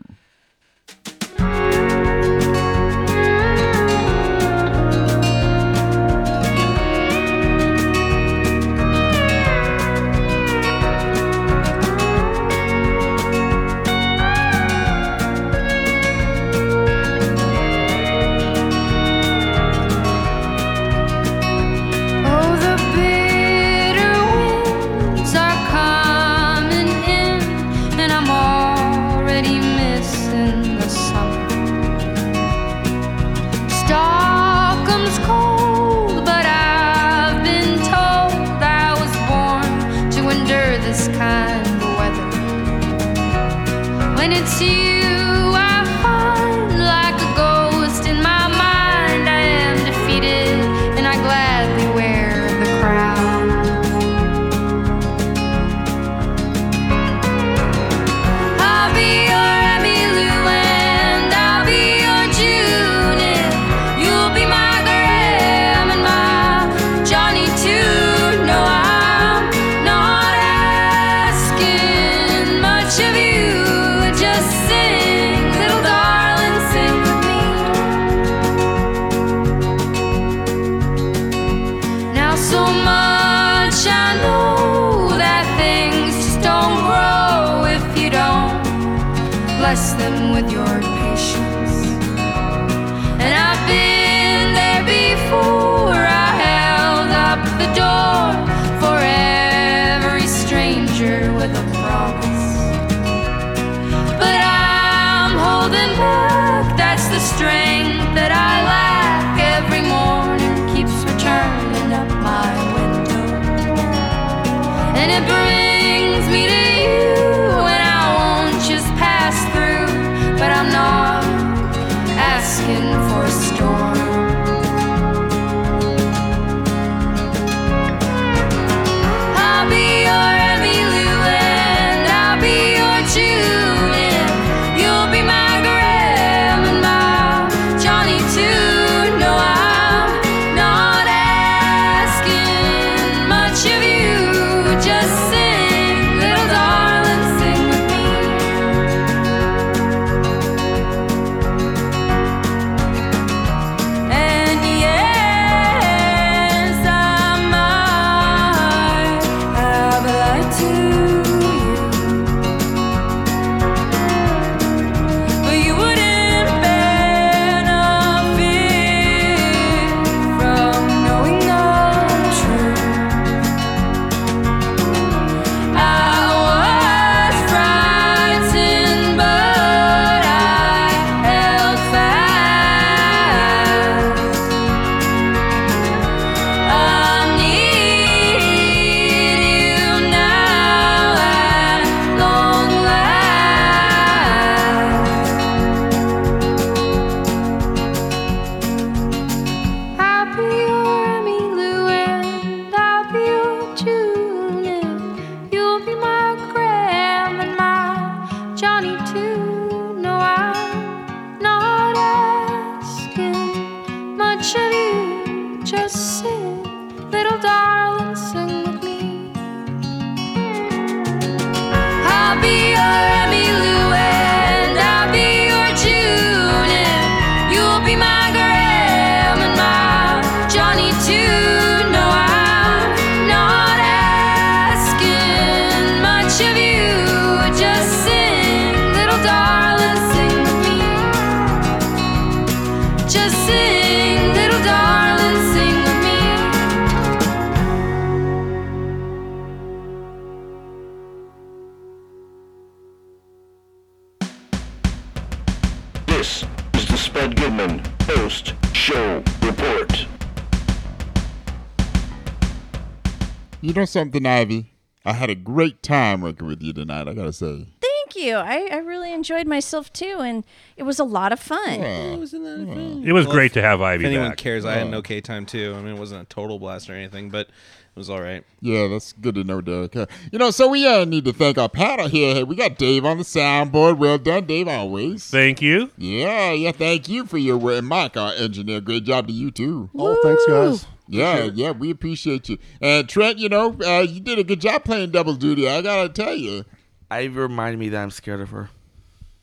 [263.86, 264.72] You know something, Ivy?
[265.06, 267.68] I had a great time working with you tonight, I gotta say.
[267.80, 268.34] Thank you.
[268.36, 270.44] I, I really enjoyed myself too, and
[270.76, 271.82] it was a lot of fun.
[271.82, 274.38] It was Well, great if- to have Ivy If anyone back.
[274.40, 275.76] cares, I had an okay time too.
[275.78, 278.44] I mean, it wasn't a total blast or anything, but it was all right.
[278.60, 279.96] Yeah, that's good to know, Derek.
[279.96, 282.34] Uh, you know, so we uh, need to thank our panel here.
[282.34, 284.00] Hey, we got Dave on the soundboard.
[284.00, 285.30] Well done, Dave, always.
[285.30, 285.92] Thank you.
[285.96, 287.78] Yeah, yeah, thank you for your work.
[287.78, 289.92] And Mike, our engineer, great job to you, too.
[289.96, 290.88] Oh, thanks, guys.
[291.08, 291.56] Yeah, Appreciate it.
[291.58, 292.58] yeah, we appreciate you.
[292.82, 295.68] And Trent, you know, uh, you did a good job playing double duty.
[295.70, 296.66] I gotta tell you.
[297.12, 298.70] Ivy reminded me that I'm scared of her.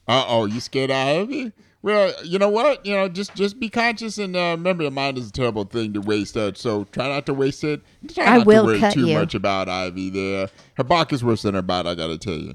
[0.09, 1.52] Uh oh, you scared of Ivy?
[1.82, 2.84] Well, you know what?
[2.86, 5.93] You know, just just be conscious and uh, remember, your mind is a terrible thing
[5.94, 6.36] to waste.
[6.36, 7.80] Uh, so try not to waste it.
[8.12, 9.14] Try I not will to worry cut too you.
[9.18, 10.10] much about Ivy.
[10.10, 11.86] There, her bark is worse than her bite.
[11.86, 12.55] I gotta tell you.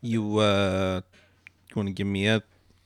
[0.00, 1.00] You uh,
[1.68, 2.42] you want to give me a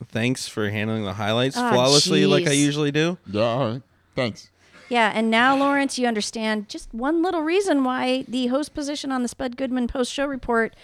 [0.09, 3.17] thanks for handling the highlights Ah, flawlessly, like I usually do?
[3.27, 3.81] Yeah, all right.
[4.15, 4.49] Thanks.
[4.89, 9.23] Yeah, and now, Lawrence, you understand just one little reason why the host position on
[9.23, 10.75] the Spud Goodman post show report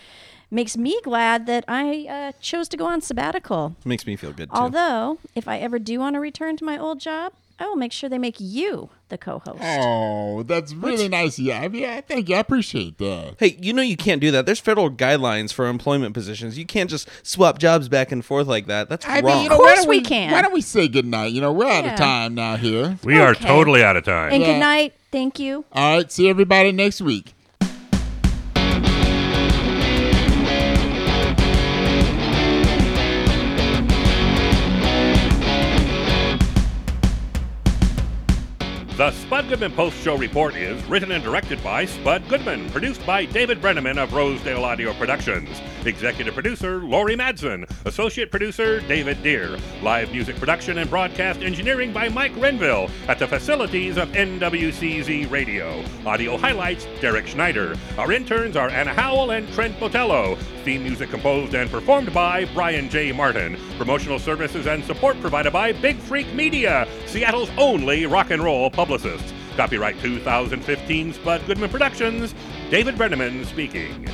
[0.49, 3.75] makes me glad that I uh, chose to go on sabbatical.
[3.85, 4.55] Makes me feel good too.
[4.55, 7.91] Although, if I ever do want to return to my old job, I will make
[7.91, 9.59] sure they make you the co host.
[9.61, 11.85] Oh, that's really nice of you, Ivy.
[11.87, 12.35] I thank you.
[12.35, 13.35] I appreciate that.
[13.37, 14.47] Hey, you know you can't do that.
[14.47, 16.57] There's federal guidelines for employment positions.
[16.57, 18.89] You can't just swap jobs back and forth like that.
[18.89, 19.43] That's Ivy, wrong.
[19.43, 19.87] you know, why don't
[20.31, 21.33] Why don't we say goodnight?
[21.33, 21.93] You know, we're out Yeah.
[21.93, 22.97] of time now here.
[23.03, 24.33] We are totally out of time.
[24.33, 24.53] And Yeah.
[24.53, 24.93] good night.
[25.11, 25.63] Thank you.
[25.71, 27.35] All right, see everybody next week.
[39.01, 43.25] The Spud Goodman Post Show Report is written and directed by Spud Goodman, produced by
[43.25, 50.11] David Brenneman of Rosedale Audio Productions, executive producer Lori Madsen, associate producer David Deere, live
[50.11, 56.37] music production and broadcast engineering by Mike Renville at the facilities of NWCZ Radio, audio
[56.37, 57.75] highlights Derek Schneider.
[57.97, 60.37] Our interns are Anna Howell and Trent Botello.
[60.63, 63.11] Theme music composed and performed by Brian J.
[63.11, 63.57] Martin.
[63.77, 69.33] Promotional services and support provided by Big Freak Media, Seattle's only rock and roll publicist.
[69.57, 72.33] Copyright 2015 Spud Goodman Productions.
[72.69, 74.07] David Brenneman speaking.